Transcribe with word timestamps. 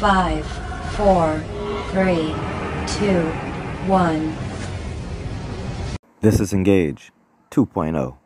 Five, 0.00 0.46
four, 0.96 1.38
three, 1.90 2.34
two, 2.86 3.20
one. 3.86 4.34
This 6.22 6.40
is 6.40 6.54
Engage 6.54 7.12
oh. 7.54 7.66
2.0. 7.66 8.16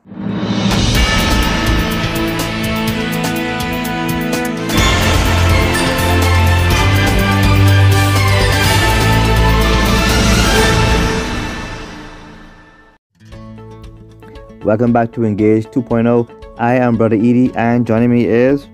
Welcome 14.64 14.92
back 14.92 15.10
to 15.14 15.24
Engage 15.24 15.66
2.0. 15.66 16.54
I 16.56 16.76
am 16.76 16.96
Brother 16.96 17.16
Edie, 17.16 17.52
and 17.56 17.84
joining 17.84 18.12
me 18.12 18.26
is, 18.26 18.68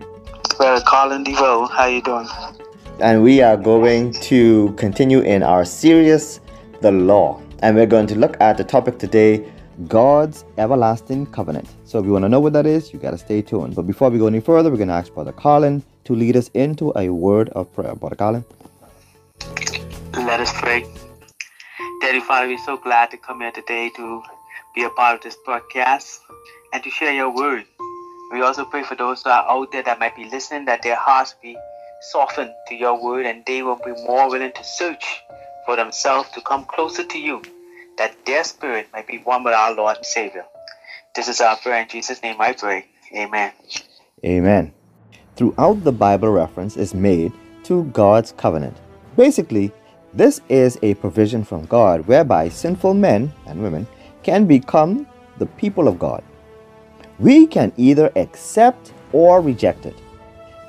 Brother 0.58 0.84
Colin 0.86 1.24
DeVoe. 1.24 1.64
How 1.68 1.86
you 1.86 2.02
doing? 2.02 2.28
And 3.02 3.22
we 3.22 3.40
are 3.40 3.56
going 3.56 4.12
to 4.12 4.72
continue 4.74 5.20
in 5.20 5.42
our 5.42 5.64
series, 5.64 6.40
The 6.80 6.92
Law. 6.92 7.40
And 7.60 7.74
we're 7.76 7.86
going 7.86 8.06
to 8.08 8.14
look 8.14 8.38
at 8.40 8.56
the 8.56 8.64
topic 8.64 8.98
today, 8.98 9.50
God's 9.88 10.44
everlasting 10.58 11.26
covenant. 11.26 11.68
So 11.84 11.98
if 11.98 12.04
you 12.04 12.12
want 12.12 12.24
to 12.24 12.28
know 12.28 12.40
what 12.40 12.52
that 12.52 12.66
is, 12.66 12.92
you 12.92 12.98
got 12.98 13.12
to 13.12 13.18
stay 13.18 13.40
tuned. 13.40 13.74
But 13.74 13.86
before 13.86 14.10
we 14.10 14.18
go 14.18 14.26
any 14.26 14.40
further, 14.40 14.70
we're 14.70 14.76
going 14.76 14.88
to 14.88 14.94
ask 14.94 15.14
Brother 15.14 15.32
Colin 15.32 15.82
to 16.04 16.14
lead 16.14 16.36
us 16.36 16.48
into 16.52 16.92
a 16.96 17.08
word 17.08 17.48
of 17.50 17.72
prayer. 17.72 17.94
Brother 17.94 18.16
Colin. 18.16 18.44
Let 20.14 20.40
us 20.40 20.52
pray. 20.54 20.84
Daddy 22.02 22.20
Father, 22.20 22.48
we're 22.48 22.58
so 22.58 22.76
glad 22.76 23.10
to 23.12 23.16
come 23.16 23.40
here 23.40 23.52
today 23.52 23.90
to 23.96 24.22
be 24.74 24.84
a 24.84 24.90
part 24.90 25.16
of 25.16 25.22
this 25.22 25.36
broadcast 25.44 26.20
and 26.72 26.82
to 26.82 26.90
share 26.90 27.12
your 27.12 27.34
word. 27.34 27.64
We 28.32 28.42
also 28.42 28.64
pray 28.64 28.84
for 28.84 28.94
those 28.94 29.22
who 29.22 29.30
are 29.30 29.48
out 29.48 29.72
there 29.72 29.82
that 29.82 29.98
might 29.98 30.16
be 30.16 30.28
listening, 30.28 30.66
that 30.66 30.82
their 30.82 30.96
hearts 30.96 31.34
be 31.42 31.56
softened 32.00 32.52
to 32.68 32.74
your 32.74 33.02
word 33.02 33.26
and 33.26 33.44
they 33.46 33.62
will 33.62 33.80
be 33.84 33.92
more 34.04 34.28
willing 34.28 34.52
to 34.52 34.64
search 34.64 35.22
for 35.66 35.76
themselves 35.76 36.30
to 36.30 36.40
come 36.40 36.64
closer 36.64 37.04
to 37.04 37.18
you, 37.18 37.42
that 37.98 38.16
their 38.26 38.44
spirit 38.44 38.88
might 38.92 39.06
be 39.06 39.18
one 39.18 39.44
with 39.44 39.54
our 39.54 39.74
Lord 39.74 39.96
and 39.96 40.06
Savior. 40.06 40.44
This 41.14 41.28
is 41.28 41.40
our 41.40 41.56
prayer 41.56 41.82
in 41.82 41.88
Jesus' 41.88 42.22
name 42.22 42.40
I 42.40 42.52
pray. 42.52 42.86
Amen. 43.14 43.52
Amen. 44.24 44.72
Throughout 45.36 45.84
the 45.84 45.92
Bible, 45.92 46.30
reference 46.30 46.76
is 46.76 46.94
made 46.94 47.32
to 47.64 47.84
God's 47.84 48.32
covenant. 48.32 48.76
Basically, 49.16 49.72
this 50.14 50.40
is 50.48 50.78
a 50.82 50.94
provision 50.94 51.44
from 51.44 51.66
God 51.66 52.06
whereby 52.06 52.48
sinful 52.48 52.94
men 52.94 53.32
and 53.46 53.62
women 53.62 53.86
can 54.22 54.46
become 54.46 55.06
the 55.38 55.46
people 55.46 55.88
of 55.88 55.98
God. 55.98 56.22
We 57.18 57.46
can 57.46 57.72
either 57.76 58.10
accept 58.16 58.92
or 59.12 59.40
reject 59.40 59.86
it. 59.86 59.96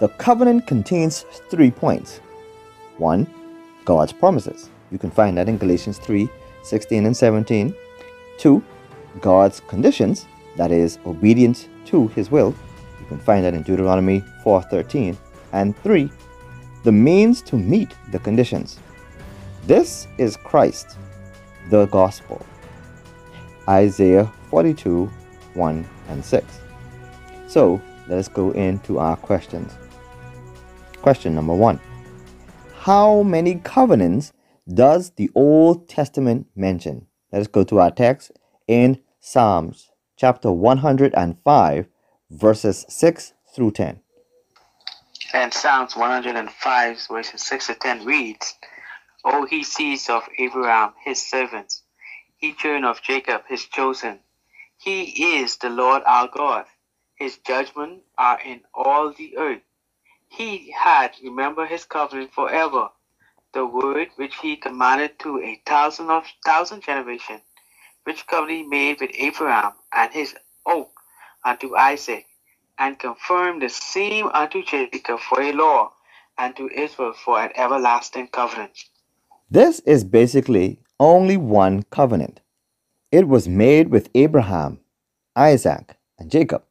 The 0.02 0.10
covenant 0.10 0.66
contains 0.66 1.26
three 1.52 1.70
points. 1.70 2.22
One, 2.98 3.28
God's 3.86 4.12
promises. 4.12 4.72
You 4.92 4.98
can 4.98 5.12
find 5.12 5.38
that 5.38 5.48
in 5.48 5.60
Galatians 5.60 6.00
3 6.00 6.28
16 6.64 7.06
and 7.06 7.16
17. 7.16 7.76
Two, 8.40 8.64
God's 9.20 9.60
conditions, 9.60 10.26
that 10.58 10.72
is, 10.72 10.98
obedience 11.06 11.68
to 11.86 12.08
his 12.10 12.32
will. 12.32 12.56
You 13.00 13.06
can 13.10 13.20
find 13.20 13.46
that 13.46 13.54
in 13.54 13.62
Deuteronomy 13.62 14.24
4 14.44 14.64
13. 14.64 15.16
And 15.54 15.78
three, 15.84 16.10
the 16.84 16.92
means 16.92 17.44
to 17.44 17.56
meet 17.56 17.94
the 18.12 18.18
conditions. 18.18 18.80
This 19.68 20.08
is 20.18 20.36
Christ, 20.36 20.98
the 21.70 21.86
gospel. 21.86 22.44
Isaiah 23.70 24.26
42 24.50 25.06
1 25.54 25.90
and 26.10 26.26
6. 26.26 26.60
So 27.48 27.80
let 28.08 28.18
us 28.18 28.28
go 28.28 28.50
into 28.54 28.98
our 28.98 29.16
questions. 29.16 29.78
Question 31.02 31.34
number 31.34 31.56
one 31.56 31.80
How 32.82 33.24
many 33.24 33.56
covenants 33.56 34.34
does 34.72 35.12
the 35.12 35.32
Old 35.34 35.90
Testament 35.90 36.48
mention? 36.56 37.08
Let 37.32 37.42
us 37.42 37.48
go 37.48 37.64
to 37.64 37.80
our 37.80 37.90
text 37.90 38.32
in 38.68 39.00
Psalms 39.20 39.90
chapter 40.16 40.52
105, 40.52 41.88
verses 42.30 42.86
6 42.88 43.34
through 43.56 43.72
10. 43.72 44.00
And 45.34 45.52
Psalms 45.52 45.96
105, 45.96 47.08
verses 47.10 47.42
6 47.42 47.68
to 47.68 47.76
10 47.76 48.06
reads, 48.06 48.54
O 49.26 49.46
he 49.46 49.64
sees 49.64 50.08
of 50.10 50.24
Abraham, 50.38 50.94
his 51.04 51.20
servants, 51.20 51.82
he 52.38 52.54
children 52.54 52.86
of 52.86 53.02
Jacob, 53.02 53.42
his 53.48 53.66
chosen. 53.66 54.20
He 54.78 55.40
is 55.40 55.58
the 55.58 55.70
Lord 55.70 56.04
our 56.06 56.28
God. 56.28 56.66
His 57.16 57.38
judgments 57.38 58.04
are 58.18 58.40
in 58.40 58.62
all 58.74 59.14
the 59.14 59.38
earth. 59.38 59.62
He 60.32 60.72
had 60.72 61.14
remembered 61.24 61.70
his 61.70 61.86
covenant 61.86 62.34
forever, 62.34 62.90
the 63.54 63.66
word 63.66 64.10
which 64.18 64.36
he 64.38 64.58
commanded 64.58 65.20
to 65.20 65.40
a 65.42 65.62
thousand 65.66 66.10
of 66.12 66.26
thousand 66.46 66.84
generations, 66.84 67.42
which 68.06 68.28
covenant 68.28 68.60
he 68.60 68.68
made 68.68 69.02
with 69.02 69.12
Abraham 69.16 69.74
and 69.94 70.14
his 70.14 70.36
oath 70.66 70.90
unto 71.46 71.76
Isaac, 71.78 72.28
and 72.80 73.00
confirmed 73.00 73.62
the 73.64 73.70
same 73.70 74.28
unto 74.28 74.64
Jacob 74.64 75.20
for 75.22 75.42
a 75.42 75.54
law, 75.54 75.94
and 76.38 76.56
to 76.58 76.70
Israel 76.70 77.14
for 77.14 77.42
an 77.42 77.52
everlasting 77.56 78.28
covenant. 78.30 78.74
This 79.52 79.80
is 79.82 80.04
basically 80.04 80.80
only 81.00 81.38
one 81.38 81.84
covenant. 81.92 82.42
It 83.12 83.28
was 83.28 83.48
made 83.48 83.90
with 83.90 84.10
Abraham, 84.16 84.82
Isaac, 85.36 85.98
and 86.20 86.32
Jacob, 86.32 86.64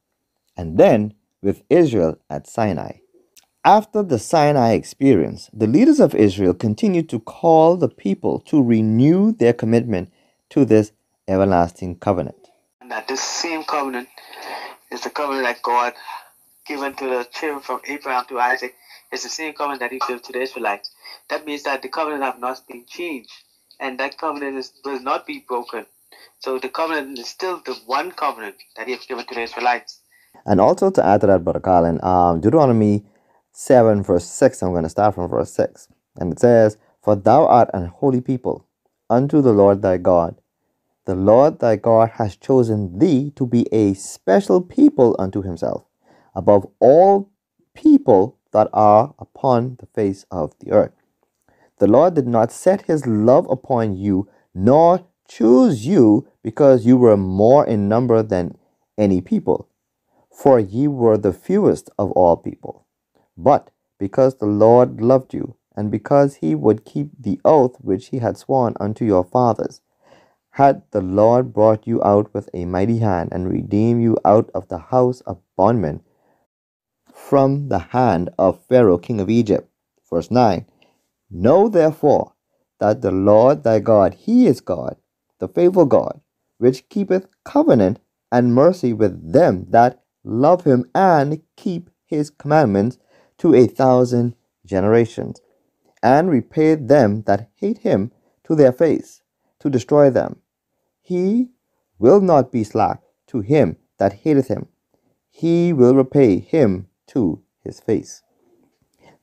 and 0.57 0.79
then 0.79 1.15
with 1.43 1.63
Israel 1.71 2.19
at 2.31 2.47
Sinai. 2.49 2.93
After 3.65 4.03
the 4.03 4.19
Sinai 4.19 4.73
experience, 4.73 5.51
the 5.53 5.67
leaders 5.67 6.01
of 6.01 6.15
Israel 6.15 6.55
continued 6.55 7.11
to 7.11 7.21
call 7.21 7.77
the 7.77 7.91
people 7.91 8.41
to 8.47 8.63
renew 8.63 9.33
their 9.33 9.53
commitment 9.53 10.11
to 10.49 10.65
this 10.65 10.93
everlasting 11.29 11.97
covenant. 11.97 12.49
And 12.81 12.91
that 12.91 13.07
this 13.07 13.21
same 13.21 13.65
covenant 13.65 14.09
is 14.91 15.03
the 15.03 15.11
covenant 15.11 15.45
that 15.45 15.61
God 15.61 15.93
given 16.67 16.95
to 16.95 17.05
the 17.05 17.29
children 17.31 17.61
from 17.61 17.83
Abraham 17.87 18.25
to 18.31 18.39
Isaac. 18.39 18.75
It's 19.13 19.25
the 19.25 19.29
same 19.29 19.53
covenant 19.53 19.81
that 19.81 19.93
he 19.93 20.01
gave 20.09 20.23
to 20.23 20.33
the 20.33 20.41
Israelites. 20.41 20.91
That 21.29 21.45
means 21.45 21.65
that 21.65 21.83
the 21.83 21.91
covenant 21.91 22.23
have 22.23 22.41
not 22.41 22.67
been 22.67 22.87
changed. 22.87 23.31
And 23.79 24.01
that 24.01 24.17
covenant 24.17 24.57
is, 24.57 24.73
will 24.87 25.01
not 25.01 25.27
be 25.27 25.45
broken. 25.47 25.85
So 26.39 26.59
the 26.59 26.71
covenant 26.71 27.19
is 27.19 27.29
still 27.29 27.61
the 27.67 27.75
one 27.85 28.13
covenant 28.13 28.57
that 28.79 28.87
he 28.87 28.95
has 28.95 29.05
given 29.05 29.27
to 29.27 29.35
the 29.35 29.43
Israelites. 29.43 30.01
And 30.47 30.63
also 30.63 30.91
to 30.91 31.05
add 31.05 31.21
to 31.21 31.27
that, 31.27 31.45
Brother 31.45 31.61
Colin, 31.61 32.03
um, 32.03 32.41
Deuteronomy 32.41 33.05
7, 33.61 34.03
verse 34.03 34.25
6, 34.25 34.63
I'm 34.63 34.71
going 34.71 34.85
to 34.85 34.89
start 34.89 35.15
from 35.15 35.29
verse 35.29 35.53
6. 35.53 35.89
And 36.17 36.33
it 36.33 36.41
says, 36.41 36.79
For 37.03 37.15
thou 37.15 37.47
art 37.47 37.69
an 37.75 37.89
holy 37.89 38.23
people 38.23 38.67
unto 39.11 39.43
the 39.43 39.53
Lord 39.53 39.83
thy 39.83 39.99
God. 39.99 40.41
The 41.05 41.15
Lord 41.15 41.59
thy 41.59 41.77
God 41.77 42.13
has 42.15 42.37
chosen 42.37 42.99
thee 42.99 43.33
to 43.37 43.47
be 43.47 43.67
a 43.71 43.93
special 43.93 44.63
people 44.63 45.15
unto 45.19 45.43
himself, 45.43 45.85
above 46.35 46.67
all 46.81 47.31
people 47.75 48.39
that 48.53 48.69
are 48.73 49.15
upon 49.19 49.77
the 49.79 49.87
face 49.87 50.25
of 50.31 50.59
the 50.61 50.73
earth. 50.73 50.95
The 51.81 51.87
Lord 51.87 52.15
did 52.15 52.27
not 52.27 52.51
set 52.51 52.87
his 52.87 53.07
love 53.07 53.47
upon 53.51 53.95
you, 53.95 54.27
nor 54.55 55.07
choose 55.29 55.87
you 55.87 56.27
because 56.43 56.87
you 56.87 56.97
were 56.97 57.19
more 57.19 57.67
in 57.67 57.91
number 57.91 58.23
than 58.23 58.57
any 58.97 59.21
people, 59.21 59.69
for 60.33 60.59
ye 60.59 60.89
were 60.89 61.19
the 61.19 61.35
fewest 61.35 61.91
of 61.99 62.11
all 62.13 62.39
people. 62.39 62.87
But 63.43 63.71
because 63.99 64.35
the 64.35 64.47
Lord 64.47 65.01
loved 65.01 65.33
you, 65.33 65.57
and 65.75 65.91
because 65.91 66.37
he 66.37 66.55
would 66.55 66.85
keep 66.85 67.11
the 67.19 67.41
oath 67.43 67.77
which 67.81 68.09
he 68.09 68.19
had 68.19 68.37
sworn 68.37 68.75
unto 68.79 69.05
your 69.05 69.25
fathers, 69.25 69.81
had 70.51 70.83
the 70.91 71.01
Lord 71.01 71.55
brought 71.55 71.87
you 71.87 72.03
out 72.03 72.35
with 72.35 72.51
a 72.53 72.67
mighty 72.67 72.99
hand 72.99 73.31
and 73.33 73.49
redeemed 73.49 74.03
you 74.03 74.19
out 74.27 74.51
of 74.55 74.69
the 74.69 74.79
house 74.79 75.23
of 75.23 75.41
bondmen 75.57 76.03
from 77.15 77.69
the 77.69 77.79
hand 77.79 78.29
of 78.39 78.63
Pharaoh 78.65 78.99
king 78.99 79.21
of 79.21 79.31
Egypt. 79.31 79.71
Verse 80.11 80.31
9 80.31 80.67
Know 81.31 81.69
therefore 81.69 82.35
that 82.79 83.01
the 83.01 83.13
Lord 83.13 83.63
thy 83.63 83.79
God, 83.79 84.15
he 84.15 84.47
is 84.47 84.61
God, 84.61 84.97
the 85.39 85.49
faithful 85.49 85.87
God, 85.87 86.21
which 86.59 86.89
keepeth 86.91 87.27
covenant 87.45 88.01
and 88.31 88.55
mercy 88.55 88.93
with 88.93 89.33
them 89.33 89.67
that 89.71 90.03
love 90.25 90.65
him 90.65 90.85
and 90.95 91.41
keep 91.57 91.89
his 92.05 92.29
commandments 92.29 92.99
to 93.41 93.55
a 93.55 93.67
thousand 93.67 94.35
generations, 94.65 95.41
and 96.03 96.31
repay 96.31 96.75
them 96.75 97.23
that 97.23 97.51
hate 97.57 97.79
him 97.79 98.13
to 98.45 98.55
their 98.55 98.73
face, 98.73 99.23
to 99.59 99.69
destroy 99.69 100.09
them. 100.09 100.37
He 101.03 101.51
will 101.99 102.21
not 102.21 102.53
be 102.53 102.65
slack 102.65 103.03
to 103.27 103.41
him 103.41 103.77
that 103.99 104.13
hateth 104.25 104.49
him, 104.49 104.69
he 105.29 105.73
will 105.73 105.95
repay 105.95 106.39
him 106.39 106.89
to 107.09 107.43
his 107.63 107.81
face. 107.81 108.23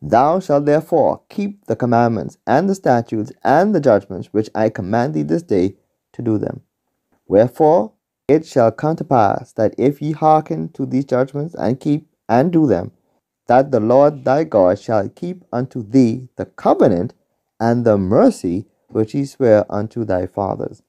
Thou 0.01 0.39
shalt 0.39 0.65
therefore 0.65 1.21
keep 1.29 1.65
the 1.65 1.75
commandments 1.75 2.37
and 2.45 2.69
the 2.69 2.75
statutes 2.75 3.31
and 3.43 3.73
the 3.73 3.79
judgments 3.79 4.31
which 4.31 4.49
I 4.53 4.69
command 4.69 5.13
thee 5.13 5.23
this 5.23 5.43
day 5.43 5.75
to 6.13 6.21
do 6.21 6.37
them. 6.37 6.61
Wherefore 7.27 7.93
it 8.27 8.45
shall 8.45 8.71
come 8.71 8.95
to 8.97 9.03
pass 9.03 9.53
that 9.53 9.73
if 9.77 10.01
ye 10.01 10.11
hearken 10.11 10.69
to 10.69 10.85
these 10.85 11.05
judgments 11.05 11.55
and 11.55 11.79
keep 11.79 12.07
and 12.29 12.51
do 12.51 12.67
them, 12.67 12.91
that 13.47 13.71
the 13.71 13.79
Lord 13.79 14.25
thy 14.25 14.43
God 14.43 14.79
shall 14.79 15.09
keep 15.09 15.43
unto 15.51 15.81
thee 15.81 16.29
the 16.35 16.45
covenant 16.45 17.13
and 17.59 17.85
the 17.85 17.97
mercy 17.97 18.65
which 18.89 19.13
he 19.13 19.25
sware 19.25 19.65
unto 19.69 20.05
thy 20.05 20.27
fathers. 20.27 20.83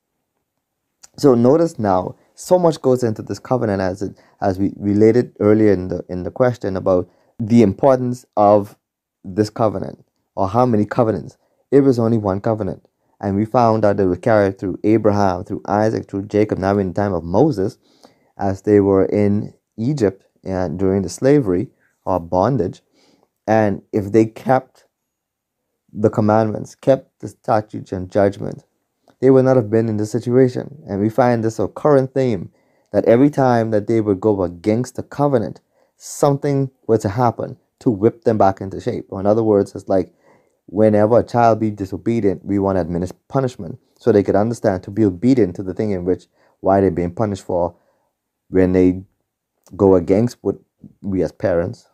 So 1.16 1.34
notice 1.34 1.78
now, 1.78 2.16
so 2.34 2.58
much 2.58 2.81
goes 2.81 3.02
into 3.02 3.22
this 3.22 3.40
covenant 3.40 3.81
as 3.81 4.02
it 4.02 4.16
as 4.40 4.58
we 4.58 4.72
related 4.76 5.34
earlier 5.40 5.72
in 5.72 5.88
the 5.88 6.05
in 6.08 6.22
the 6.22 6.31
question 6.31 6.76
about 6.76 7.08
the 7.40 7.62
importance 7.62 8.25
of 8.37 8.76
this 9.25 9.50
covenant 9.50 10.05
or 10.37 10.49
how 10.49 10.64
many 10.64 10.84
covenants. 10.84 11.37
It 11.70 11.81
was 11.81 11.99
only 11.99 12.19
one 12.19 12.40
covenant. 12.40 12.87
And 13.20 13.34
we 13.34 13.44
found 13.44 13.84
out 13.84 13.99
it 13.99 14.06
was 14.06 14.19
carried 14.19 14.58
through 14.58 14.78
Abraham, 14.84 15.43
through 15.43 15.62
Isaac, 15.66 16.08
through 16.08 16.26
Jacob, 16.26 16.58
now 16.58 16.78
in 16.78 16.88
the 16.88 16.94
time 16.94 17.12
of 17.12 17.25
Moses, 17.25 17.76
as 18.38 18.62
they 18.62 18.78
were 18.78 19.06
in 19.06 19.55
Egypt 19.76 20.25
and 20.44 20.78
during 20.78 21.02
the 21.02 21.08
slavery 21.08 21.69
or 22.08 22.19
bondage. 22.19 22.81
And 23.46 23.82
if 23.93 24.12
they 24.12 24.25
kept 24.25 24.87
the 25.93 26.10
commandments, 26.10 26.75
kept 26.75 27.20
the 27.20 27.28
statutes 27.28 27.93
and 27.93 28.10
judgment, 28.10 28.64
they 29.20 29.31
would 29.31 29.44
not 29.44 29.56
have 29.56 29.70
been 29.70 29.88
in 29.88 29.99
this 29.99 30.10
situation. 30.10 30.82
And 30.88 31.00
we 31.00 31.10
find 31.10 31.44
this 31.44 31.58
a 31.58 31.69
current 31.69 32.14
theme 32.14 32.50
that 32.93 33.05
every 33.05 33.28
time 33.31 33.70
that 33.72 33.87
they 33.87 34.00
would 34.00 34.20
go 34.20 34.43
against 34.43 34.96
the 34.96 35.02
covenant, 35.02 35.60
something 35.96 36.70
were 36.87 36.99
to 36.99 37.10
happen 37.10 37.58
to 37.81 37.90
whip 37.90 38.25
them 38.25 38.38
back 38.38 38.60
into 38.60 38.81
shape. 38.81 39.06
Or 39.10 39.20
in 39.20 39.26
other 39.26 39.43
words, 39.43 39.75
it's 39.75 39.88
like 39.88 40.12
whenever 40.66 41.19
a 41.19 41.22
child 41.22 41.60
be 41.60 41.70
disobedient, 41.70 42.44
we 42.44 42.58
want 42.58 42.76
to 42.76 42.81
administer 42.81 43.16
punishment 43.28 43.78
so 43.99 44.12
they 44.12 44.22
could 44.22 44.37
understand 44.37 44.82
to 44.84 44.90
be 44.90 45.05
obedient 45.05 45.56
to 45.56 45.62
the 45.62 45.75
thing 45.75 45.90
in 45.90 46.05
which 46.05 46.26
why 46.60 46.81
they're 46.81 46.90
being 46.90 47.14
punished 47.14 47.44
for 47.44 47.76
when 48.49 48.72
they 48.72 49.02
go 49.76 49.96
against 49.96 50.38
what 50.40 50.56
we 51.02 51.22
as 51.22 51.32
parents 51.32 51.88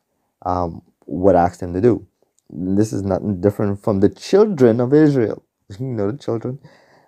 um, 0.44 0.82
would 1.06 1.36
ask 1.36 1.60
them 1.60 1.72
to 1.74 1.80
do. 1.80 2.06
This 2.50 2.92
is 2.92 3.02
nothing 3.02 3.40
different 3.40 3.82
from 3.82 4.00
the 4.00 4.08
children 4.08 4.80
of 4.80 4.92
Israel. 4.92 5.44
you 5.80 5.86
know, 5.86 6.10
the 6.10 6.18
children. 6.18 6.58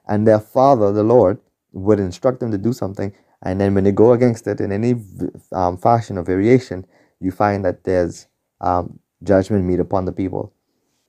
And 0.09 0.27
their 0.27 0.41
father, 0.41 0.93
the 0.93 1.03
Lord, 1.03 1.39
would 1.73 2.01
instruct 2.01 2.41
them 2.41 2.51
to 2.53 2.59
do 2.59 2.73
something. 2.73 3.15
And 3.43 3.61
then 3.61 3.75
when 3.75 3.85
they 3.85 3.93
go 3.93 4.13
against 4.13 4.47
it 4.47 4.61
in 4.61 4.73
any 4.73 4.95
um, 5.53 5.77
fashion 5.77 6.19
or 6.19 6.23
variation, 6.23 6.87
you 7.21 7.31
find 7.31 7.65
that 7.65 7.85
there's 7.85 8.27
um, 8.61 8.99
judgment 9.23 9.65
meet 9.65 9.81
upon 9.81 10.05
the 10.05 10.13
people. 10.13 10.53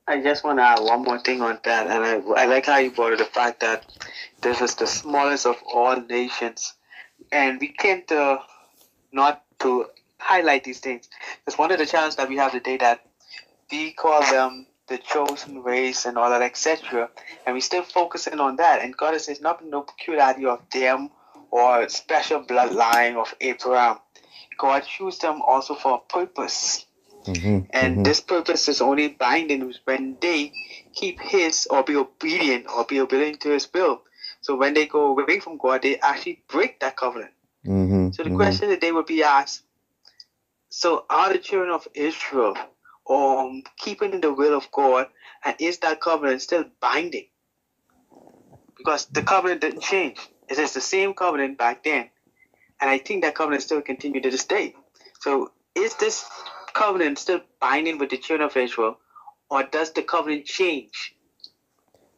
I 0.07 0.21
just 0.21 0.43
want 0.43 0.59
to 0.59 0.63
add 0.63 0.79
one 0.79 1.03
more 1.03 1.19
thing 1.19 1.41
on 1.41 1.59
that, 1.65 1.87
and 1.87 2.03
I, 2.03 2.43
I 2.43 2.45
like 2.45 2.65
how 2.65 2.77
you 2.77 2.91
brought 2.91 3.11
up 3.11 3.19
the 3.19 3.25
fact 3.25 3.59
that 3.59 3.85
this 4.41 4.61
is 4.61 4.73
the 4.75 4.87
smallest 4.87 5.45
of 5.45 5.57
all 5.73 5.99
nations, 5.99 6.75
and 7.31 7.59
we 7.59 7.67
can't 7.69 8.09
uh, 8.09 8.37
not 9.11 9.43
to 9.59 9.87
highlight 10.19 10.63
these 10.63 10.79
things. 10.79 11.09
Because 11.43 11.57
one 11.57 11.71
of 11.71 11.79
the 11.79 11.85
challenges 11.85 12.15
that 12.17 12.29
we 12.29 12.37
have 12.37 12.51
today 12.51 12.77
that 12.77 13.05
we 13.71 13.91
call 13.91 14.21
them 14.21 14.67
the 14.87 14.97
chosen 14.97 15.63
race 15.63 16.05
and 16.05 16.17
all 16.17 16.29
that, 16.29 16.41
etc., 16.41 17.09
and 17.45 17.53
we 17.53 17.61
still 17.61 17.83
focusing 17.83 18.39
on 18.39 18.55
that, 18.55 18.81
and 18.81 18.95
God 18.95 19.19
says 19.19 19.41
not 19.41 19.63
no 19.63 19.81
peculiarity 19.81 20.45
of 20.45 20.61
them 20.71 21.09
or 21.51 21.87
special 21.89 22.43
bloodline 22.43 23.15
of 23.15 23.33
Abraham. 23.41 23.97
God 24.57 24.81
chose 24.81 25.19
them 25.19 25.41
also 25.41 25.75
for 25.75 25.95
a 25.95 26.13
purpose. 26.13 26.85
Mm-hmm, 27.25 27.59
and 27.71 27.93
mm-hmm. 27.93 28.03
this 28.03 28.21
purpose 28.21 28.69
is 28.69 28.79
only 28.79 29.09
binding 29.09 29.73
when 29.83 30.17
they 30.21 30.53
keep 30.93 31.19
his 31.19 31.67
or 31.69 31.83
be 31.83 31.95
obedient 31.95 32.67
or 32.73 32.85
be 32.85 33.01
obedient 33.01 33.41
to 33.41 33.49
his 33.49 33.67
will. 33.73 34.01
So 34.39 34.55
when 34.55 34.73
they 34.73 34.85
go 34.85 35.17
away 35.17 35.41
from 35.41 35.57
God, 35.57 35.81
they 35.81 35.99
actually 35.99 36.41
break 36.47 36.79
that 36.79 36.95
covenant. 36.95 37.31
Mm-hmm, 37.65 38.11
so 38.11 38.23
the 38.23 38.29
mm-hmm. 38.29 38.37
question 38.37 38.69
that 38.69 38.79
they 38.79 38.93
would 38.93 39.07
be 39.07 39.23
asked, 39.23 39.63
so 40.69 41.05
are 41.09 41.33
the 41.33 41.39
children 41.39 41.71
of 41.71 41.87
Israel 41.95 42.55
um, 43.09 43.63
keeping 43.77 44.21
the 44.21 44.33
will 44.33 44.55
of 44.55 44.71
God 44.71 45.07
and 45.45 45.55
is 45.59 45.79
that 45.79 46.01
covenant 46.01 46.41
still 46.41 46.65
binding? 46.81 47.27
Because 48.77 49.05
the 49.07 49.23
covenant 49.23 49.61
didn't 49.61 49.81
change. 49.81 50.19
It 50.49 50.59
is 50.59 50.73
the 50.73 50.81
same 50.81 51.13
covenant 51.13 51.57
back 51.57 51.83
then. 51.83 52.09
And 52.81 52.89
I 52.89 52.97
think 52.99 53.23
that 53.23 53.35
covenant 53.35 53.63
still 53.63 53.81
continued 53.81 54.23
to 54.23 54.31
this 54.31 54.45
day. 54.45 54.75
So 55.21 55.51
is 55.75 55.95
this 55.95 56.25
covenant 56.73 57.19
still 57.19 57.41
binding 57.59 57.97
with 57.97 58.09
the 58.09 58.17
children 58.17 58.49
of 58.49 58.55
Israel, 58.57 58.97
or 59.49 59.63
does 59.63 59.91
the 59.93 60.03
covenant 60.03 60.45
change? 60.45 61.15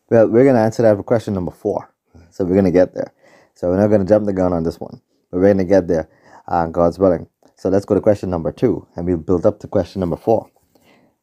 Well, 0.10 0.28
we're 0.28 0.44
going 0.44 0.56
to 0.56 0.62
answer 0.62 0.84
that 0.84 0.98
for 0.98 1.04
question 1.04 1.34
number 1.34 1.52
four. 1.52 1.94
So 2.32 2.44
we're 2.46 2.54
going 2.54 2.66
to 2.66 2.72
get 2.72 2.94
there. 2.94 3.14
So 3.56 3.70
we're 3.70 3.80
not 3.80 3.88
going 3.88 4.02
to 4.02 4.08
jump 4.08 4.26
the 4.26 4.34
gun 4.34 4.54
on 4.54 4.64
this 4.64 4.80
one, 4.80 5.02
but 5.32 5.38
we're 5.38 5.54
going 5.54 5.58
to 5.60 5.66
get 5.66 5.88
there, 5.88 6.10
uh, 6.48 6.68
God's 6.68 7.00
willing. 7.00 7.28
So 7.60 7.68
let's 7.68 7.84
go 7.84 7.94
to 7.94 8.00
question 8.00 8.30
number 8.30 8.54
two, 8.54 8.88
and 8.96 9.06
we'll 9.06 9.18
build 9.18 9.46
up 9.46 9.60
to 9.60 9.68
question 9.68 10.00
number 10.00 10.16
four. 10.16 10.50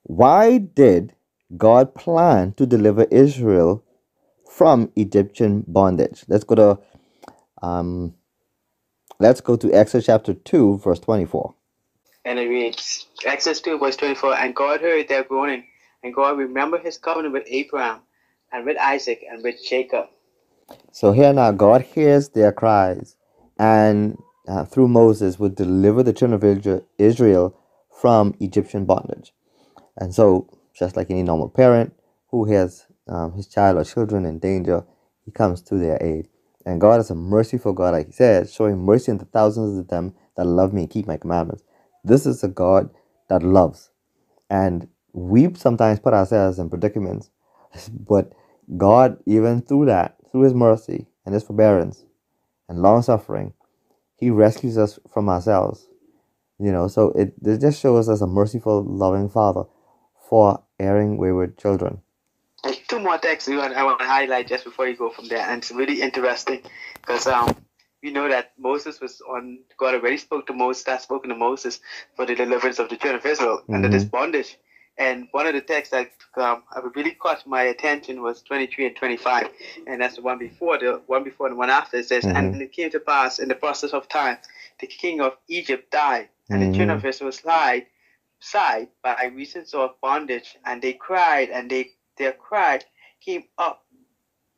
Why 0.03 0.59
did 0.59 1.15
God 1.57 1.95
plan 1.95 2.53
to 2.59 2.67
deliver 2.67 3.05
Israel 3.05 3.83
from 4.47 4.93
Egyptian 4.97 5.65
bondage? 5.67 6.27
Let's 6.29 6.45
go 6.45 6.55
to 6.57 6.79
um, 7.63 8.13
let's 9.19 9.41
go 9.41 9.57
to 9.57 9.73
Exodus 9.73 10.05
chapter 10.05 10.35
two, 10.35 10.77
verse 10.77 11.01
twenty-four. 11.01 11.55
And 12.27 12.39
it 12.39 12.49
reads, 12.49 13.07
Exodus 13.25 13.61
2, 13.61 13.79
verse 13.79 13.97
24, 13.97 14.37
And 14.37 14.55
God 14.55 14.81
heard 14.81 15.09
their 15.09 15.23
groaning, 15.23 15.65
and 16.03 16.13
God 16.13 16.37
remembered 16.37 16.83
his 16.83 16.99
covenant 16.99 17.33
with 17.33 17.45
Abraham, 17.47 18.01
and 18.53 18.67
with 18.67 18.77
Isaac, 18.77 19.23
and 19.31 19.43
with 19.43 19.55
Jacob. 19.67 20.07
So 20.93 21.13
here 21.13 21.33
now, 21.33 21.53
God 21.53 21.83
hears 21.83 22.29
their 22.31 22.53
cries, 22.53 23.17
and 23.59 24.19
uh, 24.49 24.65
through 24.65 24.89
Moses 24.89 25.39
would 25.39 25.57
deliver 25.57 26.03
the 26.03 26.13
children 26.13 26.43
of 26.43 26.85
Israel 26.99 27.59
from 28.01 28.35
Egyptian 28.41 28.85
bondage. 28.85 29.33
And 29.97 30.15
so, 30.15 30.49
just 30.79 30.97
like 30.97 31.11
any 31.11 31.23
normal 31.23 31.49
parent 31.49 31.95
who 32.31 32.45
has 32.53 32.87
um, 33.09 33.33
his 33.33 33.49
child 33.49 33.79
or 33.79 33.85
children 33.85 34.25
in 34.27 34.39
danger, 34.39 34.85
he 35.25 35.31
comes 35.31 35.63
to 35.63 35.77
their 35.77 35.99
aid. 36.03 36.29
And 36.67 36.81
God 36.81 37.01
is 37.01 37.11
a 37.11 37.15
merciful 37.15 37.73
God, 37.73 37.95
like 37.95 38.07
he 38.07 38.13
said, 38.13 38.51
showing 38.51 38.85
mercy 38.85 39.13
unto 39.13 39.25
thousands 39.27 39.79
of 39.79 39.89
them 39.89 40.15
that 40.37 40.45
love 40.47 40.73
me 40.73 40.83
and 40.83 40.91
keep 40.91 41.07
my 41.07 41.17
commandments. 41.17 41.63
This 42.05 42.27
is 42.27 42.45
a 42.45 42.49
God 42.49 42.91
that 43.29 43.43
loves. 43.43 43.91
And 44.51 44.89
we 45.13 45.53
sometimes 45.55 46.01
put 46.01 46.15
ourselves 46.15 46.59
in 46.59 46.69
predicaments, 46.69 47.31
but 47.93 48.33
God, 48.77 49.19
even 49.27 49.63
through 49.63 49.87
that, 49.87 50.17
through 50.31 50.43
His 50.43 50.55
mercy 50.55 51.07
and 51.25 51.35
His 51.35 51.45
forbearance 51.45 52.05
and 52.69 52.83
long 52.83 53.03
suffering, 53.03 53.55
He 54.17 54.31
rescues 54.31 54.79
us 54.79 54.99
from 55.13 55.29
ourselves. 55.29 55.87
You 56.59 56.73
know, 56.73 56.89
so 56.89 57.09
it, 57.11 57.35
it 57.45 57.61
just 57.61 57.81
shows 57.81 58.09
us 58.09 58.23
a 58.23 58.27
merciful, 58.27 58.83
loving 58.83 59.29
Father 59.29 59.65
for 60.29 60.63
erring 60.79 61.19
wayward 61.19 61.59
children. 61.59 62.01
There's 62.65 62.79
two 62.89 62.99
more 62.99 63.19
texts 63.19 63.49
I 63.49 63.83
want 63.83 64.01
to 64.01 64.07
highlight 64.07 64.49
just 64.49 64.65
before 64.65 64.89
you 64.89 64.97
go 64.97 65.11
from 65.11 65.29
there, 65.29 65.47
and 65.47 65.59
it's 65.59 65.71
really 65.71 66.01
interesting 66.01 66.63
because 66.95 67.27
um, 67.27 67.55
we 68.03 68.11
know 68.11 68.29
that 68.29 68.53
Moses 68.59 69.01
was 69.01 69.21
on, 69.21 69.59
God 69.77 69.95
already 69.95 70.17
spoke 70.17 70.47
to 70.47 70.53
Moses, 70.55 70.85
that 70.85 71.03
spoken 71.03 71.31
to 71.31 71.37
Moses 71.37 71.81
for 72.15 72.25
the 72.25 72.35
deliverance 72.35 72.79
of 72.79 72.89
the 72.89 72.97
children 72.97 73.17
of 73.17 73.27
Israel 73.27 73.59
mm-hmm. 73.59 73.75
under 73.75 73.89
this 73.89 74.05
bondage. 74.05 74.57
And 74.99 75.29
one 75.33 75.47
of 75.47 75.55
the 75.55 75.61
texts 75.61 75.93
that 75.93 76.11
um, 76.37 76.63
really 76.95 77.13
caught 77.13 77.47
my 77.47 77.65
attention 77.65 78.23
was 78.23 78.43
23 78.43 78.87
and 78.87 78.97
25. 78.97 79.49
And 79.87 80.01
that's 80.01 80.17
the 80.17 80.23
one 80.23 80.39
before, 80.39 80.79
the 80.79 81.03
one 81.07 81.23
before, 81.23 81.47
and 81.47 81.55
the 81.55 81.59
one 81.59 81.71
after. 81.71 81.99
It 81.99 82.07
says, 82.07 82.25
mm-hmm. 82.25 82.37
And 82.37 82.63
it 82.63 82.73
came 82.73 82.91
to 82.91 83.01
pass 83.01 83.39
in 83.39 83.49
the 83.49 83.55
process 83.55 83.93
of 83.93 84.09
time, 84.09 84.39
the 84.81 84.87
king 84.87 85.21
of 85.21 85.37
Egypt 85.49 85.91
died, 85.91 86.29
and 86.49 86.61
mm-hmm. 86.61 86.73
the 86.73 86.79
children 86.79 86.99
of 86.99 87.05
Israel 87.05 87.33
sighed, 87.33 87.87
sighed 88.41 88.89
by 89.03 89.31
reason 89.35 89.65
of 89.75 90.01
bondage, 90.01 90.57
and 90.65 90.81
they 90.81 90.95
cried, 90.95 91.51
and 91.51 91.71
they 91.71 91.91
their 92.17 92.33
cry 92.33 92.81
came 93.21 93.45
up 93.59 93.85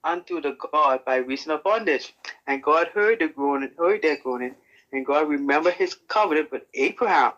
unto 0.04 0.40
the 0.40 0.57
God 0.73 1.04
by 1.04 1.16
reason 1.16 1.50
of 1.50 1.64
bondage. 1.64 2.14
And 2.47 2.62
God 2.62 2.88
heard 2.88 3.18
the 3.18 3.28
groaning, 3.28 3.73
heard 3.76 4.02
their 4.02 4.16
groaning, 4.16 4.54
and 4.92 5.04
God 5.04 5.28
remembered 5.28 5.75
his 5.75 5.95
covenant 5.95 6.52
with 6.52 6.62
Abraham. 6.75 7.33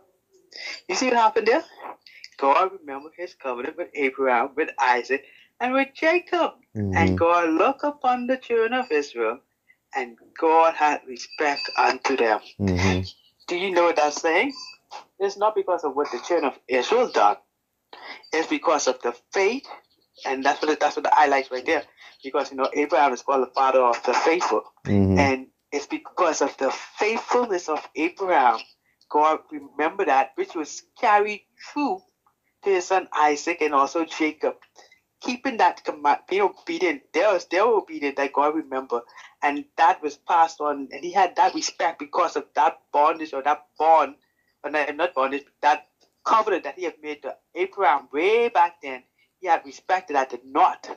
You 0.88 0.94
see 0.94 1.06
what 1.06 1.16
happened 1.16 1.46
there? 1.46 1.64
God 2.40 2.70
remembered 2.80 3.12
his 3.16 3.34
covenant 3.34 3.76
with 3.76 3.88
Abraham, 3.94 4.50
with 4.56 4.70
Isaac, 4.78 5.24
and 5.60 5.74
with 5.74 5.88
Jacob. 5.94 6.52
Mm-hmm. 6.76 6.96
And 6.96 7.18
God 7.18 7.50
looked 7.50 7.84
upon 7.84 8.26
the 8.26 8.38
children 8.38 8.72
of 8.72 8.90
Israel, 8.90 9.38
and 9.94 10.16
God 10.38 10.74
had 10.74 11.02
respect 11.06 11.62
unto 11.76 12.16
them. 12.16 12.40
Mm-hmm. 12.58 13.02
Do 13.46 13.56
you 13.56 13.70
know 13.70 13.84
what 13.84 13.96
that's 13.96 14.20
saying? 14.20 14.52
It's 15.18 15.36
not 15.36 15.54
because 15.54 15.84
of 15.84 15.94
what 15.94 16.10
the 16.10 16.18
children 16.26 16.52
of 16.52 16.58
Israel 16.66 17.10
done. 17.10 17.36
It's 18.32 18.48
because 18.48 18.86
of 18.86 19.00
the 19.02 19.14
faith, 19.32 19.66
and 20.24 20.44
that's 20.44 20.62
what 20.62 20.80
that's 20.80 20.96
what 20.96 21.04
the 21.04 21.10
highlights 21.12 21.50
right 21.50 21.66
there 21.66 21.82
because 22.22 22.50
you 22.50 22.56
know 22.56 22.68
Abraham 22.74 23.12
is 23.12 23.22
called 23.22 23.46
the 23.46 23.52
father 23.52 23.80
of 23.80 24.02
the 24.04 24.14
faithful, 24.14 24.62
mm-hmm. 24.86 25.18
and 25.18 25.46
it's 25.72 25.86
because 25.86 26.40
of 26.40 26.56
the 26.58 26.70
faithfulness 26.70 27.68
of 27.68 27.86
Abraham. 27.96 28.58
God 29.10 29.40
remember 29.50 30.04
that 30.04 30.30
which 30.36 30.54
was 30.54 30.82
carried 31.00 31.42
through 31.72 32.00
his 32.62 32.86
son 32.86 33.08
Isaac 33.12 33.60
and 33.60 33.74
also 33.74 34.04
Jacob. 34.04 34.56
Keeping 35.20 35.58
that 35.58 35.84
command, 35.84 36.20
being 36.30 36.42
obedient, 36.42 37.02
they 37.12 37.20
was 37.20 37.44
they 37.44 37.60
were 37.60 37.76
obedient 37.76 38.16
that 38.16 38.32
God 38.32 38.54
remember, 38.54 39.02
and 39.42 39.66
that 39.76 40.02
was 40.02 40.16
passed 40.16 40.62
on, 40.62 40.88
and 40.90 41.04
he 41.04 41.12
had 41.12 41.36
that 41.36 41.54
respect 41.54 41.98
because 41.98 42.36
of 42.36 42.46
that 42.54 42.78
bondage 42.90 43.34
or 43.34 43.42
that 43.42 43.66
bond, 43.78 44.14
or 44.64 44.70
not, 44.70 44.96
not 44.96 45.14
bondage, 45.14 45.44
that 45.60 45.88
covenant 46.24 46.64
that 46.64 46.78
he 46.78 46.84
had 46.84 46.94
made 47.02 47.22
to 47.22 47.36
Abraham 47.54 48.08
way 48.12 48.48
back 48.48 48.80
then, 48.82 49.02
he 49.40 49.46
had 49.46 49.64
respected 49.66 50.16
that 50.16 50.30
did 50.30 50.44
not 50.44 50.88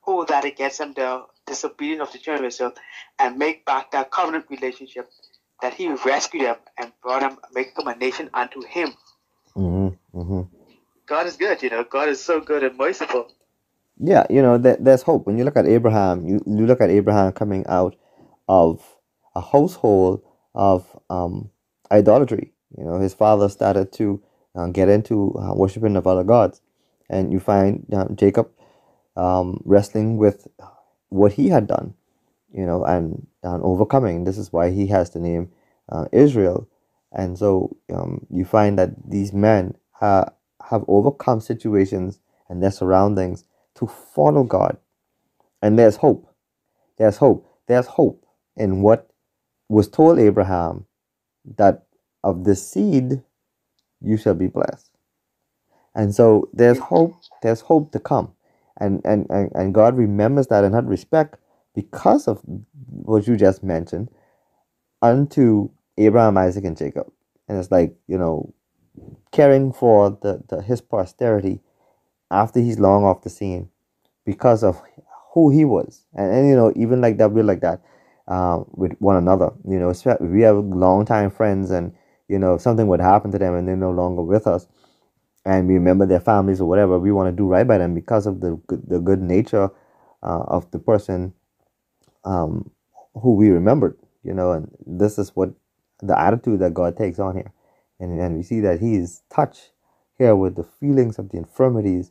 hold 0.00 0.28
that 0.28 0.44
against 0.46 0.80
him, 0.80 0.94
the 0.94 1.24
disobedience 1.46 2.08
of 2.08 2.12
the 2.12 2.18
children 2.18 2.44
of 2.44 2.48
Israel, 2.48 2.72
and 3.18 3.36
make 3.36 3.66
back 3.66 3.90
that 3.90 4.10
covenant 4.10 4.46
relationship 4.48 5.10
that 5.60 5.74
he 5.74 5.88
rescued 6.06 6.44
them 6.44 6.56
and 6.78 6.92
brought 7.02 7.20
them, 7.20 7.38
make 7.52 7.74
them 7.74 7.88
a 7.88 7.94
nation 7.96 8.30
unto 8.32 8.62
him. 8.62 8.94
Mm-hmm. 9.56 9.87
God 11.08 11.26
is 11.26 11.36
good, 11.36 11.62
you 11.62 11.70
know. 11.70 11.84
God 11.84 12.08
is 12.10 12.22
so 12.24 12.40
good 12.40 12.64
and 12.64 12.78
merciful. 12.78 13.28
Yeah, 13.98 14.26
you 14.30 14.42
know, 14.42 14.58
there, 14.58 14.76
there's 14.80 15.02
hope. 15.02 15.26
When 15.26 15.38
you 15.38 15.44
look 15.44 15.56
at 15.56 15.66
Abraham, 15.66 16.26
you, 16.28 16.42
you 16.46 16.66
look 16.66 16.82
at 16.82 16.90
Abraham 16.90 17.32
coming 17.32 17.66
out 17.68 17.96
of 18.48 18.82
a 19.34 19.40
household 19.40 20.22
of 20.54 20.86
um, 21.10 21.50
idolatry. 21.92 22.52
You 22.76 22.84
know, 22.84 23.00
his 23.00 23.14
father 23.14 23.48
started 23.48 23.92
to 23.94 24.22
uh, 24.56 24.68
get 24.68 24.90
into 24.90 25.34
uh, 25.38 25.54
worshiping 25.54 25.96
of 25.96 26.06
other 26.06 26.24
gods. 26.24 26.62
And 27.10 27.32
you 27.32 27.40
find 27.40 27.86
uh, 27.92 28.08
Jacob 28.14 28.50
um, 29.16 29.62
wrestling 29.64 30.18
with 30.18 30.48
what 31.10 31.34
he 31.34 31.48
had 31.48 31.66
done, 31.68 31.94
you 32.52 32.66
know, 32.66 32.84
and, 32.84 33.26
and 33.42 33.62
overcoming. 33.62 34.24
This 34.24 34.38
is 34.38 34.52
why 34.52 34.70
he 34.70 34.88
has 34.88 35.10
the 35.10 35.20
name 35.20 35.50
uh, 35.90 36.06
Israel. 36.12 36.68
And 37.12 37.38
so 37.38 37.76
um, 37.94 38.26
you 38.30 38.44
find 38.44 38.78
that 38.78 39.10
these 39.10 39.32
men 39.32 39.76
ha- 39.92 40.30
have 40.70 40.84
overcome 40.88 41.40
situations 41.40 42.20
and 42.48 42.62
their 42.62 42.70
surroundings 42.70 43.44
to 43.76 43.86
follow 43.86 44.44
God. 44.44 44.76
And 45.62 45.78
there's 45.78 45.96
hope. 45.96 46.28
There's 46.98 47.16
hope. 47.18 47.48
There's 47.66 47.86
hope 47.86 48.24
in 48.56 48.82
what 48.82 49.10
was 49.68 49.88
told 49.88 50.18
Abraham 50.18 50.86
that 51.56 51.86
of 52.24 52.44
the 52.44 52.56
seed 52.56 53.22
you 54.00 54.16
shall 54.16 54.34
be 54.34 54.48
blessed. 54.48 54.90
And 55.94 56.14
so 56.14 56.48
there's 56.52 56.78
hope, 56.78 57.14
there's 57.42 57.60
hope 57.60 57.92
to 57.92 58.00
come. 58.00 58.32
And 58.80 59.00
and, 59.04 59.26
and, 59.30 59.50
and 59.54 59.74
God 59.74 59.96
remembers 59.96 60.46
that 60.48 60.64
and 60.64 60.74
had 60.74 60.88
respect 60.88 61.36
because 61.74 62.28
of 62.28 62.40
what 62.90 63.26
you 63.26 63.36
just 63.36 63.62
mentioned 63.62 64.08
unto 65.02 65.70
Abraham, 65.96 66.38
Isaac, 66.38 66.64
and 66.64 66.76
Jacob. 66.76 67.10
And 67.48 67.58
it's 67.58 67.70
like, 67.70 67.96
you 68.06 68.18
know, 68.18 68.52
caring 69.32 69.72
for 69.72 70.10
the, 70.22 70.42
the 70.48 70.62
his 70.62 70.80
posterity 70.80 71.60
after 72.30 72.60
he's 72.60 72.78
long 72.78 73.04
off 73.04 73.22
the 73.22 73.30
scene 73.30 73.70
because 74.26 74.64
of 74.64 74.80
who 75.34 75.50
he 75.50 75.64
was. 75.64 76.06
And, 76.14 76.32
and 76.32 76.48
you 76.48 76.56
know, 76.56 76.72
even 76.76 77.00
like 77.00 77.18
that, 77.18 77.32
we're 77.32 77.44
like 77.44 77.60
that 77.60 77.82
um, 78.28 78.66
with 78.72 78.92
one 79.00 79.16
another. 79.16 79.50
You 79.68 79.78
know, 79.78 79.92
we 80.20 80.42
have 80.42 80.56
long 80.56 81.06
time 81.06 81.30
friends 81.30 81.70
and, 81.70 81.94
you 82.28 82.38
know, 82.38 82.58
something 82.58 82.88
would 82.88 83.00
happen 83.00 83.32
to 83.32 83.38
them 83.38 83.54
and 83.54 83.68
they're 83.68 83.76
no 83.76 83.90
longer 83.92 84.22
with 84.22 84.46
us 84.46 84.66
and 85.44 85.68
we 85.68 85.74
remember 85.74 86.06
their 86.06 86.20
families 86.20 86.60
or 86.60 86.68
whatever, 86.68 86.98
we 86.98 87.12
want 87.12 87.28
to 87.28 87.36
do 87.36 87.46
right 87.48 87.66
by 87.66 87.78
them 87.78 87.94
because 87.94 88.26
of 88.26 88.40
the 88.40 88.60
good, 88.66 88.82
the 88.88 89.00
good 89.00 89.20
nature 89.20 89.70
uh, 90.22 90.44
of 90.48 90.70
the 90.70 90.78
person 90.78 91.32
um, 92.24 92.70
who 93.14 93.34
we 93.34 93.50
remembered, 93.50 93.98
you 94.24 94.34
know, 94.34 94.52
and 94.52 94.70
this 94.86 95.18
is 95.18 95.30
what 95.36 95.50
the 96.02 96.18
attitude 96.18 96.60
that 96.60 96.74
God 96.74 96.96
takes 96.96 97.18
on 97.18 97.36
here. 97.36 97.52
And, 98.00 98.20
and 98.20 98.36
we 98.36 98.42
see 98.42 98.60
that 98.60 98.80
he 98.80 98.94
is 98.94 99.22
touched 99.30 99.72
here 100.16 100.36
with 100.36 100.56
the 100.56 100.64
feelings 100.64 101.18
of 101.18 101.30
the 101.30 101.38
infirmities 101.38 102.10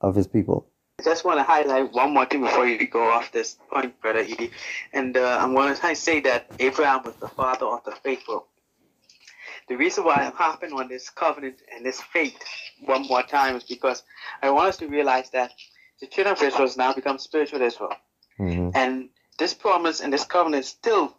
of 0.00 0.14
his 0.14 0.26
people. 0.26 0.66
I 1.00 1.02
just 1.02 1.24
want 1.24 1.38
to 1.38 1.44
highlight 1.44 1.92
one 1.92 2.12
more 2.12 2.26
thing 2.26 2.42
before 2.42 2.66
you 2.66 2.86
go 2.86 3.02
off 3.10 3.32
this 3.32 3.56
point, 3.72 3.98
Brother 4.00 4.20
Edie. 4.20 4.50
And 4.92 5.16
uh, 5.16 5.38
I'm 5.40 5.54
going 5.54 5.74
to 5.74 5.96
say 5.96 6.20
that 6.20 6.46
Abraham 6.58 7.02
was 7.04 7.14
the 7.16 7.28
father 7.28 7.66
of 7.66 7.84
the 7.84 7.92
faithful. 7.92 8.46
The 9.68 9.76
reason 9.76 10.04
why 10.04 10.16
I'm 10.16 10.32
harping 10.32 10.72
on 10.72 10.88
this 10.88 11.08
covenant 11.10 11.62
and 11.74 11.86
this 11.86 12.00
faith 12.00 12.36
one 12.84 13.06
more 13.06 13.22
time 13.22 13.56
is 13.56 13.64
because 13.64 14.02
I 14.42 14.50
want 14.50 14.68
us 14.68 14.76
to 14.78 14.88
realize 14.88 15.30
that 15.30 15.52
the 16.00 16.06
children 16.06 16.34
of 16.36 16.42
Israel 16.42 16.66
has 16.66 16.76
now 16.76 16.92
become 16.92 17.18
spiritual 17.18 17.62
Israel. 17.62 17.94
Mm-hmm. 18.38 18.70
And 18.74 19.10
this 19.38 19.54
promise 19.54 20.00
and 20.00 20.12
this 20.12 20.24
covenant 20.24 20.64
still 20.64 21.16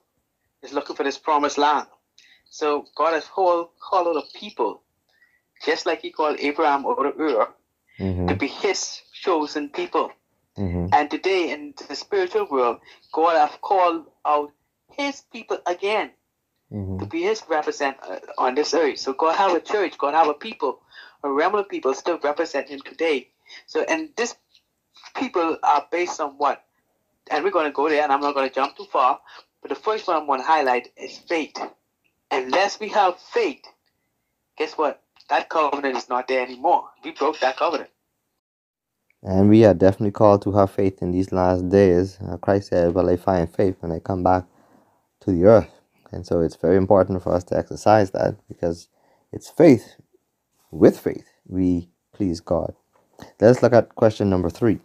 is 0.62 0.74
looking 0.74 0.96
for 0.96 1.04
this 1.04 1.18
promised 1.18 1.58
land. 1.58 1.88
So 2.52 2.86
God 2.96 3.14
has 3.14 3.26
called, 3.26 3.70
called 3.80 4.18
a 4.18 4.38
people, 4.38 4.82
just 5.66 5.86
like 5.86 6.02
he 6.02 6.12
called 6.12 6.38
Abraham 6.40 6.86
over 6.86 7.08
Ur, 7.08 7.48
mm-hmm. 7.98 8.28
to 8.28 8.36
be 8.36 8.48
his 8.48 9.02
chosen 9.14 9.70
people. 9.70 10.12
Mm-hmm. 10.58 10.88
And 10.94 11.10
today 11.10 11.52
in 11.52 11.74
the 11.88 11.96
spiritual 11.96 12.48
world, 12.52 12.80
God 13.14 13.38
has 13.38 13.58
called 13.62 14.08
out 14.26 14.52
his 14.92 15.22
people 15.32 15.60
again 15.66 16.12
mm-hmm. 16.70 17.00
to 17.00 17.06
be 17.06 17.22
his 17.24 17.42
represent 17.48 17.96
uh, 18.04 18.20
on 18.38 18.56
this 18.56 18.74
earth. 18.74 19.00
So 19.00 19.14
God 19.14 19.38
have 19.38 19.54
a 19.54 19.62
church, 19.62 19.98
God 19.98 20.14
have 20.14 20.28
a 20.28 20.34
people, 20.34 20.82
a 21.24 21.32
remnant 21.32 21.68
of 21.68 21.70
people 21.70 21.94
still 21.94 22.20
represent 22.22 22.68
him 22.68 22.82
today. 22.82 23.30
So 23.66 23.86
and 23.88 24.10
this 24.18 24.36
people 25.16 25.58
are 25.64 25.88
based 25.90 26.20
on 26.20 26.32
what? 26.32 26.66
And 27.30 27.46
we're 27.46 27.52
going 27.52 27.68
to 27.68 27.72
go 27.72 27.88
there, 27.88 28.04
and 28.04 28.12
I'm 28.12 28.20
not 28.20 28.36
going 28.36 28.50
to 28.50 28.54
jump 28.54 28.76
too 28.76 28.88
far. 28.92 29.22
But 29.62 29.70
the 29.70 29.76
first 29.76 30.06
one 30.06 30.18
I'm 30.18 30.28
going 30.28 30.42
to 30.42 30.46
highlight 30.46 30.90
is 30.98 31.18
faith. 31.18 31.56
Unless 32.32 32.80
we 32.80 32.90
have 32.90 33.20
faith, 33.20 33.64
guess 34.58 34.74
what? 34.74 35.02
That 35.30 35.50
covenant 35.50 35.98
is 35.98 36.10
not 36.10 36.28
there 36.28 36.44
anymore. 36.44 36.90
We 37.04 37.12
broke 37.12 37.40
that 37.42 37.58
covenant. 37.58 37.90
And 39.24 39.50
we 39.50 39.66
are 39.66 39.74
definitely 39.74 40.12
called 40.12 40.42
to 40.44 40.54
have 40.54 40.72
faith 40.72 41.02
in 41.02 41.12
these 41.12 41.32
last 41.32 41.70
days. 41.70 42.20
Uh, 42.28 42.38
Christ 42.38 42.70
said, 42.70 42.94
Well, 42.96 43.10
I 43.10 43.18
find 43.18 43.54
faith 43.54 43.78
when 43.82 43.92
I 43.92 44.00
come 44.00 44.24
back 44.24 44.46
to 45.22 45.32
the 45.32 45.46
earth. 45.46 45.70
And 46.12 46.26
so 46.26 46.42
it's 46.42 46.56
very 46.58 46.78
important 46.78 47.24
for 47.24 47.34
us 47.34 47.44
to 47.46 47.58
exercise 47.58 48.12
that 48.12 48.36
because 48.48 48.90
it's 49.32 49.50
faith. 49.50 49.96
With 50.72 51.00
faith, 51.00 51.28
we 51.48 51.90
please 52.14 52.42
God. 52.42 52.76
Let's 53.42 53.62
look 53.64 53.74
at 53.74 53.96
question 53.96 54.30
number 54.30 54.50
three. 54.50 54.80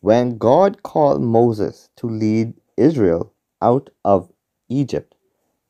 When 0.00 0.38
God 0.38 0.82
called 0.82 1.22
Moses 1.22 1.90
to 1.96 2.08
lead 2.08 2.54
Israel 2.76 3.32
out 3.62 3.90
of 4.04 4.30
Egypt, 4.68 5.13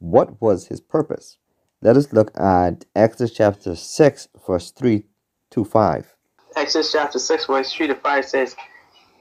what 0.05 0.41
was 0.41 0.67
his 0.67 0.81
purpose? 0.81 1.39
Let 1.83 1.97
us 1.97 2.13
look 2.13 2.31
at 2.39 2.85
Exodus 2.95 3.33
chapter 3.33 3.75
6, 3.75 4.29
verse 4.47 4.71
3 4.71 5.05
to 5.51 5.65
5. 5.65 6.15
Exodus 6.57 6.93
chapter 6.93 7.19
6, 7.19 7.47
verse 7.47 7.73
3 7.73 7.89
to 7.89 7.95
5 7.95 8.25
says, 8.25 8.57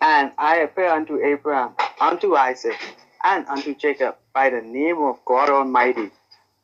And 0.02 0.32
I 0.38 0.58
appear 0.58 0.90
unto 0.90 1.20
Abraham, 1.20 1.74
unto 2.02 2.36
Isaac, 2.36 2.78
and 3.24 3.48
unto 3.48 3.74
Jacob 3.76 4.18
by 4.34 4.50
the 4.50 4.62
name 4.62 4.98
of 5.00 5.24
God 5.26 5.50
Almighty. 5.50 6.12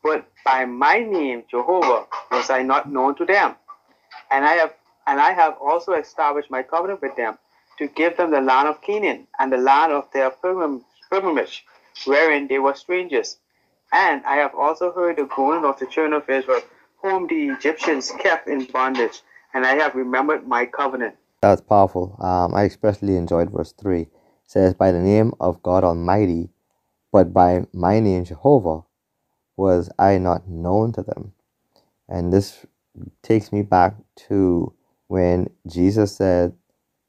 But 0.04 0.28
by 0.46 0.66
my 0.66 1.00
name, 1.00 1.44
Jehovah, 1.50 2.06
was 2.32 2.50
I 2.50 2.62
not 2.62 2.92
known 2.92 3.16
to 3.16 3.26
them. 3.26 3.56
And 4.32 4.46
I 4.46 4.54
have 4.54 4.74
and 5.08 5.20
I 5.20 5.32
have 5.34 5.56
also 5.60 5.94
established 5.94 6.52
my 6.52 6.64
covenant 6.64 7.02
with 7.02 7.16
them 7.16 7.38
to 7.80 7.88
give 7.88 8.18
them 8.18 8.32
the 8.32 8.42
land 8.42 8.68
of 8.68 8.82
Canaan 8.82 9.28
and 9.40 9.52
the 9.52 9.58
land 9.58 9.92
of 9.92 10.08
their 10.14 10.30
pilgrimage, 10.32 11.66
wherein 12.06 12.48
they 12.48 12.60
were 12.60 12.76
strangers. 12.76 13.38
And 13.92 14.24
I 14.26 14.36
have 14.36 14.54
also 14.56 14.92
heard 14.92 15.18
the 15.18 15.26
groaning 15.26 15.66
of 15.66 15.80
the 15.80 15.86
children 15.88 16.14
of 16.14 16.30
Israel, 16.30 16.62
whom 17.02 17.28
the 17.28 17.50
Egyptians 17.50 18.12
kept 18.20 18.48
in 18.48 18.66
bondage, 18.66 19.22
and 19.54 19.66
I 19.66 19.76
have 19.76 19.96
remembered 19.96 20.48
my 20.48 20.66
covenant. 20.66 21.16
That's 21.42 21.62
powerful. 21.62 22.16
Um, 22.20 22.54
I 22.54 22.64
especially 22.64 23.16
enjoyed 23.16 23.52
verse 23.52 23.74
3 23.74 24.08
says, 24.46 24.74
By 24.74 24.92
the 24.92 25.00
name 25.00 25.34
of 25.40 25.62
God 25.64 25.84
Almighty, 25.84 26.50
but 27.12 27.34
by 27.34 27.66
my 27.74 28.00
name 28.00 28.26
Jehovah, 28.26 28.82
was 29.56 29.90
I 30.00 30.18
not 30.18 30.48
known 30.48 30.92
to 30.94 31.04
them. 31.04 31.34
And 32.08 32.34
this 32.34 32.66
takes 33.22 33.52
me 33.52 33.62
back 33.62 33.96
to 34.28 34.74
when 35.08 35.50
Jesus 35.68 36.16
said 36.16 36.54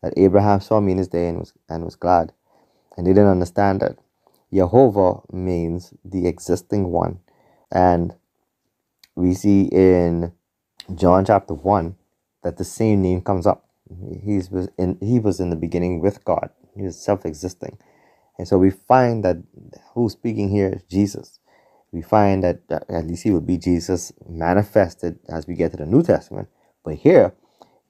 that 0.03 0.15
Abraham 0.17 0.61
saw 0.61 0.81
me 0.81 0.93
in 0.93 0.99
his 0.99 1.09
day 1.09 1.29
and 1.29 1.39
was, 1.39 1.53
and 1.69 1.85
was 1.85 1.97
glad. 1.97 2.33
And 2.97 3.07
they 3.07 3.13
didn't 3.13 3.29
understand 3.29 3.81
that. 3.81 3.99
Jehovah 4.53 5.21
means 5.33 5.95
the 6.05 6.27
existing 6.27 6.91
one. 6.91 7.21
And 7.71 8.15
we 9.15 9.35
see 9.35 9.63
in 9.73 10.33
John 10.95 11.25
chapter 11.25 11.55
1 11.55 11.97
that 12.43 12.57
the 12.57 12.65
same 12.65 13.03
name 13.03 13.21
comes 13.21 13.47
up. 13.47 13.69
He's 14.25 14.51
was 14.51 14.69
in, 14.79 14.99
he 15.01 15.19
was 15.19 15.41
in 15.41 15.51
the 15.51 15.57
beginning 15.57 16.01
with 16.01 16.25
God. 16.25 16.51
He 16.77 16.83
was 16.83 17.01
self-existing. 17.01 17.79
And 18.39 18.49
so 18.49 18.59
we 18.59 18.71
find 18.71 19.25
that 19.25 19.37
who's 19.95 20.13
speaking 20.13 20.49
here 20.49 20.69
is 20.69 20.83
Jesus. 20.85 21.39
We 21.93 22.03
find 22.03 22.45
that 22.45 22.61
at 22.89 23.07
least 23.07 23.25
he 23.25 23.31
will 23.31 23.41
be 23.41 23.59
Jesus 23.59 24.13
manifested 24.29 25.19
as 25.29 25.47
we 25.47 25.55
get 25.55 25.73
to 25.73 25.77
the 25.77 25.87
New 25.87 26.03
Testament. 26.03 26.49
But 26.85 26.95
here, 26.95 27.35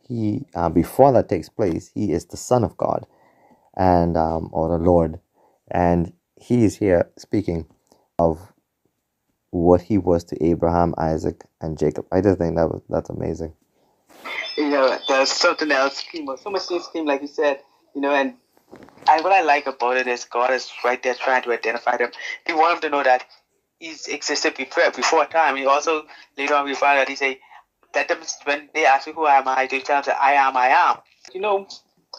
he 0.08 0.46
uh, 0.54 0.68
before 0.70 1.12
that 1.12 1.28
takes 1.28 1.48
place, 1.48 1.90
he 1.94 2.12
is 2.12 2.24
the 2.24 2.36
Son 2.36 2.64
of 2.64 2.76
God, 2.76 3.06
and 3.76 4.16
um, 4.16 4.50
or 4.52 4.68
the 4.70 4.82
Lord, 4.82 5.20
and 5.70 6.12
he 6.40 6.64
is 6.64 6.76
here 6.76 7.10
speaking 7.18 7.66
of 8.18 8.52
what 9.50 9.82
he 9.82 9.98
was 9.98 10.24
to 10.24 10.44
Abraham, 10.44 10.94
Isaac, 10.98 11.44
and 11.60 11.78
Jacob. 11.78 12.06
I 12.12 12.20
just 12.20 12.38
think 12.38 12.56
that 12.56 12.68
was 12.68 12.82
that's 12.88 13.10
amazing. 13.10 13.54
You 14.56 14.70
know, 14.70 14.98
there's 15.08 15.30
something 15.30 15.70
else. 15.70 16.04
So 16.42 16.50
much 16.50 16.62
things 16.62 16.88
came, 16.92 17.06
like 17.06 17.22
you 17.22 17.28
said. 17.28 17.60
You 17.94 18.02
know, 18.02 18.14
and 18.14 18.34
I, 19.08 19.20
what 19.20 19.32
I 19.32 19.42
like 19.42 19.66
about 19.66 19.96
it 19.96 20.06
is 20.06 20.24
God 20.24 20.52
is 20.52 20.70
right 20.84 21.02
there 21.02 21.14
trying 21.14 21.42
to 21.42 21.52
identify 21.52 21.96
them. 21.96 22.10
He 22.46 22.52
want 22.52 22.80
them 22.80 22.90
to 22.90 22.96
know 22.96 23.02
that 23.02 23.24
He's 23.78 24.06
existed 24.08 24.56
before 24.56 24.90
before 24.90 25.24
time. 25.26 25.56
He 25.56 25.66
also 25.66 26.04
later 26.38 26.54
on 26.54 26.66
we 26.66 26.74
find 26.74 26.98
that 26.98 27.08
He 27.08 27.16
say, 27.16 27.40
that 27.94 28.08
them, 28.08 28.18
when 28.44 28.68
they 28.74 28.86
ask 28.86 29.06
me 29.06 29.12
who 29.12 29.24
I 29.26 29.38
am 29.38 29.48
I, 29.48 29.66
they 29.66 29.80
tell 29.80 30.02
them 30.02 30.16
I 30.20 30.34
am, 30.34 30.56
I 30.56 30.68
am. 30.68 30.98
You 31.34 31.40
know, 31.40 31.66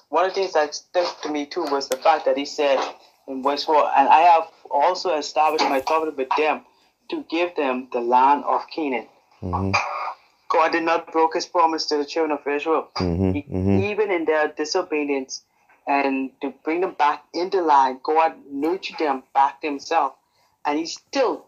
one 0.10 0.26
of 0.26 0.34
the 0.34 0.42
things 0.42 0.54
that 0.54 0.76
stuck 0.76 1.22
to 1.22 1.30
me 1.30 1.46
too 1.46 1.64
was 1.64 1.90
the 1.90 1.98
fact 1.98 2.26
that 2.26 2.38
he 2.38 2.46
said 2.46 2.80
in 3.28 3.44
verse 3.44 3.64
4, 3.64 3.76
and 3.98 4.10
I 4.10 4.22
have 4.22 4.48
also 4.70 5.16
established 5.16 5.66
my 5.66 5.82
covenant 5.82 6.18
with 6.18 6.30
them 6.38 6.62
to 7.10 7.26
give 7.30 7.56
them 7.56 7.88
the 7.92 8.02
land 8.02 8.44
of 8.46 8.62
Canaan. 8.74 9.08
Mm-hmm. 9.42 9.72
God 10.50 10.72
did 10.74 10.84
not 10.84 11.12
break 11.12 11.34
his 11.34 11.46
promise 11.46 11.86
to 11.88 11.98
the 11.98 12.06
children 12.06 12.38
of 12.40 12.48
Israel. 12.48 12.90
Mm-hmm. 12.98 13.32
He- 13.34 13.42
Mm-hmm. 13.44 13.80
Even 13.84 14.12
in 14.12 14.26
their 14.26 14.50
disobedience 14.50 15.44
and 15.88 16.32
to 16.42 16.54
bring 16.64 16.82
them 16.82 16.96
back 16.98 17.24
into 17.34 17.62
line, 17.62 18.00
God 18.04 18.34
nurtured 18.52 18.98
them 19.00 19.24
back 19.34 19.62
to 19.62 19.68
himself. 19.68 20.14
And 20.66 20.80
he 20.80 20.86
still 20.86 21.46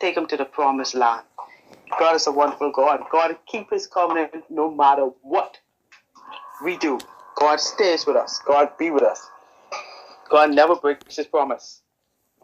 take 0.00 0.14
them 0.14 0.26
to 0.28 0.36
the 0.36 0.44
promised 0.44 0.94
land. 0.94 1.22
God 1.98 2.16
is 2.16 2.26
a 2.26 2.32
wonderful 2.32 2.72
God. 2.72 3.00
God 3.10 3.36
keep 3.46 3.70
his 3.70 3.86
covenant 3.86 4.32
no 4.50 4.70
matter 4.70 5.10
what 5.22 5.58
we 6.64 6.76
do. 6.76 6.98
God 7.36 7.60
stays 7.60 8.06
with 8.06 8.16
us. 8.16 8.40
God 8.46 8.76
be 8.78 8.90
with 8.90 9.02
us. 9.02 9.28
God 10.32 10.54
never 10.54 10.76
breaks 10.76 11.16
his 11.16 11.26
promise. 11.26 11.82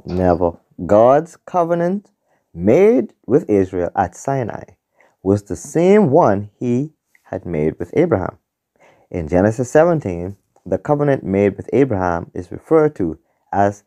Never. 0.04 0.58
God's 0.84 1.38
covenant 1.46 2.10
made 2.52 3.14
with 3.26 3.48
Israel 3.48 3.90
at 3.96 4.14
Sinai 4.14 4.64
was 5.22 5.42
the 5.44 5.56
same 5.56 6.10
one 6.10 6.50
he 6.60 6.92
had 7.24 7.46
made 7.46 7.78
with 7.78 7.90
Abraham. 7.96 8.36
In 9.10 9.26
Genesis 9.26 9.70
17, 9.70 10.36
the 10.66 10.76
covenant 10.76 11.24
made 11.24 11.56
with 11.56 11.70
Abraham 11.72 12.30
is 12.34 12.52
referred 12.52 12.94
to 12.96 13.18
as 13.52 13.84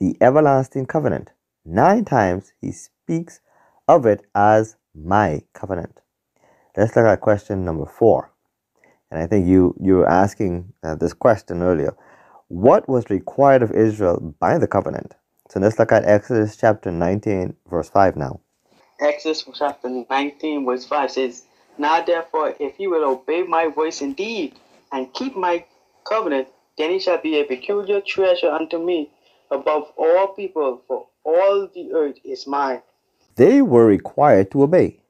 the 0.00 0.16
everlasting 0.20 0.86
covenant. 0.86 1.30
Nine 1.64 2.04
times 2.04 2.52
he 2.60 2.72
speaks 2.72 3.38
of 3.86 4.04
it 4.04 4.26
as 4.34 4.76
my 4.96 5.42
covenant. 5.52 6.00
Let's 6.76 6.96
look 6.96 7.06
at 7.06 7.20
question 7.20 7.64
number 7.64 7.86
four. 7.86 8.32
And 9.12 9.22
I 9.22 9.28
think 9.28 9.46
you, 9.46 9.76
you 9.80 9.98
were 9.98 10.10
asking 10.10 10.72
uh, 10.82 10.96
this 10.96 11.12
question 11.12 11.62
earlier. 11.62 11.96
What 12.48 12.86
was 12.88 13.08
required 13.08 13.62
of 13.62 13.72
Israel 13.72 14.34
by 14.38 14.58
the 14.58 14.66
covenant? 14.66 15.14
So 15.48 15.60
let's 15.60 15.78
look 15.78 15.92
at 15.92 16.04
Exodus 16.04 16.56
chapter 16.58 16.90
19, 16.90 17.56
verse 17.70 17.88
5 17.88 18.16
now. 18.16 18.40
Exodus 19.00 19.44
chapter 19.54 19.88
19, 19.88 20.66
verse 20.66 20.84
5 20.84 21.10
says, 21.10 21.44
Now 21.78 22.02
therefore, 22.02 22.54
if 22.60 22.78
you 22.78 22.90
will 22.90 23.08
obey 23.08 23.44
my 23.44 23.68
voice 23.68 24.02
indeed, 24.02 24.56
and 24.92 25.12
keep 25.14 25.34
my 25.34 25.64
covenant, 26.04 26.48
then 26.76 26.90
it 26.90 27.00
shall 27.00 27.20
be 27.20 27.40
a 27.40 27.44
peculiar 27.44 28.02
treasure 28.02 28.50
unto 28.50 28.78
me 28.78 29.10
above 29.50 29.90
all 29.96 30.28
people, 30.28 30.82
for 30.86 31.06
all 31.24 31.66
the 31.74 31.92
earth 31.94 32.18
is 32.24 32.46
mine. 32.46 32.82
They 33.36 33.62
were 33.62 33.86
required 33.86 34.50
to 34.50 34.64
obey 34.64 35.00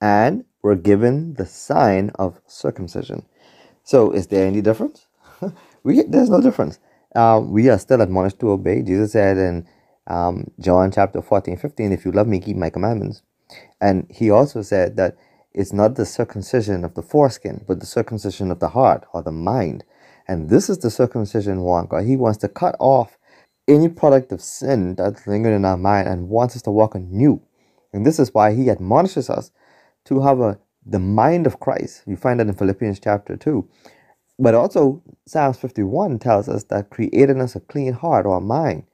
and 0.00 0.44
were 0.62 0.76
given 0.76 1.34
the 1.34 1.46
sign 1.46 2.10
of 2.14 2.40
circumcision. 2.46 3.26
So 3.82 4.12
is 4.12 4.28
there 4.28 4.46
any 4.46 4.62
difference? 4.62 5.06
we 5.86 6.02
There's 6.02 6.30
no 6.30 6.40
difference. 6.40 6.80
Um, 7.14 7.52
we 7.52 7.68
are 7.70 7.78
still 7.78 8.00
admonished 8.02 8.40
to 8.40 8.50
obey. 8.50 8.82
Jesus 8.82 9.12
said 9.12 9.38
in 9.38 9.66
um, 10.08 10.50
John 10.60 10.90
chapter 10.90 11.22
14, 11.22 11.56
15, 11.56 11.92
if 11.92 12.04
you 12.04 12.12
love 12.12 12.26
me, 12.26 12.40
keep 12.40 12.56
my 12.56 12.70
commandments. 12.70 13.22
And 13.80 14.06
he 14.10 14.30
also 14.30 14.62
said 14.62 14.96
that 14.96 15.16
it's 15.54 15.72
not 15.72 15.94
the 15.94 16.04
circumcision 16.04 16.84
of 16.84 16.94
the 16.94 17.02
foreskin, 17.02 17.64
but 17.66 17.80
the 17.80 17.86
circumcision 17.86 18.50
of 18.50 18.58
the 18.58 18.70
heart 18.70 19.04
or 19.14 19.22
the 19.22 19.32
mind. 19.32 19.84
And 20.28 20.50
this 20.50 20.68
is 20.68 20.78
the 20.78 20.90
circumcision 20.90 21.60
one 21.60 21.86
God. 21.86 22.04
He 22.04 22.16
wants 22.16 22.38
to 22.38 22.48
cut 22.48 22.74
off 22.80 23.16
any 23.68 23.88
product 23.88 24.32
of 24.32 24.42
sin 24.42 24.96
that's 24.96 25.26
lingered 25.26 25.54
in 25.54 25.64
our 25.64 25.76
mind 25.76 26.08
and 26.08 26.28
wants 26.28 26.56
us 26.56 26.62
to 26.62 26.70
walk 26.70 26.96
anew. 26.96 27.40
And 27.92 28.04
this 28.04 28.18
is 28.18 28.34
why 28.34 28.54
he 28.54 28.68
admonishes 28.68 29.30
us 29.30 29.52
to 30.06 30.20
have 30.20 30.40
a 30.40 30.58
the 30.84 30.98
mind 31.00 31.46
of 31.46 31.58
Christ. 31.58 32.02
You 32.06 32.16
find 32.16 32.38
that 32.38 32.46
in 32.46 32.54
Philippians 32.54 33.00
chapter 33.00 33.36
2. 33.36 33.68
But 34.38 34.54
also 34.54 35.02
Psalms 35.26 35.58
51 35.58 36.18
tells 36.20 36.48
us 36.48 36.64
that 36.64 36.90
created 36.90 37.38
us 37.40 37.56
a 37.56 37.60
clean 37.60 37.94
heart 37.94 38.26
or 38.26 38.40
mind 38.40 38.84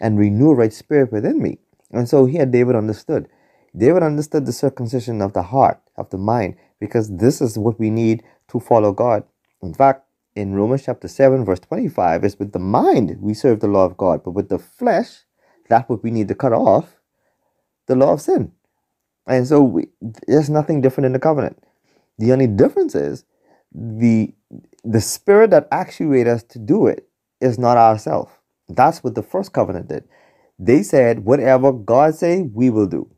and 0.00 0.18
renew 0.18 0.50
a 0.50 0.54
right 0.54 0.72
spirit 0.72 1.12
within 1.12 1.42
me. 1.42 1.58
And 1.92 2.08
so 2.08 2.26
here 2.26 2.46
David 2.46 2.76
understood. 2.76 3.28
David 3.76 4.02
understood 4.02 4.46
the 4.46 4.52
circumcision 4.52 5.22
of 5.22 5.32
the 5.32 5.42
heart, 5.42 5.80
of 5.96 6.10
the 6.10 6.18
mind, 6.18 6.56
because 6.80 7.16
this 7.16 7.40
is 7.40 7.58
what 7.58 7.78
we 7.78 7.90
need 7.90 8.22
to 8.48 8.60
follow 8.60 8.92
God. 8.92 9.24
In 9.62 9.74
fact, 9.74 10.04
in 10.36 10.54
Romans 10.54 10.84
chapter 10.84 11.08
7, 11.08 11.44
verse 11.44 11.60
25, 11.60 12.24
it's 12.24 12.38
with 12.38 12.52
the 12.52 12.58
mind 12.58 13.18
we 13.20 13.34
serve 13.34 13.60
the 13.60 13.68
law 13.68 13.84
of 13.86 13.96
God, 13.96 14.22
but 14.24 14.32
with 14.32 14.48
the 14.48 14.58
flesh, 14.58 15.24
that's 15.68 15.88
what 15.88 16.02
we 16.02 16.10
need 16.10 16.28
to 16.28 16.34
cut 16.34 16.52
off 16.52 16.96
the 17.86 17.96
law 17.96 18.12
of 18.14 18.20
sin. 18.20 18.52
And 19.26 19.46
so 19.46 19.62
we, 19.62 19.88
there's 20.28 20.50
nothing 20.50 20.80
different 20.80 21.06
in 21.06 21.12
the 21.12 21.18
covenant. 21.18 21.62
The 22.18 22.32
only 22.32 22.46
difference 22.48 22.94
is 22.94 23.24
the 23.74 24.34
the 24.84 25.00
spirit 25.00 25.50
that 25.50 25.68
actuates 25.70 26.28
us 26.28 26.42
to 26.44 26.58
do 26.58 26.86
it 26.86 27.08
is 27.40 27.58
not 27.58 27.76
ourselves. 27.76 28.32
That's 28.68 29.02
what 29.04 29.14
the 29.14 29.22
first 29.22 29.52
covenant 29.52 29.88
did. 29.88 30.04
They 30.58 30.82
said, 30.82 31.24
whatever 31.24 31.72
God 31.72 32.14
say, 32.14 32.42
we 32.42 32.70
will 32.70 32.86
do. 32.86 33.10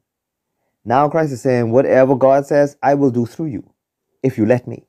Now 0.85 1.09
Christ 1.09 1.33
is 1.33 1.43
saying, 1.43 1.71
whatever 1.71 2.15
God 2.15 2.47
says, 2.47 2.77
I 2.83 2.95
will 2.95 3.11
do 3.11 3.27
through 3.27 3.47
you, 3.47 3.73
if 4.23 4.37
you 4.37 4.47
let 4.47 4.67
me. 4.67 4.85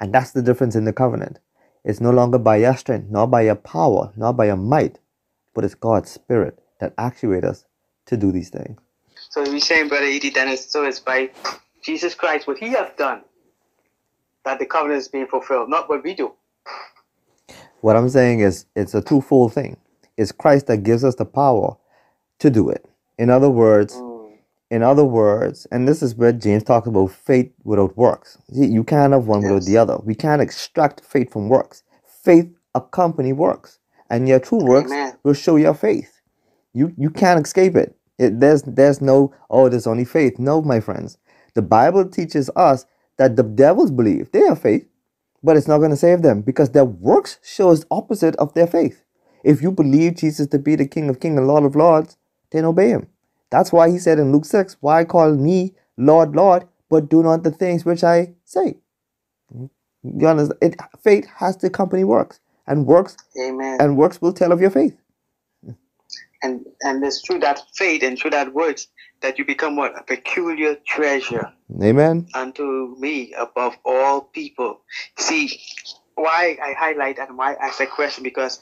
And 0.00 0.12
that's 0.12 0.32
the 0.32 0.42
difference 0.42 0.74
in 0.74 0.84
the 0.84 0.92
covenant. 0.92 1.38
It's 1.84 2.00
no 2.00 2.10
longer 2.10 2.38
by 2.38 2.56
your 2.56 2.76
strength, 2.76 3.08
nor 3.10 3.26
by 3.26 3.42
your 3.42 3.54
power, 3.54 4.12
nor 4.16 4.32
by 4.32 4.46
your 4.46 4.56
might, 4.56 4.98
but 5.54 5.64
it's 5.64 5.74
God's 5.74 6.10
spirit 6.10 6.58
that 6.80 6.94
actuates 6.98 7.46
us 7.46 7.64
to 8.06 8.16
do 8.16 8.32
these 8.32 8.50
things. 8.50 8.78
So 9.30 9.42
we're 9.42 9.60
saying, 9.60 9.88
Brother 9.88 10.06
E.D. 10.06 10.30
Dennis, 10.30 10.70
so 10.70 10.84
it's 10.84 11.00
by 11.00 11.30
Jesus 11.82 12.14
Christ, 12.14 12.46
what 12.46 12.58
he 12.58 12.68
has 12.70 12.90
done, 12.96 13.22
that 14.46 14.60
the 14.60 14.66
covenant 14.66 15.00
is 15.02 15.08
being 15.08 15.28
fulfilled, 15.28 15.70
not 15.70 15.90
what 15.90 16.04
we 16.04 16.14
do. 16.14 16.32
What 17.82 17.96
I'm 17.96 18.08
saying 18.08 18.40
is 18.40 18.66
it's 18.76 18.94
a 18.94 19.02
twofold 19.02 19.54
thing. 19.54 19.76
It's 20.16 20.32
Christ 20.32 20.68
that 20.68 20.78
gives 20.84 21.04
us 21.04 21.16
the 21.16 21.26
power 21.26 21.76
to 22.40 22.50
do 22.50 22.70
it. 22.70 22.86
In 23.18 23.30
other 23.30 23.50
words, 23.50 23.94
Mm. 23.96 24.38
in 24.70 24.82
other 24.82 25.04
words, 25.04 25.66
and 25.72 25.88
this 25.88 26.02
is 26.02 26.16
where 26.16 26.32
James 26.32 26.64
talks 26.64 26.88
about 26.88 27.10
faith 27.12 27.52
without 27.64 27.96
works. 27.96 28.38
See, 28.52 28.66
You 28.66 28.84
can't 28.84 29.12
have 29.12 29.28
one 29.28 29.42
without 29.42 29.64
the 29.64 29.78
other. 29.78 29.98
We 30.04 30.14
can't 30.14 30.42
extract 30.42 31.02
faith 31.04 31.32
from 31.32 31.48
works. 31.48 31.82
Faith 32.04 32.50
accompany 32.74 33.32
works, 33.34 33.78
and 34.10 34.28
your 34.28 34.40
true 34.40 34.64
works 34.64 34.92
Amen. 34.92 35.14
will 35.24 35.34
show 35.34 35.56
your 35.56 35.74
faith. 35.74 36.20
You 36.74 36.92
you 36.96 37.10
can't 37.10 37.44
escape 37.46 37.76
it. 37.76 37.96
it. 38.18 38.40
There's 38.40 38.62
there's 38.62 39.00
no 39.00 39.32
oh 39.50 39.68
there's 39.70 39.86
only 39.88 40.04
faith. 40.06 40.38
No, 40.38 40.62
my 40.62 40.80
friends. 40.80 41.18
The 41.54 41.62
Bible 41.62 42.06
teaches 42.08 42.50
us 42.56 42.86
that 43.18 43.36
the 43.36 43.42
devils 43.42 43.90
believe 43.90 44.30
they 44.32 44.40
have 44.40 44.60
faith, 44.62 44.86
but 45.42 45.56
it's 45.56 45.68
not 45.68 45.78
going 45.78 45.90
to 45.90 45.96
save 45.96 46.22
them 46.22 46.42
because 46.42 46.70
their 46.70 46.84
works 46.84 47.38
shows 47.42 47.86
opposite 47.90 48.36
of 48.36 48.54
their 48.54 48.66
faith. 48.66 49.02
If 49.44 49.62
you 49.62 49.72
believe 49.72 50.16
Jesus 50.16 50.48
to 50.48 50.58
be 50.58 50.76
the 50.76 50.88
King 50.88 51.08
of 51.08 51.20
Kings 51.20 51.38
and 51.38 51.46
Lord 51.46 51.64
of 51.64 51.76
Lords, 51.76 52.16
then 52.50 52.64
obey 52.64 52.90
him. 52.90 53.08
That's 53.50 53.72
why 53.72 53.90
he 53.90 53.98
said 53.98 54.18
in 54.18 54.32
Luke 54.32 54.44
6, 54.44 54.76
Why 54.80 55.04
call 55.04 55.34
me 55.36 55.74
Lord, 55.96 56.34
Lord, 56.34 56.66
but 56.90 57.08
do 57.08 57.22
not 57.22 57.42
the 57.44 57.50
things 57.50 57.84
which 57.84 58.04
I 58.04 58.34
say? 58.44 58.76
You 60.02 60.28
understand? 60.28 60.58
It, 60.62 60.76
faith 61.02 61.26
has 61.36 61.56
to 61.58 61.68
accompany 61.68 62.04
works, 62.04 62.40
and 62.66 62.86
works 62.86 63.16
Amen. 63.40 63.78
and 63.80 63.96
works 63.96 64.20
will 64.22 64.32
tell 64.32 64.52
of 64.52 64.60
your 64.60 64.70
faith. 64.70 64.96
And 66.42 66.64
and 66.82 67.04
it's 67.04 67.22
through 67.26 67.40
that 67.40 67.62
faith 67.76 68.02
and 68.02 68.18
through 68.18 68.30
that 68.30 68.52
words 68.52 68.88
that 69.20 69.38
you 69.38 69.44
become 69.44 69.76
what 69.76 69.98
a 69.98 70.02
peculiar 70.02 70.76
treasure 70.86 71.52
Amen. 71.82 72.28
unto 72.34 72.96
me 72.98 73.32
above 73.34 73.76
all 73.84 74.20
people. 74.20 74.82
See 75.18 75.60
why 76.14 76.56
I 76.62 76.72
highlight 76.72 77.18
and 77.18 77.36
why 77.36 77.54
I 77.54 77.66
ask 77.66 77.78
that 77.78 77.90
question 77.90 78.24
because 78.24 78.60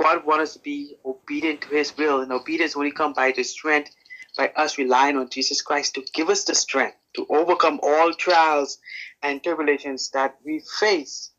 God 0.00 0.24
wants 0.24 0.42
us 0.42 0.52
to 0.54 0.58
be 0.60 0.96
obedient 1.04 1.62
to 1.62 1.68
His 1.68 1.96
will, 1.96 2.20
and 2.20 2.32
obedience 2.32 2.76
only 2.76 2.92
come 2.92 3.12
by 3.12 3.32
the 3.32 3.42
strength 3.42 3.90
by 4.36 4.48
us 4.56 4.78
relying 4.78 5.16
on 5.16 5.28
Jesus 5.28 5.60
Christ 5.60 5.94
to 5.94 6.04
give 6.14 6.28
us 6.28 6.44
the 6.44 6.54
strength 6.54 6.96
to 7.16 7.26
overcome 7.28 7.80
all 7.82 8.14
trials 8.14 8.78
and 9.22 9.42
tribulations 9.42 10.10
that 10.10 10.36
we 10.44 10.62
face. 10.78 11.32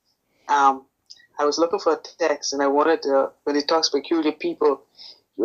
Um, 0.48 0.86
I 1.40 1.46
was 1.46 1.58
looking 1.58 1.80
for 1.80 1.94
a 1.94 2.00
text, 2.20 2.54
and 2.54 2.62
I 2.62 2.68
wanted 2.68 3.02
to, 3.04 3.32
when 3.46 3.56
it 3.56 3.68
talks 3.68 3.90
peculiar 3.90 4.34
people, 4.34 4.84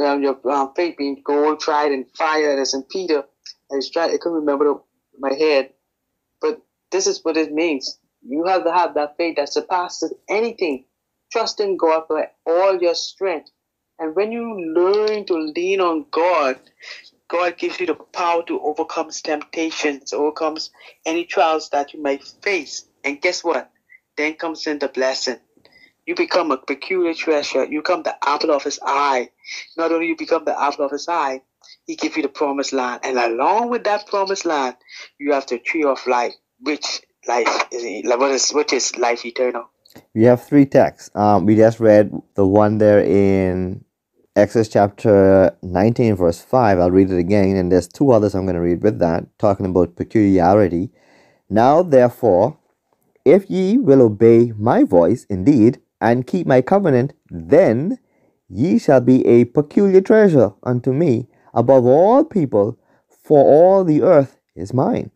um, 0.05 0.23
your 0.23 0.39
um, 0.51 0.73
faith 0.77 0.97
being 0.99 1.23
gold 1.25 1.61
tried 1.61 1.93
in 1.93 2.07
fire, 2.17 2.59
as 2.61 2.75
in 2.75 2.85
Peter. 2.85 3.25
I 3.73 3.77
was 3.77 3.91
trying, 3.91 4.11
I 4.13 4.19
couldn't 4.19 4.41
remember 4.41 4.75
my 5.19 5.35
head, 5.35 5.71
but 6.41 6.63
this 6.93 7.07
is 7.07 7.21
what 7.25 7.37
it 7.37 7.53
means. 7.53 7.99
You 8.27 8.45
have 8.47 8.65
to 8.65 8.73
have 8.73 8.95
that 8.95 9.17
faith 9.17 9.37
that 9.37 9.53
surpasses 9.53 10.15
anything. 10.29 10.87
Trust 11.33 11.61
in 11.61 11.77
God 11.77 12.05
for 12.09 12.27
all 12.47 12.79
your 12.81 12.95
strength. 12.95 13.51
And 13.99 14.17
when 14.17 14.33
you 14.33 14.75
learn 14.75 15.27
to 15.27 15.35
lean 15.35 15.81
on 15.81 16.07
God, 16.11 16.61
God 17.29 17.59
gives 17.59 17.81
you 17.81 17.87
the 17.87 17.95
power 17.95 18.43
to 18.45 18.61
overcome 18.61 19.11
temptations, 19.11 20.13
overcomes 20.13 20.71
any 21.07 21.25
trials 21.25 21.71
that 21.71 21.95
you 21.95 22.03
may 22.03 22.19
face. 22.19 22.87
And 23.05 23.21
guess 23.21 23.43
what? 23.45 23.71
Then 24.17 24.35
comes 24.35 24.67
in 24.67 24.79
the 24.79 24.89
blessing. 24.89 25.39
You 26.07 26.15
become 26.15 26.53
a 26.53 26.57
peculiar 26.57 27.15
treasure. 27.15 27.65
You 27.65 27.81
become 27.81 28.05
the 28.05 28.15
apple 28.25 28.53
of 28.53 28.63
his 28.63 28.79
eye. 28.85 29.31
Not 29.77 29.91
only 29.91 30.07
you 30.07 30.17
become 30.17 30.45
the 30.45 30.59
apple 30.59 30.85
of 30.85 30.93
his 30.93 31.09
eye, 31.09 31.43
he 31.85 31.97
gives 31.97 32.17
you 32.17 32.23
the 32.23 32.29
promised 32.29 32.73
land. 32.73 33.01
And 33.03 33.19
along 33.19 33.71
with 33.71 33.85
that 33.85 34.07
promised 34.07 34.45
land, 34.45 34.77
you 35.19 35.33
have 35.33 35.47
the 35.47 35.59
tree 35.59 35.83
of 35.83 36.07
life, 36.07 36.35
which 36.61 37.03
life? 37.27 37.49
Is 37.73 38.07
what 38.07 38.31
is 38.31 38.51
what 38.51 38.73
is 38.73 38.97
life 38.97 39.25
eternal? 39.25 39.69
We 40.15 40.25
have 40.25 40.47
three 40.47 40.67
texts. 40.67 41.11
Um, 41.15 41.45
we 41.45 41.57
just 41.57 41.81
read 41.81 42.13
the 42.35 42.47
one 42.47 42.79
there 42.79 43.01
in 43.01 43.85
Exodus 44.37 44.69
chapter 44.69 45.57
19, 45.63 46.17
verse 46.17 46.41
5. 46.41 46.79
I'll 46.79 46.91
read 46.91 47.11
it 47.11 47.19
again, 47.19 47.57
and 47.57 47.73
there's 47.73 47.89
two 47.89 48.13
others 48.13 48.35
I'm 48.35 48.45
going 48.45 48.55
to 48.55 48.61
read 48.61 48.83
with 48.83 48.99
that, 49.01 49.27
talking 49.39 49.67
about 49.67 49.97
peculiarity. 49.97 50.91
Now, 51.49 51.83
therefore, 51.83 52.59
if 53.25 53.51
ye 53.51 53.79
will 53.79 54.03
obey 54.03 54.53
my 54.57 54.85
voice 54.85 55.25
indeed, 55.31 55.81
and 56.01 56.27
keep 56.27 56.47
my 56.47 56.63
covenant, 56.63 57.13
then 57.31 57.99
ye 58.49 58.79
shall 58.79 59.01
be 59.01 59.27
a 59.27 59.45
peculiar 59.45 60.01
treasure 60.01 60.53
unto 60.63 60.93
me 60.93 61.29
above 61.55 61.85
all 61.87 62.25
people, 62.25 62.79
for 63.09 63.45
all 63.45 63.85
the 63.85 64.03
earth 64.03 64.39
is 64.55 64.73
mine. 64.73 65.11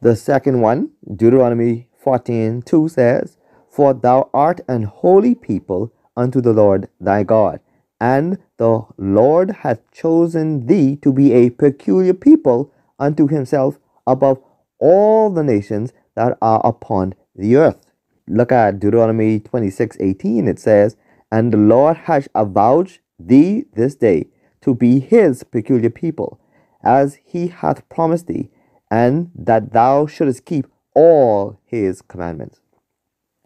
The 0.00 0.16
second 0.16 0.60
one, 0.60 0.90
Deuteronomy 1.16 1.88
14 1.98 2.62
2 2.62 2.88
says, 2.88 3.36
For 3.70 3.94
thou 3.94 4.30
art 4.34 4.60
an 4.68 4.84
holy 4.84 5.34
people 5.34 5.92
unto 6.16 6.40
the 6.40 6.52
Lord 6.52 6.88
thy 7.00 7.22
God, 7.22 7.60
and 8.00 8.38
the 8.56 8.82
Lord 8.98 9.50
hath 9.62 9.90
chosen 9.92 10.66
thee 10.66 10.96
to 10.96 11.12
be 11.12 11.32
a 11.32 11.50
peculiar 11.50 12.14
people 12.14 12.72
unto 12.98 13.28
himself 13.28 13.78
above 14.06 14.42
all 14.78 15.30
the 15.30 15.44
nations 15.44 15.92
that 16.14 16.36
are 16.42 16.60
upon 16.64 17.14
the 17.34 17.56
earth. 17.56 17.91
Look 18.28 18.52
at 18.52 18.80
Deuteronomy 18.80 19.40
26 19.40 19.96
18. 20.00 20.48
It 20.48 20.58
says, 20.58 20.96
And 21.30 21.52
the 21.52 21.58
Lord 21.58 21.96
hath 21.96 22.28
avouched 22.34 23.00
thee 23.18 23.64
this 23.74 23.94
day 23.94 24.28
to 24.62 24.74
be 24.74 25.00
his 25.00 25.42
peculiar 25.42 25.90
people, 25.90 26.40
as 26.82 27.18
he 27.24 27.48
hath 27.48 27.88
promised 27.88 28.28
thee, 28.28 28.50
and 28.90 29.30
that 29.34 29.72
thou 29.72 30.06
shouldest 30.06 30.44
keep 30.44 30.66
all 30.94 31.58
his 31.64 32.02
commandments. 32.02 32.60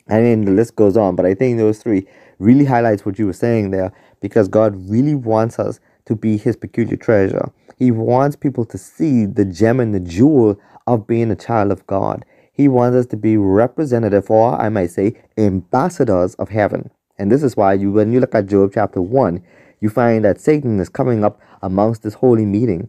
I 0.09 0.21
mean, 0.21 0.45
the 0.45 0.53
list 0.53 0.77
goes 0.77 0.97
on, 0.97 1.17
but 1.17 1.27
I 1.27 1.35
think 1.35 1.59
those 1.59 1.79
three 1.79 2.07
really 2.39 2.65
highlights 2.65 3.05
what 3.05 3.19
you 3.19 3.27
were 3.27 3.33
saying 3.33 3.71
there 3.71 3.93
because 4.21 4.49
God 4.49 4.75
really 4.89 5.15
wants 5.15 5.59
us 5.59 5.81
to 6.05 6.15
be 6.15 6.37
his 6.37 6.57
peculiar 6.57 6.97
treasure. 6.97 7.51
He 7.77 7.91
wants 7.91 8.37
people 8.37 8.65
to 8.67 8.79
see 8.79 9.27
the 9.27 9.45
gem 9.45 9.81
and 9.81 9.95
the 9.95 10.01
jewel 10.01 10.59
of 10.87 11.07
being 11.07 11.31
a 11.31 11.37
child 11.37 11.73
of 11.73 11.87
God. 11.87 12.25
He 12.57 12.69
wants 12.69 12.97
us 12.97 13.07
to 13.07 13.19
be 13.19 13.37
representative, 13.37 14.31
or 14.31 14.59
I 14.59 14.71
might 14.71 14.91
say, 14.91 15.13
ambassadors 15.37 16.35
of 16.37 16.49
heaven. 16.49 16.91
And 17.19 17.31
this 17.31 17.43
is 17.43 17.55
why 17.55 17.75
you, 17.75 17.93
when 17.93 18.13
you 18.13 18.21
look 18.21 18.35
at 18.35 18.47
Job 18.47 18.71
chapter 18.73 19.03
1, 19.03 19.43
you 19.81 19.91
find 19.91 20.25
that 20.25 20.41
Satan 20.41 20.81
is 20.81 20.89
coming 20.89 21.23
up 21.23 21.39
amongst 21.61 22.03
this 22.03 22.15
holy 22.15 22.47
meeting. 22.47 22.89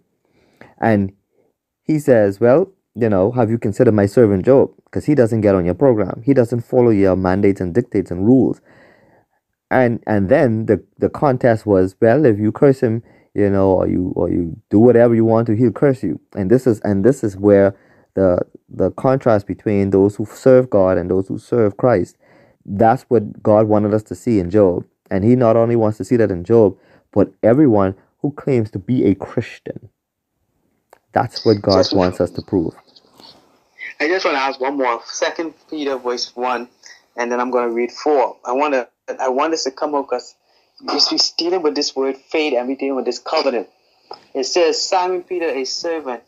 And 0.79 1.11
he 1.83 1.99
says, 1.99 2.39
Well, 2.39 2.71
you 2.95 3.09
know, 3.09 3.31
have 3.31 3.49
you 3.49 3.57
considered 3.57 3.93
my 3.93 4.05
servant 4.05 4.45
Job? 4.45 4.71
Because 4.85 5.05
he 5.05 5.15
doesn't 5.15 5.41
get 5.41 5.53
on 5.53 5.65
your 5.65 5.75
program. 5.75 6.23
He 6.25 6.33
doesn't 6.33 6.61
follow 6.61 6.89
your 6.89 7.17
mandates 7.17 7.59
and 7.59 7.73
dictates 7.73 8.09
and 8.09 8.25
rules. 8.25 8.61
And 9.69 10.01
and 10.07 10.29
then 10.29 10.67
the, 10.67 10.81
the 10.97 11.09
contest 11.09 11.65
was, 11.65 11.97
well, 11.99 12.25
if 12.25 12.39
you 12.39 12.53
curse 12.53 12.79
him, 12.79 13.03
you 13.33 13.49
know, 13.49 13.71
or 13.71 13.87
you 13.89 14.13
or 14.15 14.29
you 14.29 14.55
do 14.69 14.79
whatever 14.79 15.13
you 15.13 15.25
want 15.25 15.47
to, 15.47 15.57
he'll 15.57 15.71
curse 15.73 16.03
you. 16.03 16.21
And 16.37 16.49
this 16.49 16.65
is 16.65 16.79
and 16.81 17.03
this 17.03 17.21
is 17.21 17.35
where 17.35 17.75
the 18.17 18.39
the 18.67 18.89
contrast 18.91 19.45
between 19.45 19.91
those 19.91 20.15
who 20.15 20.25
serve 20.25 20.71
God 20.71 20.97
and 20.97 21.09
those 21.09 21.27
who 21.27 21.37
serve 21.37 21.77
Christ. 21.77 22.17
That's 22.65 23.03
what 23.03 23.43
God 23.43 23.67
wanted 23.67 23.93
us 23.93 24.03
to 24.03 24.15
see 24.15 24.39
in 24.39 24.49
Job. 24.49 24.85
And 25.11 25.23
he 25.23 25.35
not 25.35 25.55
only 25.55 25.75
wants 25.75 25.99
to 25.99 26.03
see 26.03 26.17
that 26.17 26.31
in 26.31 26.43
Job, 26.43 26.75
but 27.13 27.31
everyone 27.43 27.95
who 28.21 28.31
claims 28.31 28.71
to 28.71 28.79
be 28.79 29.05
a 29.05 29.13
Christian. 29.13 29.89
That's 31.13 31.45
what 31.45 31.61
God 31.61 31.77
just, 31.77 31.95
wants 31.95 32.19
us 32.19 32.31
to 32.31 32.41
prove. 32.41 32.73
I 33.99 34.07
just 34.07 34.25
want 34.25 34.35
to 34.35 34.41
ask 34.41 34.59
one 34.59 34.77
more. 34.77 34.99
Second 35.05 35.53
Peter 35.69 35.97
verse 35.97 36.35
one, 36.35 36.67
and 37.15 37.31
then 37.31 37.39
I'm 37.39 37.51
going 37.51 37.69
to 37.69 37.73
read 37.73 37.91
four. 37.91 38.37
I 38.43 38.53
want 38.53 38.73
to 38.73 38.89
I 39.21 39.29
want 39.29 39.53
us 39.53 39.63
to 39.65 39.71
come 39.71 39.93
up 39.93 40.07
because 40.07 40.35
we're 40.81 41.19
dealing 41.37 41.61
with 41.61 41.75
this 41.75 41.95
word 41.95 42.17
faith 42.17 42.55
and 42.57 42.67
we're 42.67 42.75
dealing 42.75 42.95
with 42.95 43.05
this 43.05 43.19
covenant. 43.19 43.67
It 44.33 44.45
says 44.45 44.81
Simon 44.81 45.21
Peter, 45.21 45.49
a 45.49 45.65
servant 45.65 46.23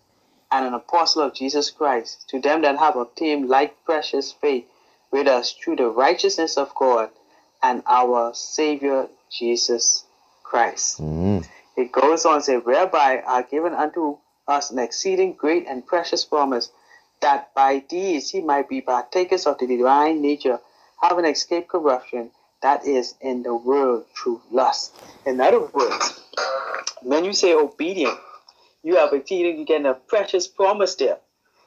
and 0.52 0.66
an 0.66 0.74
apostle 0.74 1.22
of 1.22 1.34
Jesus 1.34 1.70
Christ, 1.70 2.28
to 2.30 2.40
them 2.40 2.62
that 2.64 2.78
have 2.78 2.96
obtained 2.96 3.50
like 3.50 3.84
precious 3.86 4.32
faith 4.32 4.66
with 5.12 5.28
us 5.28 5.54
through 5.54 5.78
the 5.78 5.90
righteousness 5.90 6.58
of 6.58 6.74
God 6.76 7.10
and 7.62 7.84
our 7.88 8.34
Savior 8.34 9.08
Jesus 9.32 10.06
Christ. 10.44 11.02
Mm. 11.02 11.46
It 11.78 11.92
goes 11.92 12.26
on 12.26 12.40
to 12.40 12.42
say, 12.42 12.58
whereby 12.58 13.22
are 13.26 13.44
given 13.44 13.74
unto 13.74 14.18
us 14.48 14.72
an 14.72 14.80
exceeding 14.80 15.34
great 15.34 15.68
and 15.68 15.86
precious 15.86 16.26
promise, 16.26 16.72
that 17.22 17.54
by 17.54 17.84
these 17.90 18.32
he 18.32 18.42
might 18.42 18.68
be 18.68 18.82
partakers 18.82 19.46
of 19.46 19.60
the 19.60 19.68
divine 19.68 20.22
nature, 20.22 20.60
having 21.02 21.26
escaped 21.26 21.70
corruption 21.70 22.32
that 22.62 22.86
is 22.86 23.16
in 23.22 23.44
the 23.44 23.56
world 23.56 24.06
through 24.16 24.42
lust. 24.52 24.96
In 25.26 25.40
other 25.40 25.62
words, 25.62 26.20
when 27.02 27.24
you 27.24 27.34
say 27.34 27.54
obedient, 27.54 28.18
you 28.84 28.96
have 28.96 29.14
a 29.14 29.22
feeling 29.22 29.60
you 29.60 29.66
get 29.66 29.86
a 29.86 29.94
precious 29.94 30.48
promise 30.48 30.96
there. 30.96 31.18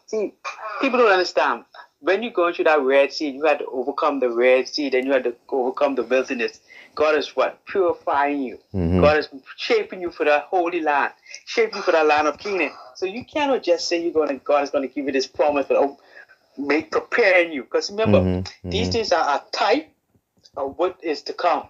See, 0.07 0.35
people 0.81 0.99
don't 0.99 1.13
understand 1.13 1.65
when 2.03 2.21
you're 2.23 2.33
going 2.33 2.53
through 2.53 2.65
that 2.65 2.81
Red 2.83 3.13
Sea, 3.13 3.31
you 3.31 3.45
had 3.45 3.61
to 3.61 3.67
overcome 3.67 4.19
the 4.19 4.29
Red 4.29 4.67
Sea, 4.67 4.91
then 4.91 5.07
you 5.07 5.13
had 5.13 5.23
to 5.23 5.37
overcome 5.49 5.95
the 5.95 6.03
wilderness. 6.03 6.61
God 6.97 7.17
is 7.17 7.37
what? 7.37 7.65
Purifying 7.65 8.43
you. 8.43 8.59
Mm-hmm. 8.75 9.01
God 9.01 9.19
is 9.19 9.29
shaping 9.57 10.01
you 10.01 10.11
for 10.11 10.25
that 10.25 10.47
holy 10.51 10.81
land, 10.81 11.13
shaping 11.47 11.77
you 11.77 11.83
for 11.83 11.93
that 11.93 12.07
land 12.07 12.27
of 12.27 12.39
Canaan. 12.39 12.73
So 12.97 13.07
you 13.07 13.25
cannot 13.25 13.63
just 13.63 13.89
say 13.89 14.03
you're 14.03 14.13
gonna 14.13 14.35
God 14.39 14.65
is 14.65 14.71
gonna 14.71 14.89
give 14.89 15.07
you 15.07 15.13
this 15.13 15.29
promise, 15.29 15.67
but 15.69 15.77
oh, 15.77 15.97
make 16.59 16.91
preparing 16.91 17.53
you. 17.53 17.63
Because 17.63 17.89
remember, 17.89 18.19
mm-hmm. 18.19 18.71
these 18.71 18.89
mm-hmm. 18.89 18.93
things 18.93 19.13
are 19.13 19.37
a 19.37 19.57
type 19.57 19.89
of 20.57 20.77
what 20.77 20.99
is 21.05 21.23
to 21.23 21.33
come. 21.33 21.69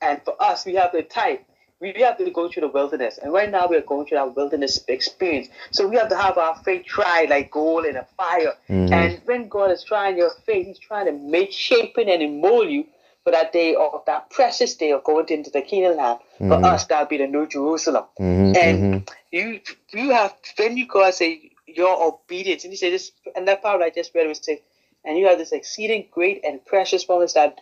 And 0.00 0.22
for 0.24 0.40
us, 0.40 0.64
we 0.64 0.76
have 0.76 0.92
the 0.92 1.02
type 1.02 1.44
we 1.80 1.92
have 2.02 2.16
to 2.18 2.30
go 2.30 2.48
through 2.48 2.62
the 2.62 2.68
wilderness. 2.68 3.18
And 3.18 3.32
right 3.32 3.50
now 3.50 3.66
we 3.66 3.76
are 3.76 3.82
going 3.82 4.06
through 4.06 4.18
that 4.18 4.36
wilderness 4.36 4.84
experience. 4.88 5.48
So 5.70 5.86
we 5.86 5.96
have 5.96 6.08
to 6.08 6.16
have 6.16 6.38
our 6.38 6.56
faith 6.64 6.86
tried 6.86 7.30
like 7.30 7.50
gold 7.50 7.84
in 7.84 7.96
a 7.96 8.06
fire. 8.16 8.54
Mm-hmm. 8.68 8.92
And 8.92 9.20
when 9.24 9.48
God 9.48 9.70
is 9.70 9.84
trying 9.84 10.16
your 10.16 10.30
faith, 10.46 10.66
He's 10.66 10.78
trying 10.78 11.06
to 11.06 11.12
make 11.12 11.52
shaping 11.52 12.08
and 12.08 12.40
mold 12.40 12.70
you 12.70 12.86
for 13.24 13.30
that 13.32 13.52
day 13.52 13.74
of 13.74 14.02
that 14.06 14.30
precious 14.30 14.74
day 14.74 14.92
of 14.92 15.02
going 15.04 15.28
into 15.28 15.50
the 15.50 15.62
kingdom 15.62 15.96
land. 15.96 16.20
Mm-hmm. 16.38 16.48
For 16.48 16.64
us, 16.64 16.86
that'll 16.86 17.06
be 17.06 17.18
the 17.18 17.26
New 17.26 17.46
Jerusalem. 17.46 18.04
Mm-hmm. 18.20 18.56
And 18.56 18.78
mm-hmm. 18.94 19.14
you 19.30 19.60
you 19.92 20.10
have 20.10 20.34
when 20.58 20.76
you 20.76 20.86
God 20.86 21.14
say 21.14 21.50
your 21.66 22.02
obedience, 22.02 22.64
and 22.64 22.72
you 22.72 22.76
say 22.76 22.90
this 22.90 23.12
and 23.34 23.48
that 23.48 23.62
part 23.62 23.82
I 23.82 23.90
just 23.90 24.14
read 24.14 24.28
was 24.28 24.40
say, 24.42 24.62
and 25.04 25.18
you 25.18 25.26
have 25.26 25.38
this 25.38 25.52
exceeding 25.52 26.06
great 26.10 26.44
and 26.44 26.64
precious 26.64 27.04
promise 27.04 27.32
that 27.32 27.58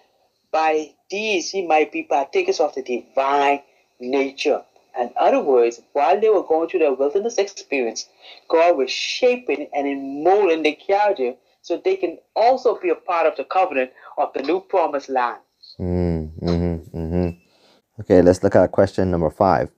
by 0.51 0.93
these 1.11 1.51
he 1.51 1.67
might 1.67 1.91
be 1.93 2.03
partakers 2.03 2.61
of 2.61 2.75
the 2.75 2.83
divine 2.83 3.63
nature. 4.03 4.63
In 4.99 5.11
other 5.17 5.41
words, 5.41 5.81
while 5.93 6.21
they 6.21 6.29
were 6.29 6.43
going 6.43 6.69
through 6.69 6.81
their 6.81 6.93
wilderness 6.93 7.39
experience, 7.39 8.09
God 8.49 8.77
was 8.77 8.91
shaping 8.91 9.69
and 9.73 10.23
molding 10.23 10.63
their 10.63 10.75
character 10.75 11.35
so 11.63 11.81
they 11.83 11.97
can 11.97 12.19
also 12.35 12.79
be 12.79 12.91
a 12.91 12.95
part 12.95 13.27
of 13.27 13.37
the 13.37 13.45
covenant 13.45 13.93
of 14.19 14.33
the 14.35 14.43
new 14.43 14.61
promised 14.61 15.09
land. 15.09 15.39
Mm, 15.81 16.31
mm-hmm, 16.41 16.99
mm-hmm. 16.99 18.01
Okay, 18.01 18.21
let's 18.21 18.43
look 18.43 18.57
at 18.57 18.73
question 18.73 19.11
number 19.11 19.31
five. 19.31 19.71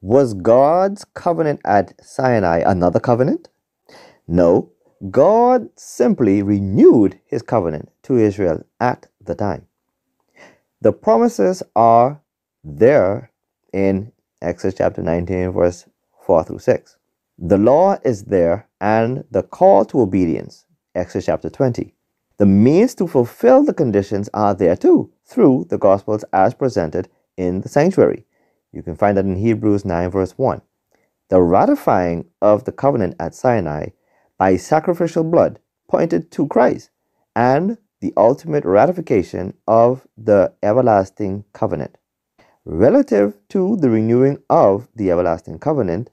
Was 0.00 0.34
God's 0.34 1.04
covenant 1.04 1.60
at 1.64 1.94
Sinai 2.04 2.62
another 2.64 3.00
covenant? 3.00 3.48
No, 4.26 4.70
God 5.10 5.68
simply 5.76 6.42
renewed 6.42 7.18
his 7.26 7.42
covenant 7.42 7.90
to 8.02 8.16
Israel 8.16 8.64
at 8.80 9.06
the 9.20 9.34
time. 9.34 9.66
The 10.80 10.92
promises 10.92 11.62
are 11.74 12.20
there 12.62 13.32
in 13.72 14.12
Exodus 14.40 14.78
chapter 14.78 15.02
19, 15.02 15.50
verse 15.52 15.86
4 16.24 16.44
through 16.44 16.58
6. 16.58 16.96
The 17.38 17.58
law 17.58 17.98
is 18.04 18.24
there 18.24 18.68
and 18.80 19.24
the 19.30 19.42
call 19.42 19.84
to 19.86 20.00
obedience, 20.00 20.66
Exodus 20.94 21.26
chapter 21.26 21.50
20. 21.50 21.94
The 22.38 22.46
means 22.46 22.94
to 22.96 23.06
fulfill 23.06 23.64
the 23.64 23.74
conditions 23.74 24.28
are 24.32 24.54
there 24.54 24.76
too, 24.76 25.12
through 25.24 25.66
the 25.70 25.78
Gospels 25.78 26.24
as 26.32 26.54
presented 26.54 27.08
in 27.36 27.60
the 27.60 27.68
sanctuary. 27.68 28.24
You 28.72 28.82
can 28.82 28.96
find 28.96 29.16
that 29.16 29.24
in 29.24 29.36
Hebrews 29.36 29.84
9, 29.84 30.10
verse 30.10 30.32
1. 30.38 30.62
The 31.30 31.42
ratifying 31.42 32.26
of 32.40 32.64
the 32.64 32.72
covenant 32.72 33.16
at 33.18 33.34
Sinai 33.34 33.88
by 34.38 34.56
sacrificial 34.56 35.24
blood 35.24 35.58
pointed 35.88 36.30
to 36.32 36.46
Christ 36.46 36.90
and 37.34 37.78
the 38.00 38.12
ultimate 38.16 38.64
ratification 38.64 39.54
of 39.66 40.06
the 40.16 40.52
everlasting 40.62 41.44
covenant. 41.52 41.98
Relative 42.70 43.32
to 43.48 43.76
the 43.76 43.88
renewing 43.88 44.42
of 44.50 44.88
the 44.94 45.10
everlasting 45.10 45.58
covenant, 45.58 46.10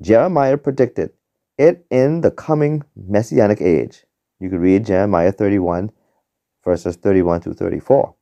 Jeremiah 0.00 0.56
predicted 0.56 1.10
it 1.58 1.84
in 1.90 2.22
the 2.22 2.30
coming 2.30 2.84
messianic 2.96 3.60
age. 3.60 4.06
You 4.38 4.48
could 4.48 4.60
read 4.60 4.86
Jeremiah 4.86 5.30
31, 5.30 5.92
verses 6.64 6.96
31 6.96 7.42
to 7.42 7.52
34, 7.52 8.14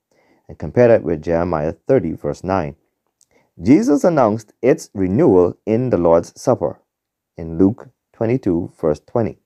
and 0.48 0.58
compare 0.58 0.88
that 0.88 1.04
with 1.04 1.22
Jeremiah 1.22 1.72
30, 1.86 2.14
verse 2.14 2.42
9. 2.42 2.74
Jesus 3.62 4.02
announced 4.02 4.52
its 4.60 4.90
renewal 4.92 5.56
in 5.64 5.90
the 5.90 5.98
Lord's 5.98 6.32
Supper 6.34 6.80
in 7.36 7.58
Luke 7.58 7.90
22, 8.14 8.72
verse 8.76 8.98
20. 9.06 9.38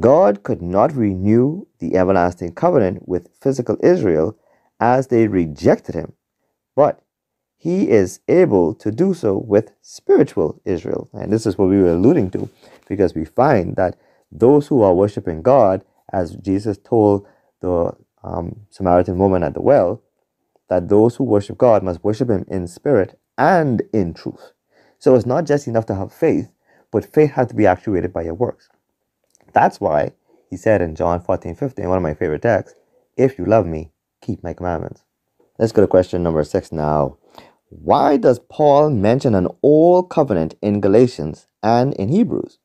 God 0.00 0.42
could 0.42 0.62
not 0.62 0.96
renew 0.96 1.66
the 1.78 1.94
everlasting 1.94 2.54
covenant 2.54 3.06
with 3.06 3.28
physical 3.38 3.76
Israel 3.82 4.38
as 4.80 5.08
they 5.08 5.28
rejected 5.28 5.94
him, 5.94 6.14
but 6.74 7.02
he 7.58 7.90
is 7.90 8.20
able 8.28 8.74
to 8.76 8.92
do 8.92 9.14
so 9.14 9.38
with 9.38 9.72
spiritual 9.82 10.60
Israel. 10.64 11.10
And 11.12 11.32
this 11.32 11.46
is 11.46 11.58
what 11.58 11.68
we 11.70 11.82
were 11.82 11.92
alluding 11.92 12.30
to, 12.32 12.50
because 12.88 13.14
we 13.14 13.26
find 13.26 13.76
that 13.76 13.98
those 14.32 14.68
who 14.68 14.82
are 14.82 14.94
worshiping 14.94 15.42
God, 15.42 15.84
as 16.12 16.36
Jesus 16.36 16.78
told 16.78 17.26
the 17.60 17.92
um, 18.24 18.60
Samaritan 18.70 19.18
woman 19.18 19.42
at 19.42 19.54
the 19.54 19.62
well, 19.62 20.02
that 20.68 20.88
those 20.88 21.16
who 21.16 21.24
worship 21.24 21.58
God 21.58 21.82
must 21.82 22.04
worship 22.04 22.30
him 22.30 22.44
in 22.48 22.68
spirit 22.68 23.18
and 23.38 23.82
in 23.92 24.14
truth. 24.14 24.52
So 24.98 25.14
it's 25.14 25.26
not 25.26 25.46
just 25.46 25.68
enough 25.68 25.86
to 25.86 25.96
have 25.96 26.12
faith, 26.12 26.50
but 26.92 27.04
faith 27.04 27.32
has 27.32 27.48
to 27.48 27.54
be 27.56 27.66
actuated 27.66 28.12
by 28.12 28.22
your 28.22 28.34
works. 28.34 28.70
That's 29.52 29.80
why 29.80 30.12
he 30.50 30.56
said 30.56 30.82
in 30.82 30.96
John 30.96 31.20
14, 31.20 31.56
15, 31.56 31.88
one 31.88 31.98
of 31.98 32.02
my 32.04 32.14
favorite 32.14 32.42
texts, 32.42 32.76
if 33.16 33.38
you 33.38 33.46
love 33.46 33.66
me, 33.66 33.90
keep 34.22 34.44
my 34.44 34.54
commandments. 34.54 35.04
Let's 35.58 35.72
go 35.72 35.82
to 35.82 35.88
question 35.88 36.22
number 36.22 36.44
six 36.44 36.72
now. 36.72 37.17
Why 37.70 38.16
does 38.16 38.38
Paul 38.38 38.90
mention 38.90 39.34
an 39.34 39.48
old 39.62 40.08
covenant 40.08 40.54
in 40.62 40.80
Galatians 40.80 41.46
and 41.62 41.92
in 41.94 42.08
Hebrews? 42.08 42.58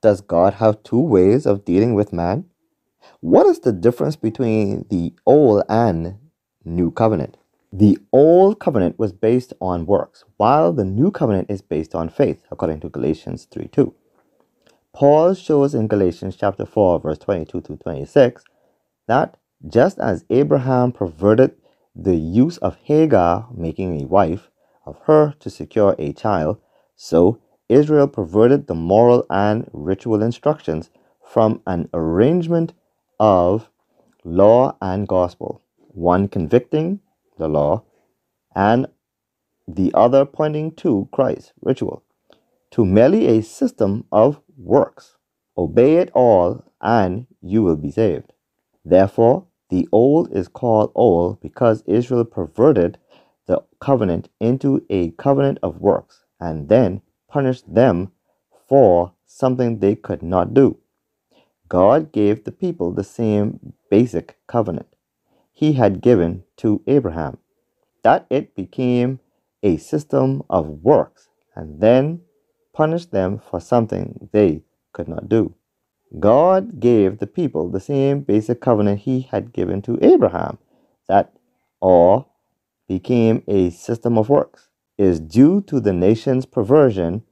Does 0.00 0.22
God 0.22 0.54
have 0.54 0.82
two 0.82 1.00
ways 1.00 1.44
of 1.44 1.66
dealing 1.66 1.94
with 1.94 2.14
man? 2.14 2.46
What 3.20 3.46
is 3.46 3.60
the 3.60 3.72
difference 3.72 4.16
between 4.16 4.86
the 4.88 5.12
old 5.26 5.64
and 5.68 6.18
new 6.64 6.90
covenant? 6.90 7.36
The 7.72 7.98
old 8.10 8.58
covenant 8.58 8.98
was 8.98 9.12
based 9.12 9.52
on 9.60 9.86
works, 9.86 10.24
while 10.38 10.72
the 10.72 10.84
new 10.84 11.10
covenant 11.10 11.50
is 11.50 11.62
based 11.62 11.94
on 11.94 12.08
faith, 12.08 12.42
according 12.50 12.80
to 12.80 12.88
Galatians 12.88 13.46
3 13.50 13.68
2. 13.68 13.94
Paul 14.94 15.34
shows 15.34 15.74
in 15.74 15.88
Galatians 15.88 16.36
chapter 16.36 16.66
4, 16.66 17.00
verse 17.00 17.18
22 17.18 17.60
to 17.62 17.76
26, 17.76 18.44
that 19.08 19.38
just 19.68 19.98
as 19.98 20.24
Abraham 20.30 20.92
perverted 20.92 21.54
the 21.94 22.16
use 22.16 22.56
of 22.58 22.76
Hagar, 22.84 23.48
making 23.54 24.00
a 24.00 24.06
wife 24.06 24.50
of 24.86 24.98
her 25.04 25.34
to 25.40 25.50
secure 25.50 25.94
a 25.98 26.12
child, 26.12 26.58
so 26.96 27.40
Israel 27.68 28.08
perverted 28.08 28.66
the 28.66 28.74
moral 28.74 29.26
and 29.30 29.68
ritual 29.72 30.22
instructions 30.22 30.90
from 31.24 31.62
an 31.66 31.88
arrangement 31.94 32.72
of 33.20 33.68
law 34.24 34.76
and 34.80 35.08
gospel, 35.08 35.62
one 35.88 36.28
convicting 36.28 37.00
the 37.38 37.48
law 37.48 37.82
and 38.54 38.86
the 39.66 39.92
other 39.94 40.24
pointing 40.24 40.72
to 40.72 41.08
Christ, 41.12 41.52
ritual, 41.60 42.02
to 42.70 42.84
merely 42.84 43.26
a 43.26 43.42
system 43.42 44.04
of 44.10 44.40
works. 44.56 45.16
Obey 45.56 45.96
it 45.96 46.10
all, 46.14 46.64
and 46.80 47.26
you 47.40 47.62
will 47.62 47.76
be 47.76 47.90
saved. 47.90 48.32
Therefore, 48.84 49.46
the 49.72 49.88
old 49.90 50.30
is 50.36 50.48
called 50.48 50.92
old 50.94 51.40
because 51.40 51.82
Israel 51.86 52.26
perverted 52.26 52.98
the 53.46 53.58
covenant 53.80 54.28
into 54.38 54.84
a 54.90 55.12
covenant 55.12 55.58
of 55.62 55.80
works 55.80 56.24
and 56.38 56.68
then 56.68 57.00
punished 57.26 57.74
them 57.74 58.12
for 58.68 59.14
something 59.24 59.78
they 59.78 59.94
could 59.94 60.22
not 60.22 60.52
do. 60.52 60.76
God 61.68 62.12
gave 62.12 62.44
the 62.44 62.52
people 62.52 62.92
the 62.92 63.02
same 63.02 63.72
basic 63.90 64.36
covenant 64.46 64.94
he 65.50 65.72
had 65.72 66.02
given 66.02 66.44
to 66.58 66.82
Abraham, 66.86 67.38
that 68.02 68.26
it 68.28 68.54
became 68.54 69.20
a 69.62 69.78
system 69.78 70.42
of 70.50 70.82
works 70.82 71.30
and 71.54 71.80
then 71.80 72.20
punished 72.74 73.10
them 73.10 73.38
for 73.38 73.58
something 73.58 74.28
they 74.32 74.60
could 74.92 75.08
not 75.08 75.30
do. 75.30 75.54
God 76.18 76.80
gave 76.80 77.18
the 77.18 77.26
people 77.26 77.68
the 77.68 77.80
same 77.80 78.20
basic 78.20 78.60
covenant 78.60 79.00
he 79.00 79.22
had 79.30 79.52
given 79.52 79.80
to 79.82 79.98
Abraham, 80.02 80.58
that 81.08 81.32
all 81.80 82.28
became 82.88 83.42
a 83.48 83.70
system 83.70 84.18
of 84.18 84.28
works. 84.28 84.68
Is 84.98 85.20
due 85.20 85.62
to 85.62 85.80
the 85.80 85.92
nation's 85.92 86.46
perversion 86.46 87.22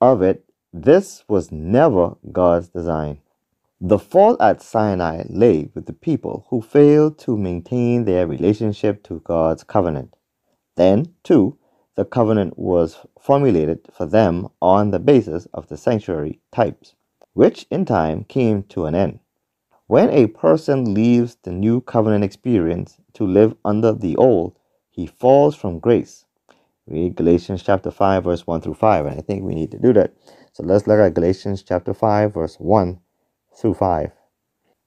of 0.00 0.22
it. 0.22 0.44
This 0.72 1.24
was 1.28 1.50
never 1.50 2.16
God's 2.30 2.68
design. 2.68 3.18
The 3.80 3.98
fault 3.98 4.40
at 4.40 4.62
Sinai 4.62 5.24
lay 5.28 5.70
with 5.74 5.86
the 5.86 5.92
people 5.92 6.46
who 6.48 6.60
failed 6.62 7.18
to 7.20 7.36
maintain 7.36 8.04
their 8.04 8.26
relationship 8.26 9.02
to 9.04 9.20
God's 9.20 9.64
covenant. 9.64 10.14
Then, 10.76 11.14
too, 11.22 11.58
the 11.96 12.04
covenant 12.04 12.56
was 12.58 12.98
formulated 13.20 13.88
for 13.92 14.06
them 14.06 14.48
on 14.62 14.92
the 14.92 15.00
basis 15.00 15.46
of 15.52 15.68
the 15.68 15.76
sanctuary 15.76 16.40
types, 16.52 16.94
which 17.32 17.66
in 17.70 17.84
time 17.84 18.24
came 18.24 18.62
to 18.64 18.86
an 18.86 18.94
end. 18.94 19.20
When 19.86 20.10
a 20.10 20.26
person 20.26 20.92
leaves 20.92 21.36
the 21.42 21.52
new 21.52 21.80
covenant 21.80 22.24
experience 22.24 22.98
to 23.14 23.26
live 23.26 23.56
under 23.64 23.92
the 23.92 24.16
old, 24.16 24.58
he 24.90 25.06
falls 25.06 25.56
from 25.56 25.78
grace. 25.78 26.26
Read 26.86 27.16
Galatians 27.16 27.62
chapter 27.62 27.90
5, 27.90 28.24
verse 28.24 28.46
1 28.46 28.60
through 28.60 28.74
5, 28.74 29.06
and 29.06 29.18
I 29.18 29.22
think 29.22 29.42
we 29.44 29.54
need 29.54 29.70
to 29.72 29.78
do 29.78 29.92
that. 29.94 30.14
So 30.52 30.62
let's 30.62 30.86
look 30.86 30.98
at 30.98 31.14
Galatians 31.14 31.62
chapter 31.62 31.94
5, 31.94 32.34
verse 32.34 32.56
1 32.56 32.98
through 33.54 33.74
5. 33.74 34.10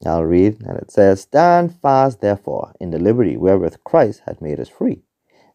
I'll 0.06 0.26
read, 0.26 0.62
and 0.62 0.78
it 0.78 0.92
says, 0.92 1.22
Stand 1.22 1.80
fast, 1.80 2.22
therefore, 2.22 2.74
in 2.80 2.90
the 2.92 3.00
liberty 3.00 3.38
wherewith 3.38 3.84
Christ 3.84 4.24
hath 4.26 4.42
made 4.42 4.60
us 4.60 4.70
free 4.70 5.04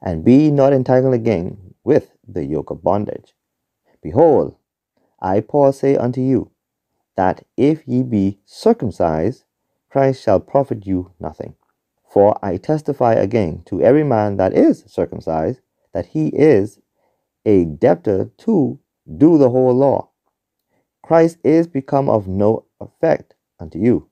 and 0.01 0.25
be 0.25 0.51
not 0.51 0.73
entangled 0.73 1.15
again 1.15 1.75
with 1.85 2.13
the 2.27 2.45
yoke 2.45 2.71
of 2.71 2.83
bondage. 2.83 3.35
Behold, 4.03 4.57
I, 5.21 5.41
Paul, 5.41 5.73
say 5.73 5.97
unto 5.97 6.21
you, 6.21 6.51
that 7.17 7.45
if 7.57 7.87
ye 7.87 8.03
be 8.03 8.39
circumcised, 8.45 9.45
Christ 9.91 10.23
shall 10.23 10.41
profit 10.41 10.87
you 10.87 11.13
nothing. 11.19 11.55
For 12.09 12.39
I 12.43 12.57
testify 12.57 13.15
again 13.15 13.63
to 13.67 13.83
every 13.83 14.05
man 14.05 14.37
that 14.37 14.53
is 14.53 14.85
circumcised, 14.87 15.61
that 15.93 16.07
he 16.07 16.29
is 16.29 16.81
a 17.45 17.65
debtor 17.65 18.31
to 18.39 18.79
do 19.17 19.39
the 19.39 19.51
whole 19.51 19.75
law. 19.75 20.11
Christ 21.03 21.39
is 21.45 21.67
become 21.67 22.09
of 22.09 22.27
no 22.27 22.67
effect 22.81 23.35
unto 23.61 23.79
you. 23.79 24.09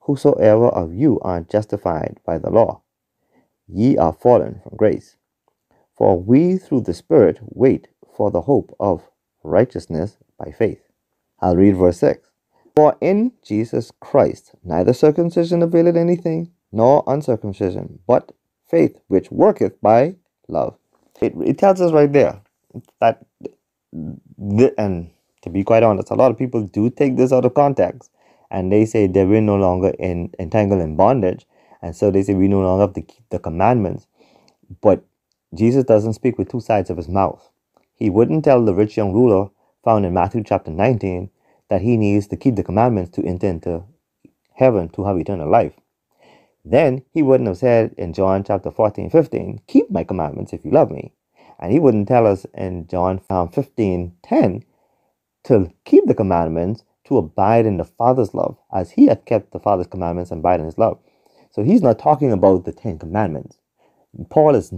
Whosoever 0.00 0.68
of 0.68 0.94
you 0.94 1.20
are 1.20 1.40
justified 1.40 2.20
by 2.26 2.38
the 2.38 2.50
law, 2.50 2.82
ye 3.66 3.96
are 3.96 4.12
fallen 4.12 4.60
from 4.62 4.76
grace. 4.76 5.16
For 5.96 6.20
we 6.20 6.58
through 6.58 6.82
the 6.82 6.92
Spirit 6.92 7.38
wait 7.42 7.88
for 8.14 8.30
the 8.30 8.42
hope 8.42 8.74
of 8.78 9.08
righteousness 9.42 10.18
by 10.38 10.50
faith. 10.50 10.82
I'll 11.40 11.56
read 11.56 11.76
verse 11.76 11.98
6. 11.98 12.28
For 12.74 12.96
in 13.00 13.32
Jesus 13.46 13.92
Christ 14.00 14.52
neither 14.64 14.92
circumcision 14.92 15.62
availeth 15.62 15.96
anything, 15.96 16.50
nor 16.72 17.04
uncircumcision, 17.06 18.00
but 18.06 18.32
faith 18.68 18.98
which 19.06 19.30
worketh 19.30 19.80
by 19.80 20.16
love. 20.48 20.76
It, 21.20 21.34
it 21.44 21.58
tells 21.58 21.80
us 21.80 21.92
right 21.92 22.12
there 22.12 22.40
that, 23.00 23.24
the, 23.92 24.74
and 24.76 25.10
to 25.42 25.50
be 25.50 25.62
quite 25.62 25.84
honest, 25.84 26.10
a 26.10 26.14
lot 26.14 26.32
of 26.32 26.38
people 26.38 26.62
do 26.62 26.90
take 26.90 27.16
this 27.16 27.32
out 27.32 27.44
of 27.44 27.54
context 27.54 28.10
and 28.50 28.72
they 28.72 28.86
say 28.86 29.06
that 29.06 29.28
we're 29.28 29.40
no 29.40 29.56
longer 29.56 29.92
in 29.98 30.32
entangled 30.40 30.80
in 30.80 30.96
bondage 30.96 31.46
and 31.80 31.94
so 31.94 32.10
they 32.10 32.24
say 32.24 32.34
we 32.34 32.48
no 32.48 32.60
longer 32.60 32.82
have 32.82 32.94
to 32.94 33.02
keep 33.02 33.28
the 33.30 33.38
commandments. 33.38 34.08
But 34.80 35.04
Jesus 35.54 35.84
doesn't 35.84 36.14
speak 36.14 36.38
with 36.38 36.50
two 36.50 36.60
sides 36.60 36.90
of 36.90 36.96
his 36.96 37.08
mouth. 37.08 37.50
He 37.94 38.10
wouldn't 38.10 38.44
tell 38.44 38.64
the 38.64 38.74
rich 38.74 38.96
young 38.96 39.12
ruler 39.12 39.50
found 39.84 40.04
in 40.04 40.14
Matthew 40.14 40.42
chapter 40.42 40.72
19 40.72 41.30
that 41.74 41.82
he 41.82 41.96
needs 41.96 42.28
to 42.28 42.36
keep 42.36 42.54
the 42.54 42.62
commandments 42.62 43.10
to 43.10 43.26
enter 43.26 43.48
into 43.48 43.82
heaven 44.54 44.88
to 44.90 45.04
have 45.06 45.18
eternal 45.18 45.50
life. 45.50 45.72
Then 46.64 47.02
he 47.12 47.20
wouldn't 47.20 47.48
have 47.48 47.58
said 47.58 47.96
in 47.98 48.12
John 48.12 48.44
chapter 48.44 48.70
14, 48.70 49.10
15, 49.10 49.60
keep 49.66 49.90
my 49.90 50.04
commandments 50.04 50.52
if 50.52 50.64
you 50.64 50.70
love 50.70 50.92
me. 50.92 51.14
And 51.58 51.72
he 51.72 51.80
wouldn't 51.80 52.06
tell 52.06 52.28
us 52.28 52.46
in 52.54 52.86
John 52.86 53.20
um, 53.28 53.48
15, 53.48 54.14
10 54.22 54.64
to 55.46 55.72
keep 55.84 56.06
the 56.06 56.14
commandments 56.14 56.84
to 57.06 57.18
abide 57.18 57.66
in 57.66 57.76
the 57.78 57.84
Father's 57.84 58.34
love 58.34 58.56
as 58.72 58.92
he 58.92 59.06
had 59.06 59.26
kept 59.26 59.50
the 59.50 59.58
Father's 59.58 59.88
commandments 59.88 60.30
and 60.30 60.38
abide 60.38 60.60
in 60.60 60.66
his 60.66 60.78
love. 60.78 61.00
So 61.50 61.64
he's 61.64 61.82
not 61.82 61.98
talking 61.98 62.30
about 62.30 62.66
the 62.66 62.72
Ten 62.72 63.00
Commandments. 63.00 63.58
Paul 64.30 64.54
is 64.54 64.72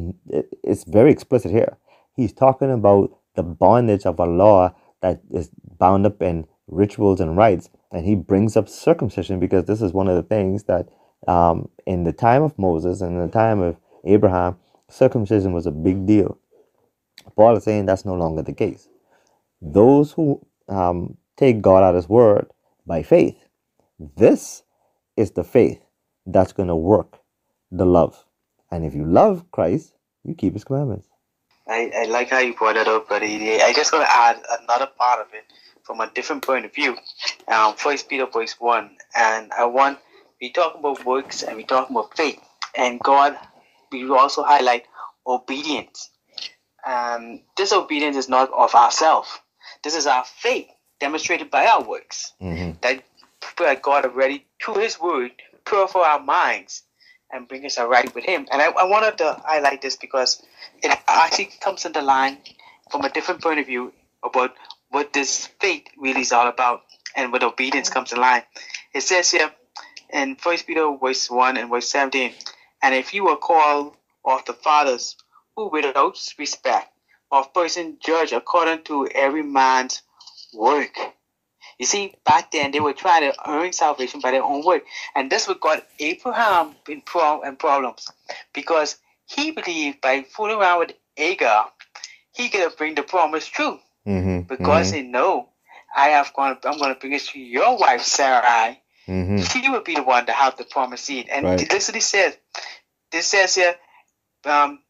it's 0.65 0.85
very 0.85 1.13
explicit 1.13 1.51
here. 1.51 1.77
He's 2.15 2.33
talking 2.33 2.71
about 2.71 3.11
the 3.35 3.43
bondage 3.43 4.07
of 4.07 4.19
a 4.19 4.25
law 4.25 4.75
that 5.03 5.21
is 5.31 5.51
bound 5.79 6.07
up 6.07 6.23
in 6.23 6.47
rituals 6.69 7.21
and 7.21 7.37
rites, 7.37 7.71
and 7.93 8.07
he 8.07 8.15
brings 8.15 8.57
up 8.57 8.69
circumcision 8.69 9.41
because 9.41 9.65
this 9.65 9.83
is 9.83 9.93
one 9.93 10.09
of 10.09 10.17
the 10.17 10.23
things 10.23 10.65
that 10.65 10.89
um, 11.29 11.69
in 11.87 12.05
the 12.05 12.13
time 12.13 12.43
of 12.43 12.59
Moses 12.59 13.01
and 13.01 13.17
in 13.17 13.27
the 13.27 13.33
time 13.33 13.61
of 13.61 13.77
Abraham, 14.05 14.57
circumcision 14.89 15.53
was 15.53 15.67
a 15.67 15.71
big 15.73 16.07
deal. 16.07 16.39
Paul 17.37 17.57
is 17.57 17.65
saying 17.65 17.87
that's 17.87 18.05
no 18.05 18.15
longer 18.15 18.43
the 18.43 18.53
case. 18.53 18.89
Those 19.61 20.13
who 20.13 20.45
um, 20.69 21.17
take 21.37 21.63
God 21.63 21.85
at 21.85 21.95
His 21.95 22.09
word 22.09 22.49
by 22.87 23.03
faith, 23.03 23.39
this 24.17 24.63
is 25.17 25.33
the 25.33 25.45
faith 25.45 25.81
that's 26.27 26.53
going 26.53 26.69
to 26.69 26.77
work 26.77 27.19
the 27.71 27.87
love. 27.87 28.25
And 28.71 28.85
if 28.85 28.95
you 28.95 29.05
love 29.05 29.51
Christ, 29.51 29.95
you 30.25 30.35
keep 30.35 30.55
his 30.55 30.65
commandments. 30.65 31.09
I, 31.69 31.91
I 31.97 32.05
like 32.05 32.31
how 32.31 32.39
you 32.41 32.55
brought 32.55 32.75
that 32.75 32.89
up, 32.89 33.09
buddy. 33.09 33.61
I 33.61 33.73
just 33.73 33.93
want 33.93 34.05
to 34.05 34.17
add 34.17 34.43
another 34.63 34.89
part 34.99 35.21
of 35.21 35.29
it 35.35 35.45
from 35.87 36.01
a 36.01 36.11
different 36.15 36.45
point 36.47 36.65
of 36.67 36.75
view. 36.75 36.97
um, 37.49 37.75
First 37.77 38.09
Peter 38.09 38.27
verse 38.27 38.57
one, 38.61 38.97
and 39.17 39.53
I 39.53 39.67
want 39.67 39.99
we 40.41 40.53
talk 40.53 40.77
about 40.79 41.05
works 41.07 41.43
and 41.45 41.57
we 41.57 41.65
talk 41.65 41.91
about 41.91 42.17
faith, 42.17 42.41
and 42.77 43.01
God. 43.01 43.39
We 43.93 44.09
also 44.11 44.43
highlight 44.45 44.87
obedience. 45.27 46.11
Um, 46.87 47.43
this 47.57 47.73
obedience 47.73 48.17
is 48.17 48.29
not 48.29 48.51
of 48.53 48.75
ourselves. 48.75 49.29
This 49.85 49.97
is 49.97 50.07
our 50.07 50.25
faith 50.25 50.69
demonstrated 51.01 51.51
by 51.51 51.67
our 51.67 51.83
works. 51.85 52.33
Mhm. 52.43 52.81
That 52.83 53.03
God 53.83 54.05
already, 54.07 54.47
through 54.63 54.77
His 54.81 55.01
Word, 55.01 55.33
purify 55.65 56.01
our 56.01 56.21
minds 56.21 56.85
and 57.33 57.49
bring 57.49 57.65
us 57.67 57.79
right 57.79 58.15
with 58.15 58.25
Him. 58.25 58.47
And 58.51 58.63
I, 58.63 58.67
I 58.67 58.85
wanted 58.85 59.19
to 59.19 59.41
highlight 59.45 59.83
this 59.83 59.97
because 59.97 60.43
it 60.83 60.97
actually 61.09 61.51
comes 61.61 61.85
into 61.87 62.03
line 62.03 62.39
from 62.91 63.03
a 63.03 63.11
different 63.11 63.43
point 63.43 63.61
of 63.61 63.67
view 63.67 63.93
about 64.25 64.55
what 64.97 65.13
this 65.13 65.49
faith 65.61 65.85
really 65.99 66.23
is 66.23 66.33
all 66.33 66.49
about 66.49 66.81
and 67.15 67.31
what 67.31 67.43
obedience 67.43 67.91
comes 67.91 68.15
in 68.15 68.19
line. 68.19 68.43
It 68.95 69.03
says 69.03 69.31
here 69.31 69.51
in 70.11 70.37
First 70.37 70.67
Peter 70.67 70.97
verse 70.99 71.31
one 71.31 71.59
and 71.59 71.69
verse 71.69 71.87
seventeen, 71.91 72.33
and 72.83 72.95
if 72.95 73.13
you 73.13 73.27
were 73.27 73.37
called 73.37 73.95
of 74.25 74.43
the 74.47 74.55
fathers 74.55 75.15
who 75.55 75.69
without 75.69 76.17
respect 76.39 76.89
of 77.31 77.53
person 77.53 77.99
judge 78.03 78.33
according 78.33 78.85
to 78.85 79.07
every 79.09 79.43
man's 79.43 80.01
work. 80.55 80.97
You 81.79 81.85
see, 81.85 82.15
back 82.25 82.51
then 82.53 82.71
they 82.71 82.81
were 82.81 82.95
trying 82.95 83.31
to 83.31 83.37
earn 83.51 83.75
salvation 83.75 84.21
by 84.23 84.31
their 84.31 84.45
own 84.45 84.65
work, 84.65 84.85
and 85.15 85.31
this 85.31 85.47
what 85.47 85.61
got 85.61 85.87
Abraham 85.99 86.75
in 86.89 87.03
pro- 87.03 87.43
in 87.43 87.57
problems 87.57 88.09
because 88.55 88.97
he 89.27 89.51
believed 89.51 90.01
by 90.01 90.23
fooling 90.23 90.57
around 90.59 90.79
with 90.79 90.93
Agar, 91.19 91.67
he 92.33 92.49
could 92.49 92.75
bring 92.79 92.95
the 92.95 93.03
promise 93.03 93.47
true. 93.47 93.79
Mhm. 94.07 94.49
Because 94.49 94.91
he 94.93 95.03
know, 95.03 95.49
I 95.97 96.09
have 96.11 96.33
gone, 96.35 96.57
I'm 96.65 96.79
going 96.79 96.95
to 96.95 97.01
bring 97.01 97.13
it 97.15 97.23
to 97.23 97.41
your 97.41 97.77
wife 97.79 98.03
Sarai. 98.03 98.81
Mhm. 99.09 99.51
She 99.53 99.69
will 99.69 99.81
be 99.81 99.95
the 99.97 100.03
one 100.03 100.27
to 100.27 100.33
have 100.33 100.57
the 100.57 100.65
promised 100.65 101.05
seed. 101.07 101.29
And 101.31 101.45
Right. 101.45 101.73
listen, 101.73 101.95
he 101.95 102.01
says, 102.01 102.37
this 103.13 103.27
says 103.27 103.55
here, 103.57 103.77
um, 104.47 104.81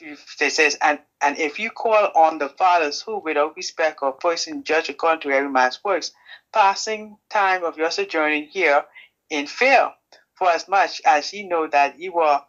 it 0.00 0.52
says, 0.52 0.76
and 0.82 1.00
and 1.22 1.38
if 1.38 1.58
you 1.58 1.70
call 1.70 2.10
on 2.14 2.38
the 2.38 2.48
fathers 2.50 3.02
who, 3.02 3.18
without 3.18 3.56
respect 3.56 4.00
or 4.02 4.12
person, 4.12 4.64
judge 4.64 4.90
according 4.90 5.20
to 5.22 5.30
every 5.36 5.50
man's 5.50 5.80
works, 5.84 6.12
passing 6.52 7.16
time 7.30 7.64
of 7.64 7.78
your 7.78 7.90
sojourning 7.90 8.46
here 8.50 8.84
in 9.30 9.46
fear, 9.46 9.90
for 10.36 10.50
as 10.50 10.68
much 10.68 11.00
as 11.06 11.32
ye 11.32 11.44
know 11.44 11.66
that 11.68 11.98
ye 11.98 12.10
were 12.10 12.40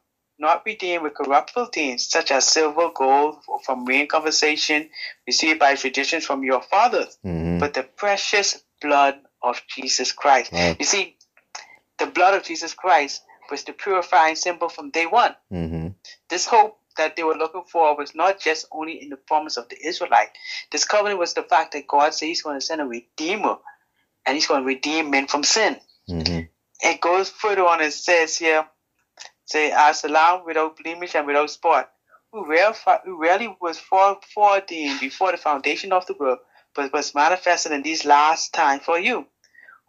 not 0.44 0.64
redeemed 0.66 1.04
with 1.04 1.16
corruptible 1.16 1.68
things, 1.68 2.08
such 2.10 2.32
as 2.32 2.46
silver, 2.48 2.90
gold, 2.96 3.38
from 3.66 3.86
vain 3.88 4.08
conversation 4.08 4.90
received 5.28 5.60
by 5.60 5.76
traditions 5.76 6.26
from 6.26 6.44
your 6.44 6.62
fathers, 6.62 7.18
Mhm. 7.26 7.60
but 7.60 7.74
the 7.74 7.84
precious 7.84 8.64
blood 8.82 9.20
of 9.42 9.62
Jesus 9.76 10.12
Christ. 10.12 10.52
Right. 10.54 10.76
You 10.80 10.86
see, 10.86 11.18
the 11.98 12.08
blood 12.08 12.36
of 12.36 12.44
Jesus 12.44 12.74
Christ 12.74 13.22
was 13.52 13.64
the 13.64 13.74
purifying 13.74 14.36
symbol 14.36 14.70
from 14.70 14.92
day 14.92 15.06
one. 15.08 15.36
Mhm. 15.52 15.96
This 16.30 16.46
hope 16.46 16.80
that 16.98 17.16
they 17.16 17.24
were 17.24 17.36
looking 17.38 17.64
for 17.72 17.96
was 17.96 18.14
not 18.16 18.40
just 18.40 18.66
only 18.72 19.02
in 19.02 19.10
the 19.10 19.18
promise 19.18 19.58
of 19.58 19.68
the 19.70 19.78
Israelite. 19.88 20.30
This 20.72 20.86
covenant 20.86 21.20
was 21.20 21.34
the 21.34 21.44
fact 21.44 21.74
that 21.74 21.88
God 21.88 22.14
said 22.14 22.28
He's 22.28 22.42
going 22.44 22.60
to 22.60 22.66
send 22.66 22.82
a 22.82 22.86
redeemer, 22.86 23.58
and 24.26 24.36
He's 24.36 24.48
going 24.48 24.62
to 24.62 24.68
redeem 24.68 25.10
men 25.10 25.28
from 25.28 25.44
sin. 25.44 25.80
Mhm. 26.10 26.50
It 26.82 27.02
goes 27.02 27.30
further 27.30 27.66
on 27.66 27.82
and 27.82 27.94
says 27.94 28.38
here, 28.38 28.68
say, 29.46 29.72
as 29.72 30.04
a 30.06 30.10
without 30.46 30.78
blemish 30.84 31.16
and 31.16 31.28
without 31.28 31.50
spot, 31.50 31.92
who 32.32 32.48
rarely, 32.48 32.76
who 33.06 33.22
rarely 33.22 33.58
was 33.62 33.80
fore- 33.80 34.20
foreordained 34.34 35.00
before 35.00 35.32
the 35.32 35.38
foundation 35.38 35.94
of 35.94 36.06
the 36.08 36.16
world, 36.16 36.40
but 36.76 36.94
was 36.94 37.16
manifested 37.16 37.72
in 37.72 37.84
these 37.84 38.06
last 38.06 38.54
times 38.54 38.84
for 38.84 39.00
you, 39.00 39.28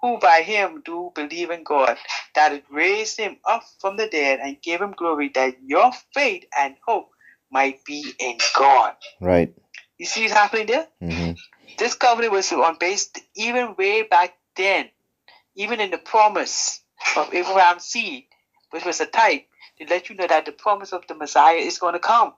who 0.02 0.18
by 0.18 0.42
him 0.42 0.82
do 0.84 1.12
believe 1.14 1.50
in 1.50 1.64
God, 1.64 1.98
that 2.34 2.52
it 2.52 2.64
raised 2.70 3.18
him 3.18 3.38
up 3.48 3.64
from 3.80 3.96
the 3.96 4.08
dead 4.08 4.40
and 4.40 4.62
gave 4.62 4.80
him 4.82 4.92
glory, 4.92 5.30
that 5.34 5.56
your 5.64 5.92
faith 6.14 6.44
and 6.58 6.76
hope 6.86 7.10
might 7.50 7.84
be 7.84 8.12
in 8.18 8.38
God. 8.56 8.94
Right. 9.20 9.54
You 9.98 10.06
see 10.06 10.22
what's 10.22 10.34
happening 10.34 10.66
there? 10.66 10.88
Mhm. 11.02 11.38
This 11.78 11.94
covenant 11.94 12.32
was 12.32 12.52
on 12.52 12.76
based 12.78 13.20
even 13.36 13.76
way 13.76 14.02
back 14.02 14.36
then, 14.56 14.90
even 15.56 15.80
in 15.80 15.90
the 15.90 15.98
promise 15.98 16.80
of 17.16 17.34
Abraham's 17.34 17.84
seed, 17.84 18.26
which 18.74 18.86
was 18.86 19.00
a 19.00 19.06
type 19.06 19.44
to 19.78 19.86
let 19.90 20.10
you 20.10 20.16
know 20.16 20.28
that 20.28 20.46
the 20.46 20.52
promise 20.52 20.92
of 20.92 21.06
the 21.08 21.16
Messiah 21.16 21.56
is 21.58 21.78
going 21.78 21.94
to 21.94 22.00
come. 22.00 22.34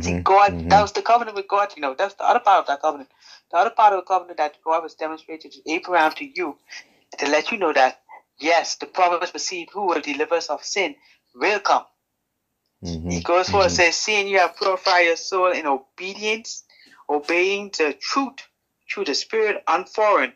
See, 0.00 0.14
Mhm. 0.14 0.24
God, 0.24 0.52
Mhm. 0.52 0.70
that 0.70 0.82
was 0.82 0.92
the 0.92 1.02
covenant 1.02 1.36
with 1.36 1.48
God, 1.48 1.72
you 1.76 1.82
know, 1.82 1.94
that's 1.98 2.14
the 2.16 2.24
other 2.24 2.40
part 2.40 2.60
of 2.60 2.66
that 2.68 2.82
covenant. 2.82 3.10
The 3.52 3.58
other 3.58 3.70
part 3.70 3.94
of 3.94 3.98
the 3.98 4.02
covenant 4.04 4.38
that 4.38 4.56
God 4.64 4.82
was 4.82 4.94
demonstrated 4.94 5.52
to 5.52 5.72
Abraham 5.72 6.12
to 6.14 6.26
you 6.26 6.56
to 7.18 7.28
let 7.30 7.52
you 7.52 7.58
know 7.58 7.72
that, 7.72 8.00
yes, 8.40 8.76
the 8.76 8.86
promise 8.86 9.32
received 9.34 9.70
who 9.72 9.86
will 9.86 10.00
deliver 10.00 10.36
us 10.36 10.48
of 10.50 10.64
sin 10.64 10.96
will 11.34 11.60
come. 11.60 11.84
Mhm. 12.84 13.12
He 13.12 13.22
goes 13.22 13.50
forward 13.50 13.66
and 13.66 13.72
Mhm. 13.72 13.76
says, 13.76 13.96
Seeing 13.96 14.28
you 14.28 14.38
have 14.38 14.56
purified 14.56 15.02
your 15.02 15.16
soul 15.16 15.52
in 15.52 15.66
obedience, 15.66 16.64
obeying 17.10 17.70
the 17.78 17.94
truth 18.00 18.48
through 18.92 19.04
the 19.06 19.14
Spirit 19.14 19.62
unforeign, 19.68 20.34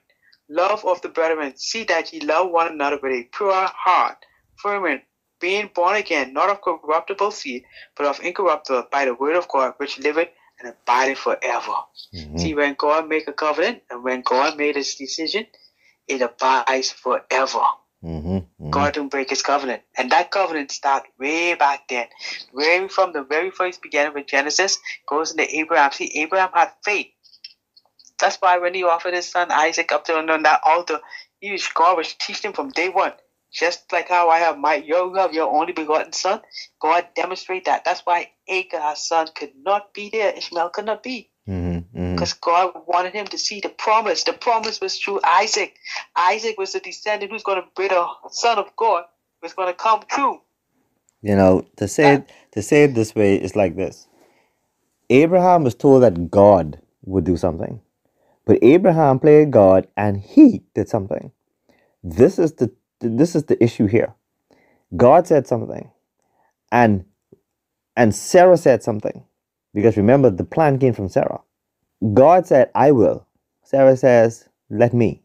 love 0.50 0.84
of 0.84 1.00
the 1.02 1.08
brethren, 1.10 1.54
see 1.56 1.84
that 1.84 2.12
ye 2.12 2.20
love 2.20 2.50
one 2.50 2.68
another 2.68 2.98
with 3.02 3.12
a 3.12 3.24
pure 3.36 3.52
heart, 3.74 4.18
fervent, 4.56 5.02
being 5.44 5.70
born 5.74 5.96
again, 5.96 6.32
not 6.32 6.50
of 6.50 6.62
corruptible 6.62 7.32
seed, 7.32 7.64
but 7.96 8.06
of 8.06 8.20
incorruptible, 8.20 8.84
by 8.92 9.04
the 9.06 9.14
word 9.14 9.36
of 9.36 9.48
God, 9.48 9.74
which 9.78 9.98
liveth 9.98 10.30
and 10.60 10.68
abideth 10.70 11.18
forever. 11.18 11.78
Mhm. 12.14 12.40
See, 12.40 12.54
when 12.54 12.74
God 12.78 13.08
make 13.08 13.28
a 13.28 13.34
covenant 13.34 13.82
and 13.90 14.04
when 14.04 14.22
God 14.22 14.56
made 14.56 14.76
his 14.76 14.94
decision, 14.96 15.46
it 16.08 16.22
abides 16.22 16.90
forever. 16.92 17.66
Mhm. 18.04 18.44
Mhm. 18.60 18.70
God 18.72 18.94
didn't 18.94 19.10
break 19.10 19.30
his 19.30 19.42
covenant. 19.42 19.82
And 19.98 20.10
that 20.12 20.30
covenant 20.30 20.72
started 20.72 21.10
way 21.18 21.54
back 21.54 21.82
then. 21.88 22.08
Way 22.52 22.88
from 22.88 23.12
the 23.12 23.22
very 23.24 23.50
first 23.50 23.82
beginning 23.82 24.14
with 24.14 24.26
Genesis, 24.26 24.78
goes 25.08 25.32
into 25.32 25.46
Abraham. 25.58 25.92
See, 25.92 26.10
Abraham 26.22 26.50
had 26.54 26.72
faith. 26.84 27.08
That's 28.20 28.38
why 28.40 28.58
when 28.58 28.74
he 28.74 28.84
offered 28.84 29.14
his 29.14 29.30
son 29.30 29.50
Isaac 29.52 29.92
up 29.92 30.06
there 30.06 30.18
on 30.18 30.42
that 30.44 30.60
altar, 30.64 31.00
he 31.40 31.52
was, 31.52 31.68
God 31.68 31.98
was 31.98 32.14
teaching 32.14 32.50
him 32.50 32.54
from 32.54 32.70
day 32.70 32.88
one. 32.90 33.12
Just 33.54 33.92
like 33.92 34.08
how 34.10 34.30
I 34.30 34.40
have 34.40 34.58
my 34.58 34.76
you 34.76 35.14
have 35.16 35.34
your 35.34 35.54
only 35.54 35.74
begotten 35.74 36.12
son, 36.12 36.42
God 36.82 37.08
demonstrate 37.16 37.66
that. 37.66 37.84
That's 37.86 38.02
why 38.02 38.30
Agar's 38.50 39.00
son 39.00 39.28
could 39.34 39.52
not 39.56 39.94
be 39.94 40.10
there. 40.10 40.32
Ishmael 40.34 40.70
could 40.70 40.86
not 40.86 41.04
be. 41.04 41.30
Mhm. 41.48 41.84
Mhm. 41.94 42.12
Because 42.16 42.34
God 42.34 42.74
wanted 42.86 43.14
him 43.14 43.26
to 43.28 43.38
see 43.38 43.60
the 43.60 43.70
promise. 43.70 44.24
The 44.24 44.34
promise 44.34 44.80
was 44.80 44.98
through 44.98 45.20
Isaac. 45.24 45.76
Isaac 46.16 46.58
was 46.58 46.74
the 46.74 46.80
descendant 46.80 47.32
who's 47.32 47.44
going 47.44 47.62
to 47.62 47.68
be 47.76 47.88
the 47.88 48.06
son 48.30 48.58
of 48.58 48.76
God, 48.76 49.04
was 49.42 49.54
going 49.54 49.68
to 49.68 49.74
come 49.74 50.02
true. 50.08 50.40
You 51.22 51.36
know, 51.36 51.66
to 51.78 51.88
say 51.88 52.14
it, 52.14 52.30
to 52.52 52.62
say 52.62 52.84
it 52.84 52.94
this 52.94 53.14
way 53.14 53.36
is 53.36 53.56
like 53.56 53.76
this. 53.76 54.08
Abraham 55.10 55.64
was 55.64 55.74
told 55.76 56.02
that 56.04 56.30
God 56.30 56.80
would 57.04 57.24
do 57.24 57.36
something. 57.36 57.80
But 58.46 58.58
Abraham 58.62 59.20
played 59.20 59.52
God 59.52 59.88
and 59.96 60.18
he 60.18 60.64
did 60.74 60.88
something. 60.88 61.32
This 62.02 62.38
is 62.38 62.54
the 62.54 62.72
this 63.08 63.34
is 63.34 63.44
the 63.44 63.62
issue 63.62 63.86
here. 63.86 64.14
God 64.96 65.26
said 65.26 65.46
something 65.46 65.90
and 66.70 67.04
and 67.96 68.14
Sarah 68.14 68.56
said 68.56 68.82
something. 68.82 69.24
Because 69.72 69.96
remember 69.96 70.30
the 70.30 70.44
plan 70.44 70.78
came 70.78 70.94
from 70.94 71.08
Sarah. 71.08 71.40
God 72.12 72.46
said, 72.46 72.70
I 72.74 72.92
will. 72.92 73.26
Sarah 73.62 73.96
says, 73.96 74.48
Let 74.70 74.94
me. 74.94 75.22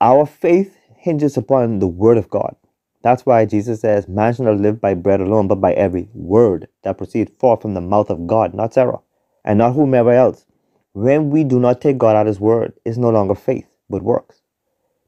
Our 0.00 0.26
faith 0.26 0.76
hinges 0.96 1.36
upon 1.36 1.78
the 1.78 1.86
word 1.86 2.18
of 2.18 2.30
God. 2.30 2.56
That's 3.02 3.26
why 3.26 3.44
Jesus 3.46 3.80
says, 3.80 4.08
Man 4.08 4.34
shall 4.34 4.46
not 4.46 4.60
live 4.60 4.80
by 4.80 4.94
bread 4.94 5.20
alone, 5.20 5.48
but 5.48 5.60
by 5.60 5.72
every 5.72 6.08
word 6.14 6.68
that 6.84 6.98
proceeds 6.98 7.32
forth 7.36 7.62
from 7.62 7.74
the 7.74 7.80
mouth 7.80 8.10
of 8.10 8.26
God, 8.26 8.54
not 8.54 8.74
Sarah, 8.74 9.00
and 9.44 9.58
not 9.58 9.74
whomever 9.74 10.12
else. 10.12 10.46
When 10.92 11.30
we 11.30 11.44
do 11.44 11.58
not 11.58 11.80
take 11.80 11.98
God 11.98 12.16
at 12.16 12.26
His 12.26 12.40
word, 12.40 12.74
it's 12.84 12.98
no 12.98 13.10
longer 13.10 13.34
faith, 13.34 13.66
but 13.90 14.02
works. 14.02 14.41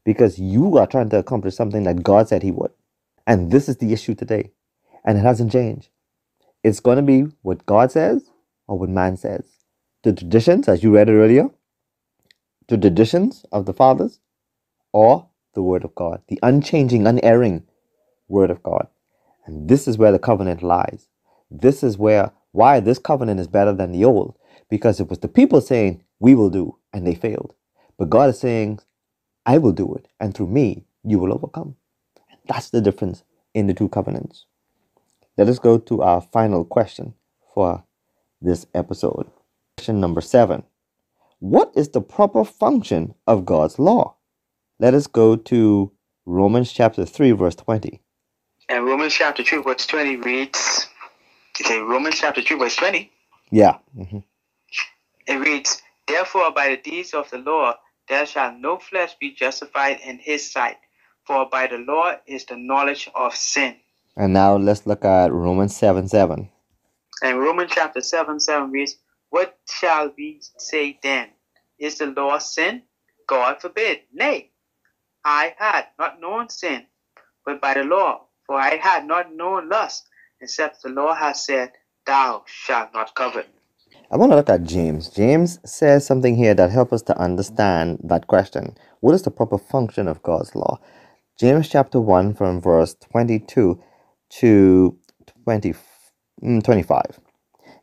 Because 0.05 0.39
you 0.39 0.77
are 0.77 0.87
trying 0.87 1.09
to 1.11 1.19
accomplish 1.19 1.55
something 1.55 1.83
that 1.85 2.03
God 2.03 2.29
said 2.29 2.43
He 2.43 2.51
would. 2.51 2.71
And 3.27 3.51
this 3.51 3.69
is 3.69 3.77
the 3.77 3.93
issue 3.93 4.15
today. 4.15 4.51
And 5.05 5.17
it 5.17 5.21
hasn't 5.21 5.51
changed. 5.53 5.89
It's 6.63 6.79
going 6.79 6.97
to 6.97 7.03
be 7.03 7.23
what 7.41 7.65
God 7.65 7.91
says 7.91 8.29
or 8.67 8.79
what 8.79 8.89
man 8.89 9.17
says. 9.17 9.45
The 10.03 10.13
traditions, 10.13 10.67
as 10.67 10.83
you 10.83 10.95
read 10.95 11.09
it 11.09 11.13
earlier, 11.13 11.49
the 12.67 12.77
traditions 12.77 13.45
of 13.51 13.65
the 13.65 13.73
fathers 13.73 14.19
or 14.93 15.29
the 15.55 15.63
word 15.63 15.85
of 15.85 15.95
God, 15.95 16.21
the 16.27 16.39
unchanging, 16.43 17.07
unerring 17.07 17.63
word 18.27 18.51
of 18.51 18.63
God. 18.63 18.87
And 19.45 19.69
this 19.69 19.87
is 19.87 19.97
where 19.97 20.11
the 20.11 20.19
covenant 20.19 20.63
lies. 20.63 21.09
This 21.51 21.83
is 21.83 21.97
where 21.97 22.31
why 22.51 22.79
this 22.79 22.99
covenant 22.99 23.39
is 23.39 23.47
better 23.47 23.73
than 23.73 23.91
the 23.91 24.05
old, 24.05 24.37
because 24.69 24.99
it 24.99 25.09
was 25.09 25.19
the 25.19 25.27
people 25.27 25.61
saying, 25.61 26.03
We 26.19 26.35
will 26.35 26.49
do, 26.49 26.77
and 26.93 27.05
they 27.05 27.15
failed. 27.15 27.53
But 27.97 28.09
God 28.09 28.29
is 28.29 28.39
saying, 28.39 28.79
I 29.45 29.57
will 29.59 29.71
do 29.73 29.93
it, 29.95 30.07
and 30.19 30.33
through 30.35 30.47
me 30.47 30.85
you 31.03 31.19
will 31.19 31.33
overcome. 31.33 31.75
And 32.29 32.39
that's 32.47 32.69
the 32.71 32.81
difference 32.81 33.23
in 33.53 33.67
the 33.67 33.73
two 33.73 33.89
covenants. 33.89 34.45
Let 35.37 35.49
us 35.49 35.59
go 35.59 35.77
to 35.79 36.01
our 36.01 36.21
final 36.21 36.65
question 36.65 37.13
for 37.53 37.83
this 38.41 38.65
episode. 38.73 39.29
Question 39.77 39.99
number 39.99 40.21
seven 40.21 40.63
What 41.39 41.71
is 41.75 41.89
the 41.89 42.01
proper 42.01 42.45
function 42.45 43.15
of 43.27 43.45
God's 43.45 43.79
law? 43.79 44.15
let 44.79 44.93
us 44.93 45.07
go 45.07 45.35
to 45.37 45.91
Romans 46.25 46.71
chapter 46.73 47.05
3, 47.05 47.31
verse 47.31 47.55
20. 47.55 48.01
And 48.69 48.85
Romans 48.85 49.13
chapter 49.13 49.43
2, 49.43 49.63
verse 49.63 49.85
20 49.87 50.17
reads, 50.17 50.87
okay, 51.61 51.79
Romans 51.79 52.15
chapter 52.15 52.41
2, 52.41 52.57
verse 52.57 52.75
20, 52.75 53.11
Yeah. 53.51 53.77
hmm 53.95 54.19
it 55.27 55.35
reads, 55.35 55.81
Therefore, 56.07 56.51
by 56.51 56.69
the 56.69 56.77
deeds 56.77 57.13
of 57.13 57.29
the 57.31 57.39
law, 57.39 57.75
there 58.07 58.25
shall 58.25 58.53
no 58.57 58.77
flesh 58.77 59.15
be 59.19 59.33
justified 59.33 59.99
in 60.05 60.19
his 60.19 60.51
sight, 60.51 60.77
for 61.25 61.49
by 61.49 61.67
the 61.67 61.77
law 61.77 62.15
is 62.27 62.45
the 62.45 62.57
knowledge 62.57 63.09
of 63.15 63.35
sin. 63.35 63.77
And 64.15 64.33
now 64.33 64.55
let's 64.57 64.85
look 64.85 65.03
at 65.03 65.31
Romans 65.31 65.75
7 65.75 66.07
7. 66.07 66.49
And 67.23 67.39
Romans 67.39 67.71
chapter 67.73 68.01
7, 68.01 68.39
7 68.39 68.71
reads, 68.71 68.97
What 69.29 69.57
shall 69.69 70.13
we 70.17 70.41
say 70.57 70.99
then? 71.01 71.29
Is 71.79 71.97
the 71.97 72.07
law 72.07 72.37
sin? 72.37 72.83
God 73.27 73.61
forbid. 73.61 74.01
Nay, 74.13 74.51
I 75.23 75.55
had 75.57 75.87
not 75.97 76.21
known 76.21 76.49
sin, 76.49 76.85
but 77.45 77.59
by 77.59 77.73
the 77.73 77.83
law, 77.83 78.27
for 78.45 78.55
I 78.59 78.77
had 78.77 79.07
not 79.07 79.33
known 79.33 79.69
lust, 79.69 80.07
except 80.39 80.83
the 80.83 80.89
law 80.89 81.15
has 81.15 81.43
said, 81.43 81.71
Thou 82.05 82.43
shalt 82.45 82.93
not 82.93 83.15
covet. 83.15 83.49
I 84.11 84.17
want 84.17 84.31
to 84.31 84.35
look 84.35 84.51
at 84.51 84.63
James. 84.63 85.09
James 85.09 85.57
says 85.65 86.05
something 86.05 86.35
here 86.35 86.53
that 86.53 86.69
helps 86.69 86.93
us 86.93 87.01
to 87.03 87.17
understand 87.17 87.97
that 88.03 88.27
question. 88.27 88.75
What 88.99 89.15
is 89.15 89.23
the 89.23 89.31
proper 89.31 89.57
function 89.57 90.07
of 90.07 90.21
God's 90.21 90.55
law? 90.55 90.79
James 91.39 91.67
chapter 91.67 91.99
1 91.99 92.35
from 92.35 92.61
verse 92.61 92.93
22 93.11 93.81
to 94.29 94.97
20, 95.43 95.73
mm, 96.43 96.63
25. 96.63 97.19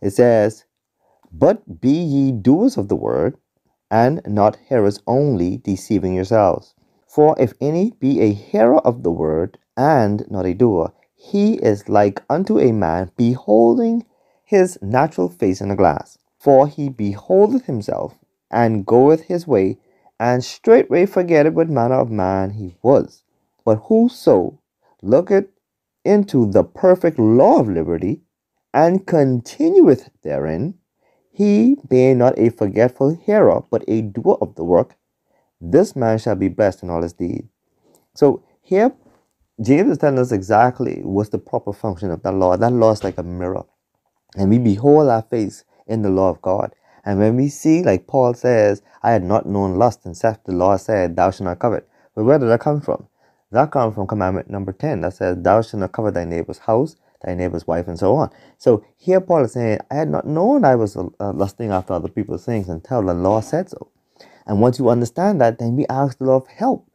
It 0.01 0.11
says, 0.11 0.65
But 1.33 1.81
be 1.81 1.91
ye 1.91 2.31
doers 2.31 2.77
of 2.77 2.87
the 2.87 2.97
word, 2.97 3.37
and 3.91 4.23
not 4.25 4.57
hearers 4.69 5.01
only, 5.09 5.57
deceiving 5.57 6.15
yourselves. 6.15 6.75
For 7.09 7.35
if 7.39 7.53
any 7.61 7.95
be 7.99 8.21
a 8.21 8.33
hearer 8.33 8.79
of 8.87 9.03
the 9.03 9.11
word, 9.11 9.59
and 9.77 10.25
not 10.31 10.47
a 10.47 10.55
doer, 10.55 10.93
he 11.15 11.55
is 11.55 11.89
like 11.89 12.23
unto 12.31 12.61
a 12.61 12.71
man 12.71 13.11
beholding 13.17 14.05
his 14.53 14.79
natural 14.83 15.31
face 15.31 15.63
in 15.63 15.71
a 15.71 15.77
glass. 15.77 16.19
For 16.39 16.69
he 16.69 16.91
beholdeth 16.91 17.65
himself, 17.65 18.19
and 18.51 18.85
goeth 18.85 19.23
his 19.23 19.47
way, 19.47 19.79
and 20.21 20.45
straightway 20.45 21.07
forgetteth 21.07 21.55
what 21.55 21.71
manner 21.71 21.95
of 21.95 22.11
man 22.11 22.51
he 22.51 22.77
was. 22.83 23.25
But 23.65 23.85
whoso 23.87 24.61
looketh 25.01 25.47
into 26.05 26.51
the 26.51 26.65
perfect 26.65 27.19
law 27.19 27.61
of 27.61 27.69
liberty, 27.69 28.21
and 28.75 29.07
continueth 29.07 30.11
therein, 30.23 30.75
he 31.31 31.77
being 31.89 32.19
not 32.19 32.39
a 32.39 32.51
forgetful 32.51 33.15
hearer, 33.15 33.63
but 33.71 33.85
a 33.89 34.03
doer 34.03 34.37
of 34.43 34.55
the 34.57 34.65
work, 34.65 34.97
this 35.61 35.97
man 35.97 36.19
shall 36.19 36.37
be 36.37 36.49
blessed 36.49 36.83
in 36.83 36.91
all 36.91 37.03
his 37.03 37.15
deed. 37.15 37.49
So 38.15 38.43
here, 38.61 38.93
James 39.63 39.93
is 39.93 39.99
telling 39.99 40.19
us 40.19 40.33
exactly 40.33 41.01
what's 41.05 41.31
the 41.31 41.39
proper 41.39 41.73
function 41.73 42.11
of 42.11 42.23
that 42.23 42.35
law. 42.35 42.57
That 42.57 42.73
law 42.73 42.91
is 42.93 43.05
like 43.05 43.17
a 43.17 43.23
mirror. 43.23 43.65
And 44.37 44.51
we 44.51 44.59
behold 44.59 45.09
our 45.09 45.23
face 45.23 45.65
in 45.87 46.03
the 46.03 46.11
law 46.11 46.31
of 46.31 46.43
God. 46.43 46.75
And 47.05 47.19
when 47.19 47.37
we 47.37 47.49
see, 47.49 47.83
like 47.83 48.07
Paul 48.07 48.35
says, 48.35 48.83
I 49.03 49.11
had 49.13 49.25
not 49.25 49.47
known 49.47 49.77
lust, 49.79 50.05
and 50.05 50.15
except 50.15 50.47
the 50.47 50.53
law 50.53 50.77
said, 50.77 51.17
Thou 51.17 51.31
shalt 51.31 51.47
not 51.47 51.59
covet. 51.59 51.89
But 52.15 52.25
where 52.25 52.39
did 52.39 52.49
that 52.49 52.61
come 52.61 52.81
from? 52.81 53.09
That 53.51 53.71
comes 53.71 53.95
from 53.95 54.07
commandment 54.07 54.49
number 54.49 54.73
10 54.73 55.03
that 55.03 55.15
says, 55.15 55.37
Thou 55.41 55.63
shalt 55.63 55.81
not 55.81 55.93
covet 55.93 56.15
thy 56.15 56.25
neighbor's 56.25 56.59
house, 56.59 56.97
thy 57.25 57.35
neighbor's 57.35 57.67
wife, 57.67 57.89
and 57.89 57.99
so 57.99 58.15
on. 58.17 58.31
So 58.59 58.85
here 58.97 59.21
Paul 59.21 59.45
is 59.45 59.53
saying, 59.53 59.81
I 59.91 59.97
had 59.97 60.09
not 60.11 60.27
known 60.27 60.65
I 60.65 60.77
was 60.77 60.97
uh, 60.97 61.09
lusting 61.19 61.71
after 61.71 61.93
other 61.93 62.09
people's 62.09 62.47
things 62.47 62.69
until 62.69 63.03
the 63.03 63.15
law 63.15 63.41
said 63.41 63.69
so. 63.69 63.89
And 64.47 64.61
once 64.61 64.79
you 64.79 64.89
understand 64.89 65.41
that, 65.41 65.59
then 65.59 65.77
we 65.77 65.87
ask 65.89 66.19
the 66.19 66.25
Lord 66.25 66.45
for 66.45 66.51
help. 66.53 66.89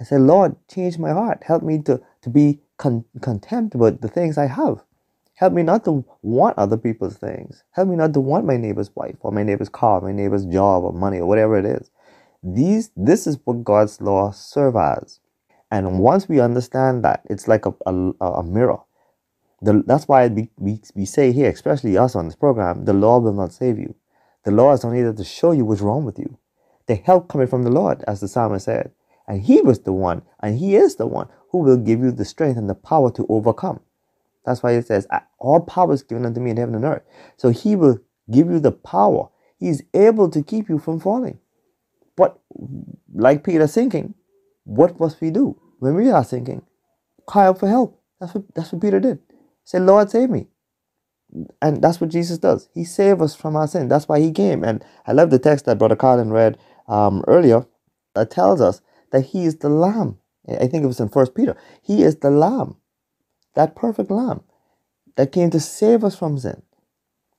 I 0.00 0.04
say, 0.04 0.18
Lord, 0.18 0.56
change 0.68 0.98
my 0.98 1.10
heart. 1.10 1.42
Help 1.44 1.62
me 1.62 1.78
to, 1.82 2.00
to 2.22 2.30
be 2.30 2.60
con- 2.76 3.04
content 3.20 3.74
with 3.74 4.00
the 4.00 4.08
things 4.08 4.38
I 4.38 4.46
have. 4.46 4.82
Help 5.34 5.52
me 5.52 5.62
not 5.64 5.84
to 5.84 6.04
want 6.22 6.56
other 6.56 6.76
people's 6.76 7.16
things. 7.16 7.64
Help 7.72 7.88
me 7.88 7.96
not 7.96 8.12
to 8.14 8.20
want 8.20 8.46
my 8.46 8.56
neighbor's 8.56 8.94
wife 8.94 9.16
or 9.20 9.32
my 9.32 9.42
neighbor's 9.42 9.68
car, 9.68 10.00
my 10.00 10.12
neighbor's 10.12 10.46
job 10.46 10.84
or 10.84 10.92
money 10.92 11.18
or 11.18 11.26
whatever 11.26 11.58
it 11.58 11.64
is. 11.64 11.90
These, 12.42 12.90
this 12.96 13.26
is 13.26 13.38
what 13.44 13.64
God's 13.64 14.00
law 14.00 14.30
serves 14.30 14.76
as. 14.76 15.20
And 15.70 15.98
once 15.98 16.28
we 16.28 16.40
understand 16.40 17.04
that, 17.04 17.22
it's 17.28 17.48
like 17.48 17.66
a, 17.66 17.74
a, 17.84 18.12
a 18.20 18.42
mirror. 18.44 18.78
The, 19.60 19.82
that's 19.86 20.06
why 20.06 20.28
we, 20.28 20.50
we, 20.56 20.80
we 20.94 21.04
say 21.04 21.32
here, 21.32 21.50
especially 21.50 21.96
us 21.96 22.14
on 22.14 22.26
this 22.26 22.36
program, 22.36 22.84
the 22.84 22.92
law 22.92 23.18
will 23.18 23.32
not 23.32 23.52
save 23.52 23.78
you. 23.78 23.94
The 24.44 24.52
law 24.52 24.72
is 24.72 24.84
only 24.84 25.02
there 25.02 25.14
to 25.14 25.24
show 25.24 25.52
you 25.52 25.64
what's 25.64 25.80
wrong 25.80 26.04
with 26.04 26.18
you. 26.18 26.38
The 26.86 26.96
help 26.96 27.28
coming 27.28 27.46
from 27.46 27.62
the 27.62 27.70
Lord, 27.70 28.04
as 28.06 28.20
the 28.20 28.28
psalmist 28.28 28.66
said. 28.66 28.92
And 29.26 29.42
He 29.42 29.62
was 29.62 29.80
the 29.80 29.92
one, 29.92 30.22
and 30.40 30.58
He 30.58 30.76
is 30.76 30.96
the 30.96 31.06
one 31.06 31.28
who 31.50 31.58
will 31.58 31.78
give 31.78 32.00
you 32.00 32.12
the 32.12 32.26
strength 32.26 32.58
and 32.58 32.68
the 32.68 32.74
power 32.74 33.10
to 33.12 33.26
overcome. 33.28 33.80
That's 34.46 34.62
why 34.62 34.72
it 34.72 34.86
says, 34.86 35.06
All 35.38 35.60
power 35.60 35.92
is 35.94 36.02
given 36.02 36.26
unto 36.26 36.40
me 36.40 36.50
in 36.52 36.56
heaven 36.58 36.74
and 36.74 36.84
earth. 36.84 37.02
So 37.36 37.50
He 37.50 37.76
will 37.76 37.98
give 38.30 38.48
you 38.50 38.60
the 38.60 38.72
power. 38.72 39.28
He's 39.58 39.82
able 39.94 40.30
to 40.30 40.42
keep 40.42 40.68
you 40.68 40.78
from 40.78 41.00
falling. 41.00 41.38
But 42.16 42.38
like 43.14 43.44
Peter 43.44 43.66
sinking, 43.66 44.14
what 44.64 45.00
must 45.00 45.20
we 45.20 45.30
do 45.30 45.60
when 45.80 45.94
we 45.96 46.10
are 46.10 46.24
sinking? 46.24 46.62
Cry 47.26 47.46
out 47.46 47.60
for 47.60 47.68
help. 47.68 48.00
That's 48.20 48.34
what 48.34 48.44
that's 48.54 48.72
what 48.72 48.82
Peter 48.82 49.00
did. 49.00 49.20
Say, 49.64 49.80
Lord, 49.80 50.10
save 50.10 50.30
me. 50.30 50.48
And 51.62 51.82
that's 51.82 52.00
what 52.00 52.10
Jesus 52.10 52.38
does. 52.38 52.68
He 52.74 52.84
saved 52.84 53.22
us 53.22 53.34
from 53.34 53.56
our 53.56 53.66
sin. 53.68 53.88
That's 53.88 54.08
why 54.08 54.20
he 54.20 54.32
came. 54.32 54.64
And 54.64 54.84
I 55.06 55.12
love 55.12 55.30
the 55.30 55.38
text 55.38 55.66
that 55.66 55.78
Brother 55.78 55.96
Colin 55.96 56.30
read 56.30 56.58
um, 56.88 57.24
earlier 57.26 57.66
that 58.14 58.30
tells 58.30 58.60
us 58.60 58.80
that 59.12 59.26
he 59.26 59.44
is 59.44 59.58
the 59.58 59.68
Lamb. 59.68 60.18
I 60.48 60.66
think 60.68 60.84
it 60.84 60.88
was 60.88 61.00
in 61.00 61.08
First 61.08 61.34
Peter. 61.34 61.56
He 61.82 62.02
is 62.02 62.16
the 62.16 62.30
Lamb, 62.30 62.76
that 63.54 63.76
perfect 63.76 64.10
Lamb 64.10 64.42
that 65.16 65.32
came 65.32 65.50
to 65.50 65.60
save 65.60 66.04
us 66.04 66.16
from 66.18 66.38
sin. 66.38 66.62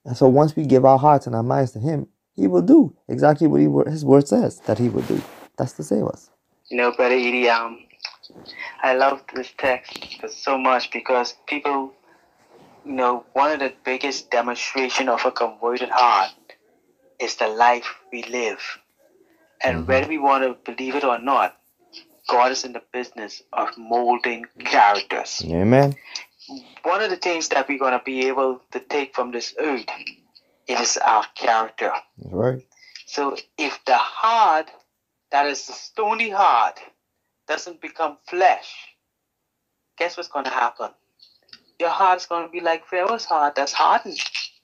And 0.05 0.17
so 0.17 0.27
once 0.29 0.55
we 0.55 0.65
give 0.65 0.85
our 0.85 0.99
hearts 0.99 1.27
and 1.27 1.35
our 1.35 1.43
minds 1.43 1.71
to 1.73 1.79
him, 1.79 2.07
he 2.35 2.47
will 2.47 2.63
do 2.63 2.95
exactly 3.07 3.47
what 3.47 3.61
he, 3.61 3.91
his 3.91 4.05
word 4.05 4.27
says 4.27 4.59
that 4.61 4.79
he 4.79 4.89
will 4.89 5.03
do. 5.03 5.21
That's 5.57 5.73
to 5.73 5.83
save 5.83 6.05
us. 6.05 6.31
You 6.69 6.77
know, 6.77 6.91
Brother 6.93 7.15
Edie, 7.15 7.49
um, 7.49 7.79
I 8.83 8.95
love 8.95 9.21
this 9.35 9.53
text 9.57 9.99
so 10.29 10.57
much 10.57 10.91
because 10.91 11.35
people, 11.47 11.93
you 12.85 12.93
know, 12.93 13.25
one 13.33 13.51
of 13.51 13.59
the 13.59 13.73
biggest 13.85 14.31
demonstration 14.31 15.09
of 15.09 15.25
a 15.25 15.31
converted 15.31 15.89
heart 15.89 16.31
is 17.19 17.35
the 17.37 17.47
life 17.49 17.95
we 18.11 18.23
live. 18.23 18.61
And 19.63 19.79
Mhm. 19.79 19.87
whether 19.87 20.07
we 20.09 20.17
want 20.19 20.43
to 20.43 20.71
believe 20.73 20.95
it 20.95 21.03
or 21.05 21.19
not, 21.19 21.57
God 22.29 22.51
is 22.51 22.63
in 22.65 22.73
the 22.73 22.83
business 22.93 23.41
of 23.53 23.69
molding 23.77 24.45
characters. 24.59 25.41
Amen. 25.45 25.95
One 26.83 27.01
of 27.01 27.09
the 27.11 27.17
things 27.17 27.49
that 27.49 27.67
we're 27.67 27.79
going 27.79 27.93
to 27.93 28.03
be 28.05 28.27
able 28.27 28.61
to 28.71 28.81
take 28.89 29.15
from 29.15 29.31
this 29.31 29.53
earth 29.59 29.85
is 30.67 30.97
our 30.97 31.25
character. 31.35 31.91
That's 32.19 32.33
right. 32.33 32.59
So 33.07 33.37
if 33.57 33.79
the 33.85 33.97
heart, 33.97 34.71
that 35.31 35.47
is 35.47 35.65
the 35.67 35.73
stony 35.73 36.29
heart, 36.29 36.79
doesn't 37.47 37.81
become 37.81 38.17
flesh, 38.29 38.73
guess 39.97 40.17
what's 40.17 40.29
going 40.29 40.45
to 40.45 40.51
happen? 40.51 40.89
Your 41.79 41.89
heart's 41.91 42.25
going 42.25 42.45
to 42.45 42.51
be 42.51 42.61
like 42.61 42.85
Pharaoh's 42.85 43.25
heart 43.25 43.55
that's 43.55 43.73
hardened. 43.73 44.19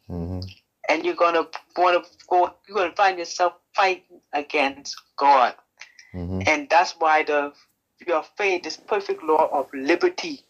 hmm 0.07 0.41
And 0.89 1.05
you're 1.05 1.15
going 1.15 1.35
to 1.35 1.47
want 1.77 2.03
to 2.03 2.09
go, 2.29 2.49
you're 2.67 2.77
going 2.77 2.89
to 2.91 2.95
find 2.95 3.19
yourself 3.19 3.53
fighting 3.75 4.21
against 4.33 4.95
God. 5.17 5.55
Hmm 6.11 6.41
And 6.47 6.69
that's 6.69 6.93
why 6.99 7.23
the 7.23 7.53
your 8.07 8.23
faith, 8.37 8.63
this 8.63 8.77
perfect 8.77 9.23
law 9.23 9.49
of 9.51 9.69
liberty, 9.73 10.41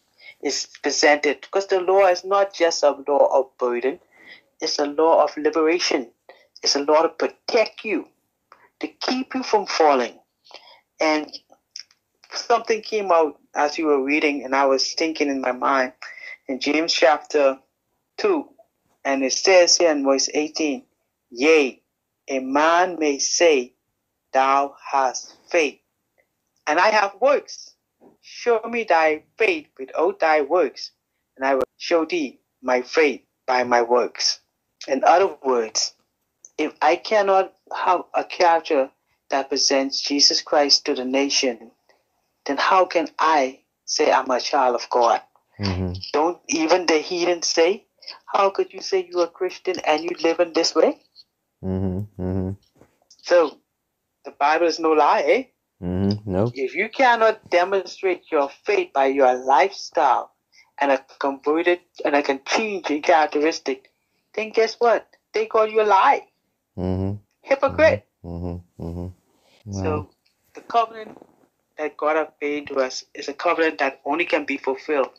is 0.42 0.68
presented. 0.82 1.40
Because 1.42 1.66
the 1.68 1.80
law 1.80 2.06
is 2.06 2.24
not 2.24 2.54
just 2.54 2.82
a 2.82 2.92
law 3.08 3.40
of 3.40 3.56
burden, 3.58 4.00
it's 4.60 4.78
a 4.78 4.86
law 4.86 5.24
of 5.24 5.36
liberation. 5.36 6.10
It's 6.62 6.76
a 6.76 6.80
law 6.80 7.02
to 7.02 7.10
protect 7.10 7.84
you, 7.84 8.08
to 8.80 8.88
keep 8.88 9.34
you 9.34 9.42
from 9.42 9.66
falling. 9.66 10.18
And 11.00 11.30
something 12.34 12.82
came 12.82 13.12
out 13.12 13.38
as 13.54 13.78
you 13.78 13.86
were 13.86 14.02
reading, 14.04 14.44
and 14.44 14.54
I 14.54 14.66
was 14.66 14.94
thinking 14.94 15.28
in 15.28 15.40
my 15.40 15.52
mind 15.52 15.92
in 16.48 16.60
James 16.60 16.92
chapter 16.92 17.58
2, 18.18 18.48
and 19.04 19.24
it 19.24 19.32
says 19.34 19.78
here 19.78 19.92
in 19.92 20.04
verse 20.04 20.28
18, 20.32 20.84
Yea, 21.30 21.82
a 22.28 22.40
man 22.40 22.98
may 22.98 23.18
say, 23.18 23.74
Thou 24.32 24.76
hast 24.92 25.36
faith, 25.50 25.80
and 26.66 26.78
I 26.80 26.90
have 26.90 27.16
works. 27.20 27.74
Show 28.22 28.60
me 28.68 28.84
thy 28.84 29.24
faith 29.38 29.68
without 29.78 30.20
thy 30.20 30.42
works, 30.42 30.92
and 31.36 31.46
I 31.46 31.56
will 31.56 31.64
show 31.78 32.04
thee 32.06 32.40
my 32.62 32.82
faith 32.82 33.22
by 33.46 33.64
my 33.64 33.82
works. 33.82 34.40
In 34.88 35.04
other 35.04 35.36
words, 35.44 35.94
if 36.58 36.74
I 36.82 36.96
cannot 36.96 37.54
have 37.74 38.02
a 38.14 38.24
character 38.24 38.90
that 39.30 39.48
presents 39.48 40.00
Jesus 40.02 40.42
Christ 40.42 40.86
to 40.86 40.94
the 40.94 41.04
nation, 41.04 41.72
then 42.46 42.58
how 42.58 42.86
can 42.86 43.08
I 43.18 43.60
say 43.86 44.12
I'm 44.12 44.30
a 44.30 44.40
child 44.40 44.76
of 44.76 44.88
God? 44.90 45.22
hmm 45.58 45.92
Don't 46.12 46.40
even 46.48 46.86
the 46.86 46.98
heathen 46.98 47.42
say, 47.42 47.86
How 48.26 48.50
could 48.50 48.72
you 48.72 48.80
say 48.82 49.08
you're 49.10 49.24
a 49.24 49.28
Christian 49.28 49.76
and 49.86 50.04
you 50.04 50.10
live 50.22 50.40
in 50.40 50.52
this 50.54 50.74
way? 50.74 51.00
hmm 51.62 52.00
hmm 52.18 52.50
So 53.22 53.58
the 54.24 54.32
Bible 54.32 54.66
is 54.66 54.78
no 54.78 54.92
lie, 54.92 55.22
eh? 55.22 55.42
Mm-hmm. 55.82 56.30
No. 56.30 56.50
If 56.54 56.74
you 56.74 56.88
cannot 56.88 57.50
demonstrate 57.50 58.30
your 58.30 58.48
faith 58.64 58.92
by 58.92 59.06
your 59.06 59.34
lifestyle 59.34 60.32
and 60.80 60.92
a 60.92 61.04
converted 61.18 61.80
and 62.04 62.14
a 62.14 62.38
changing 62.46 63.02
characteristic, 63.02 63.90
then 64.34 64.50
guess 64.50 64.76
what? 64.78 65.06
They 65.34 65.46
call 65.46 65.66
you 65.66 65.82
a 65.82 65.84
lie. 65.84 66.26
Mm-hmm. 66.78 67.16
Hypocrite. 67.42 68.06
Mm-hmm. 68.24 68.84
Mm-hmm. 68.84 69.72
So 69.72 70.10
the 70.54 70.60
covenant 70.62 71.18
that 71.78 71.96
God 71.96 72.16
has 72.16 72.28
made 72.40 72.68
to 72.68 72.76
us 72.76 73.04
is 73.14 73.28
a 73.28 73.32
covenant 73.34 73.78
that 73.78 74.00
only 74.04 74.24
can 74.24 74.44
be 74.44 74.56
fulfilled 74.56 75.10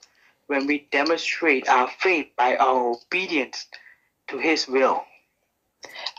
when 0.48 0.68
we 0.68 0.88
demonstrate 0.92 1.68
our 1.68 1.90
faith 2.00 2.28
by 2.38 2.56
our 2.58 2.96
obedience 2.96 3.68
to 4.28 4.38
His 4.38 4.68
will. 4.68 5.04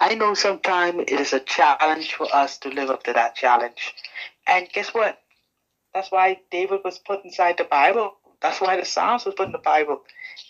I 0.00 0.14
know 0.14 0.34
sometimes 0.34 1.04
it 1.08 1.20
is 1.20 1.32
a 1.32 1.40
challenge 1.40 2.14
for 2.14 2.28
us 2.34 2.58
to 2.58 2.70
live 2.70 2.90
up 2.90 3.04
to 3.04 3.14
that 3.14 3.34
challenge. 3.34 3.94
And 4.46 4.68
guess 4.72 4.90
what? 4.94 5.16
That's 5.94 6.10
why 6.10 6.38
David 6.50 6.80
was 6.84 6.98
put 6.98 7.24
inside 7.24 7.56
the 7.58 7.64
Bible. 7.64 8.12
That's 8.42 8.60
why 8.60 8.76
the 8.76 8.84
Psalms 8.86 9.24
was 9.26 9.34
put 9.34 9.46
in 9.46 9.52
the 9.52 9.58
Bible. 9.58 9.98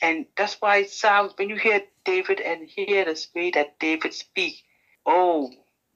And 0.03 0.27
that's 0.37 0.57
why 0.61 0.85
Psalms, 0.85 1.33
when 1.37 1.49
you 1.51 1.57
hear 1.57 1.81
David 2.05 2.41
and 2.41 2.69
hear 2.69 3.05
the 3.05 3.27
way 3.35 3.51
that 3.53 3.69
David 3.81 4.15
speak, 4.15 4.55
oh, 5.07 5.51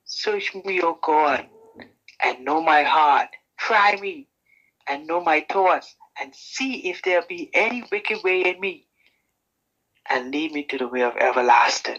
search 0.05 0.55
me, 0.55 0.81
O 0.83 0.99
God, 1.03 1.47
and 2.23 2.45
know 2.45 2.63
my 2.63 2.85
heart. 2.85 3.29
Try 3.59 3.97
me 4.01 4.27
and 4.89 5.07
know 5.09 5.21
my 5.21 5.45
thoughts, 5.51 5.97
and 6.21 6.35
see 6.35 6.91
if 6.91 7.03
there 7.03 7.23
be 7.29 7.51
any 7.55 7.85
wicked 7.93 8.23
way 8.25 8.43
in 8.43 8.61
me, 8.61 8.87
and 10.11 10.33
lead 10.33 10.53
me 10.53 10.65
to 10.65 10.79
the 10.79 10.89
way 10.89 11.03
of 11.03 11.17
everlasting. 11.17 11.99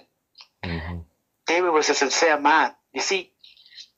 David 1.49 1.71
was 1.71 1.89
a 1.89 1.95
sincere 1.95 2.39
man. 2.39 2.73
You 2.93 3.01
see, 3.01 3.31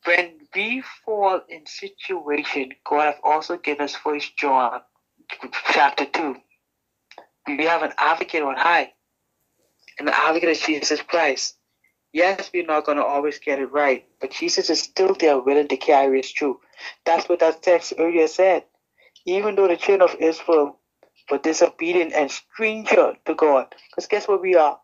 when 0.05 0.39
we 0.55 0.83
fall 1.05 1.41
in 1.49 1.65
situation, 1.67 2.71
God 2.85 3.05
has 3.07 3.15
also 3.23 3.57
given 3.57 3.85
us 3.85 3.95
First 3.95 4.37
John 4.37 4.81
chapter 5.71 6.05
two. 6.05 6.37
We 7.47 7.65
have 7.65 7.83
an 7.83 7.93
advocate 7.97 8.43
on 8.43 8.55
high, 8.57 8.93
and 9.99 10.07
the 10.07 10.17
advocate 10.17 10.49
is 10.49 10.61
Jesus 10.61 11.01
Christ. 11.01 11.55
Yes, 12.13 12.51
we're 12.53 12.65
not 12.65 12.85
going 12.85 12.97
to 12.97 13.05
always 13.05 13.39
get 13.39 13.59
it 13.59 13.71
right, 13.71 14.05
but 14.21 14.31
Jesus 14.31 14.69
is 14.71 14.81
still 14.81 15.15
there 15.15 15.39
willing 15.39 15.69
to 15.69 15.77
carry 15.77 16.19
us 16.21 16.31
through. 16.31 16.59
That's 17.05 17.29
what 17.29 17.39
that 17.41 17.63
text 17.63 17.93
earlier 17.99 18.27
said. 18.27 18.65
Even 19.25 19.55
though 19.55 19.69
the 19.69 19.77
children 19.77 20.09
of 20.09 20.17
Israel 20.21 20.79
were 21.31 21.39
disobedient 21.39 22.13
and 22.13 22.31
stranger 22.31 23.15
to 23.25 23.35
God, 23.35 23.75
because 23.91 24.07
guess 24.09 24.27
what 24.27 24.41
we 24.43 24.55
are? 24.57 24.80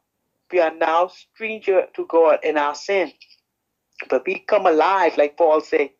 We 0.52 0.60
are 0.62 0.74
now 0.76 1.08
stranger 1.10 1.88
to 1.96 2.06
God 2.08 2.40
in 2.44 2.58
our 2.58 2.76
sin. 2.76 3.14
But 4.10 4.26
we 4.28 4.40
come 4.40 4.68
alive, 4.68 5.18
like 5.18 5.38
Paul 5.38 5.62
said. 5.62 5.92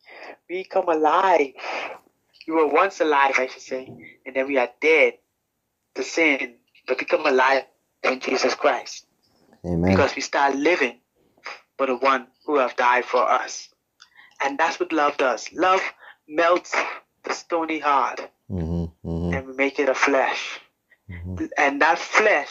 We 0.50 0.66
come 0.66 0.90
alive. 0.90 1.54
We 2.48 2.54
were 2.56 2.68
once 2.68 3.02
alive, 3.02 3.36
I 3.38 3.48
should 3.48 3.62
say, 3.62 3.90
and 4.26 4.36
then 4.36 4.48
we 4.48 4.58
are 4.58 4.70
dead 4.82 5.16
to 5.96 6.04
sin, 6.04 6.56
but 6.88 7.00
become 7.00 7.26
alive 7.26 7.66
in 8.04 8.20
Jesus 8.22 8.56
Christ. 8.56 9.06
Amen. 9.66 9.92
Because 9.92 10.16
we 10.16 10.22
start 10.24 10.56
living 10.56 11.00
for 11.78 11.88
the 11.88 11.98
one 11.98 12.28
who 12.46 12.58
have 12.60 12.76
died 12.78 13.06
for 13.06 13.22
us. 13.30 13.70
And 14.44 14.58
that's 14.60 14.80
what 14.80 14.94
love 14.94 15.18
does. 15.18 15.52
Love 15.54 15.82
melts 16.30 16.76
the 17.26 17.34
stony 17.34 17.80
heart 17.80 18.22
Mm-hmm. 18.52 19.10
Mm-hmm. 19.10 19.34
and 19.38 19.48
we 19.48 19.54
make 19.56 19.80
it 19.80 19.90
a 19.90 19.96
flesh. 19.96 20.60
Mm-hmm. 21.12 21.38
And 21.58 21.82
that 21.82 22.00
flesh 22.00 22.50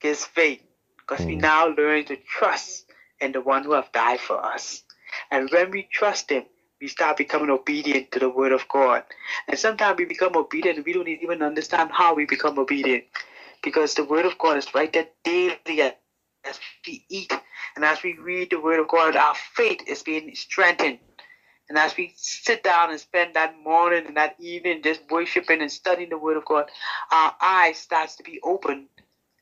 gives 0.00 0.24
faith 0.24 0.62
because 1.06 1.26
we 1.26 1.36
Mhm. 1.36 1.42
now 1.42 1.68
learn 1.68 2.04
to 2.06 2.16
trust 2.16 2.86
in 3.20 3.32
the 3.32 3.42
one 3.42 3.64
who 3.64 3.72
have 3.74 3.92
died 3.92 4.20
for 4.20 4.44
us. 4.44 4.82
And 5.30 5.50
when 5.50 5.70
we 5.70 5.84
trust 5.84 6.30
him, 6.30 6.44
we 6.80 6.88
start 6.88 7.18
becoming 7.18 7.50
obedient 7.50 8.12
to 8.12 8.20
the 8.20 8.30
word 8.30 8.52
of 8.52 8.68
God. 8.68 9.04
And 9.48 9.58
sometimes 9.58 9.98
we 9.98 10.06
become 10.06 10.36
obedient 10.36 10.84
we 10.84 10.94
don't 10.94 11.08
even 11.08 11.42
understand 11.42 11.92
how 11.92 12.14
we 12.14 12.26
become 12.26 12.58
obedient. 12.58 13.04
Because 13.62 13.94
the 13.94 14.04
word 14.04 14.26
of 14.26 14.38
God 14.38 14.58
is 14.58 14.74
right 14.74 14.92
there 14.92 15.06
daily 15.24 15.82
as 16.44 16.60
we 16.86 17.02
eat 17.10 17.32
and 17.76 17.84
as 17.84 18.02
we 18.02 18.14
read 18.14 18.50
the 18.50 18.60
word 18.60 18.80
of 18.80 18.88
God, 18.88 19.16
our 19.16 19.34
faith 19.34 19.80
is 19.86 20.02
being 20.02 20.34
strengthened. 20.34 20.98
And 21.68 21.78
as 21.78 21.96
we 21.96 22.12
sit 22.16 22.62
down 22.62 22.90
and 22.90 23.00
spend 23.00 23.34
that 23.34 23.52
morning 23.64 24.06
and 24.06 24.16
that 24.16 24.34
evening 24.38 24.82
just 24.82 25.02
worshiping 25.10 25.62
and 25.62 25.72
studying 25.72 26.10
the 26.10 26.18
word 26.18 26.36
of 26.36 26.44
God, 26.46 26.70
our 27.12 27.32
eyes 27.42 27.78
starts 27.78 28.16
to 28.16 28.24
be 28.24 28.40
open 28.44 28.88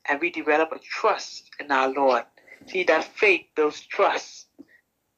and 0.09 0.19
we 0.21 0.31
develop 0.31 0.71
a 0.71 0.79
trust 0.79 1.49
in 1.59 1.71
our 1.71 1.89
Lord. 1.89 2.23
See 2.67 2.83
that 2.85 3.03
faith 3.03 3.45
builds 3.55 3.81
trust. 3.81 4.47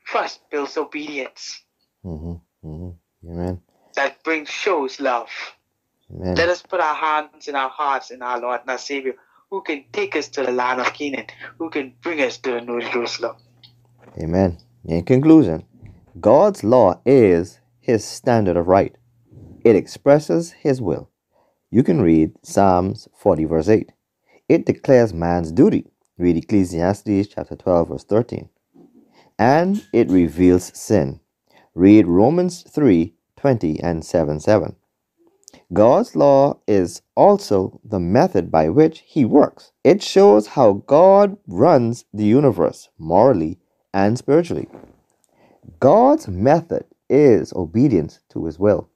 Trust 0.05 0.41
builds 0.51 0.77
obedience. 0.77 1.61
Mm-hmm. 2.05 2.67
Mm-hmm. 2.67 3.29
Amen. 3.31 3.61
That 3.95 4.23
brings 4.23 4.49
shows 4.49 4.99
love. 4.99 5.29
Amen. 6.13 6.35
Let 6.35 6.49
us 6.49 6.61
put 6.61 6.79
our 6.79 6.95
hands 6.95 7.47
in 7.47 7.55
our 7.55 7.69
hearts 7.69 8.11
in 8.11 8.21
our 8.21 8.39
Lord 8.39 8.61
and 8.61 8.69
our 8.69 8.77
Savior, 8.77 9.15
who 9.49 9.61
can 9.61 9.85
take 9.93 10.15
us 10.15 10.27
to 10.29 10.43
the 10.43 10.51
land 10.51 10.79
of 10.81 10.93
Canaan, 10.93 11.27
who 11.59 11.69
can 11.69 11.93
bring 12.01 12.21
us 12.21 12.37
to 12.39 12.51
the 12.53 12.61
New 12.61 12.81
Jerusalem. 12.81 13.35
Amen. 14.21 14.59
In 14.85 15.03
conclusion, 15.03 15.65
God's 16.19 16.63
law 16.63 17.01
is 17.05 17.59
his 17.79 18.05
standard 18.05 18.57
of 18.57 18.67
right. 18.67 18.95
It 19.63 19.75
expresses 19.75 20.51
his 20.53 20.81
will. 20.81 21.09
You 21.71 21.83
can 21.83 22.01
read 22.01 22.33
Psalms 22.43 23.07
40 23.17 23.45
verse 23.45 23.69
8. 23.69 23.91
It 24.49 24.65
declares 24.65 25.13
man's 25.13 25.51
duty. 25.51 25.91
Read 26.17 26.37
Ecclesiastes 26.37 27.27
chapter 27.27 27.55
12 27.55 27.89
verse 27.89 28.03
13. 28.05 28.49
And 29.37 29.85
it 29.93 30.09
reveals 30.09 30.71
sin. 30.77 31.19
Read 31.75 32.07
Romans 32.07 32.63
3 32.63 33.13
20 33.35 33.79
and 33.81 34.03
7 34.03 34.39
7. 34.39 34.75
God's 35.73 36.15
law 36.15 36.59
is 36.65 37.01
also 37.15 37.81
the 37.83 37.99
method 37.99 38.49
by 38.49 38.69
which 38.69 39.03
he 39.05 39.25
works. 39.25 39.73
It 39.83 40.01
shows 40.01 40.47
how 40.47 40.83
God 40.87 41.37
runs 41.45 42.05
the 42.13 42.25
universe 42.25 42.89
morally 42.97 43.59
and 43.93 44.17
spiritually. 44.17 44.69
God's 45.79 46.27
method 46.29 46.85
is 47.09 47.51
obedience 47.53 48.19
to 48.29 48.45
his 48.45 48.57
will. 48.57 48.89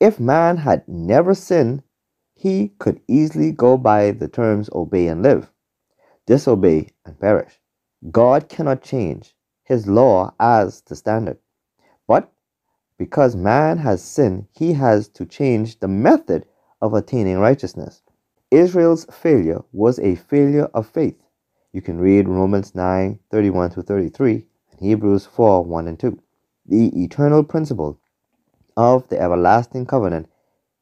If 0.00 0.18
man 0.18 0.56
had 0.58 0.88
never 0.88 1.34
sinned, 1.34 1.82
he 2.34 2.68
could 2.78 3.00
easily 3.08 3.52
go 3.52 3.76
by 3.76 4.10
the 4.10 4.28
terms 4.28 4.68
obey 4.72 5.06
and 5.08 5.22
live, 5.22 5.50
disobey 6.26 6.88
and 7.06 7.18
perish. 7.18 7.60
God 8.10 8.48
cannot 8.48 8.82
change 8.82 9.34
his 9.62 9.86
law 9.86 10.34
as 10.38 10.82
the 10.82 10.96
standard. 10.96 11.38
But 12.06 12.30
because 12.98 13.34
man 13.34 13.78
has 13.78 14.02
sinned, 14.02 14.46
he 14.52 14.74
has 14.74 15.08
to 15.08 15.24
change 15.24 15.80
the 15.80 15.88
method 15.88 16.46
of 16.82 16.92
attaining 16.92 17.38
righteousness. 17.38 18.02
Israel's 18.50 19.06
failure 19.06 19.62
was 19.72 19.98
a 19.98 20.14
failure 20.14 20.68
of 20.74 20.86
faith. 20.86 21.16
You 21.72 21.82
can 21.82 21.98
read 21.98 22.28
Romans 22.28 22.74
9 22.74 23.18
31 23.30 23.70
to 23.70 23.82
33 23.82 24.46
and 24.70 24.80
Hebrews 24.80 25.26
4 25.26 25.64
1 25.64 25.88
and 25.88 25.98
2. 25.98 26.20
The 26.66 27.02
eternal 27.04 27.42
principle 27.42 27.98
of 28.76 29.08
the 29.08 29.20
everlasting 29.20 29.86
covenant 29.86 30.28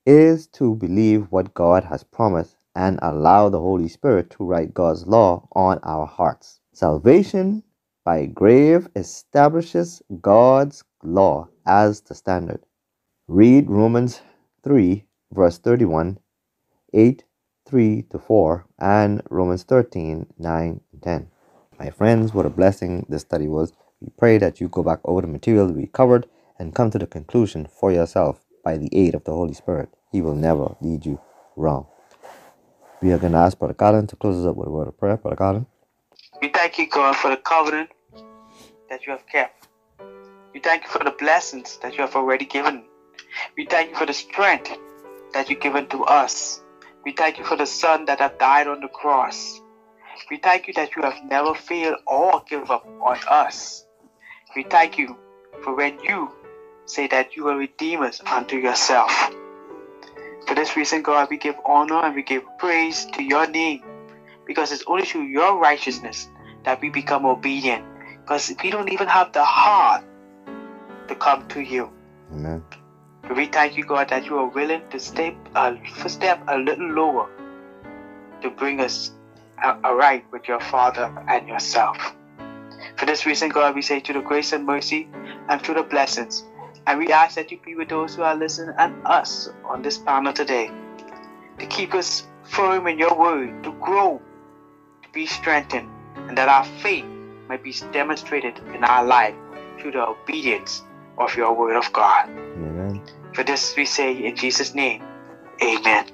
is 0.07 0.47
to 0.49 0.75
believe 0.75 1.31
what 1.31 1.55
God 1.55 1.85
has 1.85 2.03
promised 2.03 2.57
and 2.75 2.99
allow 3.03 3.49
the 3.49 3.61
Holy 3.61 3.89
Spirit 3.89 4.31
to 4.31 4.45
write 4.45 4.75
God's 4.75 5.07
law 5.07 5.47
on 5.53 5.79
our 5.83 6.07
hearts. 6.07 6.61
Salvation 6.73 7.63
by 8.05 8.27
grave 8.27 8.89
establishes 8.97 10.03
God's 10.21 10.83
law 11.05 11.49
as 11.67 12.01
the 12.01 12.15
standard. 12.15 12.65
Read 13.29 13.71
Romans 13.71 14.21
3, 14.65 15.05
verse 15.33 15.59
31, 15.59 16.19
8, 16.93 17.25
3 17.67 18.03
to 18.11 18.19
4, 18.19 18.67
and 18.81 19.23
Romans 19.31 19.63
13, 19.63 20.27
9 20.39 20.81
and 20.93 21.03
10. 21.03 21.31
My 21.79 21.91
friends, 21.91 22.35
what 22.35 22.47
a 22.47 22.51
blessing 22.51 23.07
this 23.09 23.23
study 23.23 23.49
was. 23.49 23.73
We 24.01 24.09
pray 24.19 24.39
that 24.39 24.61
you 24.61 24.69
go 24.69 24.83
back 24.83 25.01
over 25.05 25.21
the 25.21 25.29
material 25.29 25.73
we 25.73 25.87
covered 25.87 26.27
and 26.59 26.75
come 26.75 26.91
to 26.91 26.99
the 26.99 27.07
conclusion 27.07 27.67
for 27.67 27.93
yourself 27.93 28.42
by 28.65 28.79
the 28.79 28.91
aid 28.93 29.15
of 29.15 29.25
the 29.25 29.33
Holy 29.33 29.55
Spirit. 29.55 29.91
He 30.13 30.21
will 30.23 30.35
never 30.35 30.77
lead 30.81 31.07
you 31.07 31.21
wrong. 31.57 31.87
We 33.03 33.13
are 33.13 33.19
going 33.19 33.33
to 33.33 33.39
ask 33.39 33.59
Brother 33.59 33.75
Colin 33.75 34.07
to 34.09 34.17
close 34.17 34.39
us 34.39 34.49
up 34.49 34.57
with 34.57 34.69
a 34.69 34.71
word 34.71 34.89
of 34.89 34.99
prayer. 34.99 35.17
Brother 35.17 35.37
Colin. 35.37 35.67
We 36.43 36.49
thank 36.51 36.79
you, 36.79 36.89
God, 36.89 37.17
for 37.17 37.31
the 37.31 37.37
covenant 37.39 37.91
that 38.91 39.07
you 39.07 39.13
have 39.13 39.27
kept. 39.27 39.69
We 40.55 40.61
thank 40.61 40.85
you 40.85 40.91
for 40.91 41.05
the 41.05 41.13
blessings 41.19 41.79
that 41.83 41.95
you 41.97 42.03
have 42.03 42.17
already 42.17 42.47
given. 42.47 42.85
We 43.57 43.67
thank 43.67 43.91
you 43.91 43.97
for 43.97 44.07
the 44.07 44.15
strength 44.15 44.71
that 45.35 45.51
you've 45.51 45.61
given 45.61 45.89
to 45.89 46.05
us. 46.05 46.63
We 47.05 47.13
thank 47.13 47.39
you 47.39 47.45
for 47.45 47.57
the 47.57 47.67
Son 47.67 48.07
that 48.07 48.21
have 48.21 48.39
died 48.39 48.69
on 48.69 48.81
the 48.81 48.89
cross. 48.89 49.61
We 50.31 50.39
thank 50.39 50.69
you 50.69 50.75
that 50.75 50.97
you 50.97 51.03
have 51.03 51.19
never 51.25 51.55
failed 51.55 51.99
or 52.07 52.43
give 52.49 52.71
up 52.71 52.87
on 53.01 53.19
us. 53.29 53.87
We 54.57 54.65
thank 54.65 54.99
you 54.99 55.19
for 55.63 55.77
when 55.77 55.99
you 56.01 56.33
say 56.93 57.07
that 57.09 57.37
you 57.37 57.45
will 57.45 57.57
redeem 57.57 58.03
us 58.03 58.21
unto 58.31 58.57
yourself. 58.57 59.31
For 60.47 60.55
this 60.55 60.77
reason, 60.77 61.03
God, 61.03 61.29
we 61.31 61.39
give 61.39 61.57
honor 61.65 62.05
and 62.05 62.15
we 62.15 62.23
give 62.23 62.43
praise 62.59 63.07
to 63.15 63.23
your 63.23 63.47
name 63.47 63.83
because 64.47 64.73
it's 64.73 64.85
only 64.87 65.05
through 65.05 65.25
your 65.25 65.59
righteousness 65.59 66.29
that 66.65 66.81
we 66.81 66.91
become 66.91 67.25
obedient. 67.25 67.85
Because 68.21 68.53
we 68.63 68.71
don't 68.71 68.93
even 68.93 69.09
have 69.09 69.33
the 69.33 69.45
heart 69.45 70.05
to 71.09 71.15
come 71.15 71.49
to 71.49 71.61
you. 71.61 71.91
Amen. 72.33 72.63
We 73.35 73.47
thank 73.47 73.77
you, 73.77 73.85
God, 73.85 74.09
that 74.11 74.27
you 74.27 74.37
are 74.39 74.49
willing 74.49 74.83
to 74.91 74.99
step 74.99 75.35
a 75.55 75.77
step 76.07 76.43
a 76.49 76.59
little 76.59 76.89
lower 76.91 77.29
to 78.43 78.51
bring 78.51 78.81
us 78.81 79.13
uh, 79.63 79.77
aright 79.85 80.25
with 80.33 80.49
your 80.49 80.61
Father 80.61 81.11
and 81.29 81.49
yourself. 81.49 81.97
For 82.97 83.07
this 83.07 83.25
reason, 83.27 83.49
God, 83.49 83.75
we 83.75 83.83
say 83.83 84.01
to 84.01 84.13
the 84.13 84.21
grace 84.21 84.53
and 84.53 84.67
mercy 84.67 85.09
and 85.49 85.63
to 85.65 85.75
the 85.75 85.83
blessings. 85.83 86.45
And 86.87 86.99
we 86.99 87.13
ask 87.13 87.37
that 87.37 87.51
you 87.51 87.59
be 87.65 87.75
with 87.75 87.89
those 87.89 88.17
who 88.17 88.23
are 88.23 88.35
listening 88.35 88.75
and 88.79 88.95
us 89.07 89.49
on 89.65 89.83
this 89.83 89.99
panel 89.99 90.33
today 90.33 90.71
to 91.59 91.67
keep 91.67 91.95
us 91.95 92.27
firm 92.43 92.87
in 92.87 92.99
your 92.99 93.17
word, 93.17 93.63
to 93.65 93.73
grow, 93.81 94.21
to 95.03 95.09
be 95.13 95.27
strengthened, 95.27 95.89
and 96.29 96.37
that 96.37 96.49
our 96.49 96.65
faith 96.65 97.05
might 97.49 97.63
be 97.63 97.75
demonstrated 97.93 98.59
in 98.75 98.83
our 98.85 99.05
life 99.05 99.35
through 99.79 99.93
the 99.93 100.07
obedience 100.07 100.83
of 101.19 101.35
your 101.37 101.53
word 101.55 101.77
of 101.77 101.93
God. 101.93 102.29
Amen. 102.29 103.01
For 103.33 103.45
this 103.45 103.75
we 103.77 103.85
say 103.85 104.13
in 104.13 104.37
Jesus' 104.37 104.75
name, 104.75 105.03
Amen. 105.63 106.07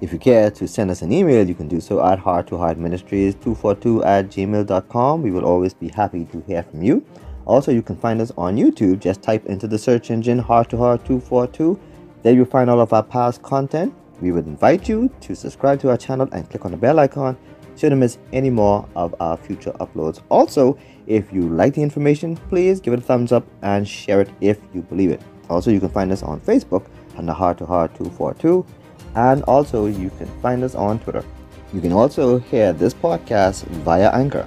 If 0.00 0.12
you 0.12 0.18
care 0.18 0.50
to 0.52 0.68
send 0.68 0.90
us 0.90 1.02
an 1.02 1.12
email, 1.12 1.46
you 1.46 1.54
can 1.54 1.66
do 1.66 1.80
so 1.80 2.04
at 2.04 2.20
heart 2.20 2.46
to 2.48 2.56
heart 2.56 2.78
ministries 2.78 3.34
242 3.34 4.04
at 4.04 4.28
gmail.com. 4.28 5.22
We 5.22 5.32
will 5.32 5.44
always 5.44 5.74
be 5.74 5.88
happy 5.88 6.24
to 6.26 6.40
hear 6.46 6.62
from 6.62 6.82
you. 6.82 7.04
Also, 7.48 7.72
you 7.72 7.80
can 7.80 7.96
find 7.96 8.20
us 8.20 8.30
on 8.36 8.56
YouTube. 8.56 9.00
Just 9.00 9.22
type 9.22 9.46
into 9.46 9.66
the 9.66 9.78
search 9.78 10.10
engine 10.10 10.38
heart 10.38 10.68
to 10.68 10.76
heart 10.76 11.04
242. 11.06 11.80
There 12.22 12.34
you'll 12.34 12.44
find 12.44 12.68
all 12.68 12.80
of 12.80 12.92
our 12.92 13.02
past 13.02 13.42
content. 13.42 13.94
We 14.20 14.32
would 14.32 14.46
invite 14.46 14.86
you 14.88 15.10
to 15.22 15.34
subscribe 15.34 15.80
to 15.80 15.88
our 15.88 15.96
channel 15.96 16.28
and 16.32 16.48
click 16.50 16.66
on 16.66 16.72
the 16.72 16.76
bell 16.76 16.98
icon 16.98 17.38
so 17.74 17.86
you 17.86 17.90
don't 17.90 18.00
miss 18.00 18.18
any 18.34 18.50
more 18.50 18.86
of 18.94 19.14
our 19.18 19.38
future 19.38 19.72
uploads. 19.80 20.20
Also, 20.28 20.76
if 21.06 21.32
you 21.32 21.48
like 21.48 21.74
the 21.74 21.82
information, 21.82 22.36
please 22.50 22.80
give 22.80 22.92
it 22.92 22.98
a 22.98 23.02
thumbs 23.02 23.32
up 23.32 23.46
and 23.62 23.88
share 23.88 24.20
it 24.20 24.28
if 24.42 24.58
you 24.74 24.82
believe 24.82 25.10
it. 25.10 25.22
Also, 25.48 25.70
you 25.70 25.80
can 25.80 25.88
find 25.88 26.12
us 26.12 26.22
on 26.22 26.40
Facebook 26.40 26.86
under 27.16 27.32
Heart 27.32 27.58
to 27.58 27.66
Heart 27.66 27.94
242 27.94 28.66
and 29.14 29.42
also 29.44 29.86
you 29.86 30.10
can 30.18 30.28
find 30.42 30.62
us 30.62 30.74
on 30.74 30.98
Twitter. 30.98 31.24
You 31.72 31.80
can 31.80 31.92
also 31.92 32.38
hear 32.38 32.74
this 32.74 32.92
podcast 32.92 33.64
via 33.84 34.10
Anchor. 34.12 34.46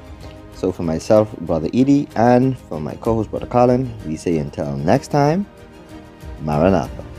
So 0.61 0.71
for 0.71 0.83
myself, 0.83 1.35
Brother 1.39 1.69
Edie, 1.73 2.07
and 2.15 2.55
for 2.55 2.79
my 2.79 2.93
co-host, 3.01 3.31
Brother 3.31 3.47
Colin, 3.47 3.91
we 4.05 4.15
say 4.15 4.37
until 4.37 4.77
next 4.77 5.07
time, 5.07 5.47
Maranatha. 6.41 7.10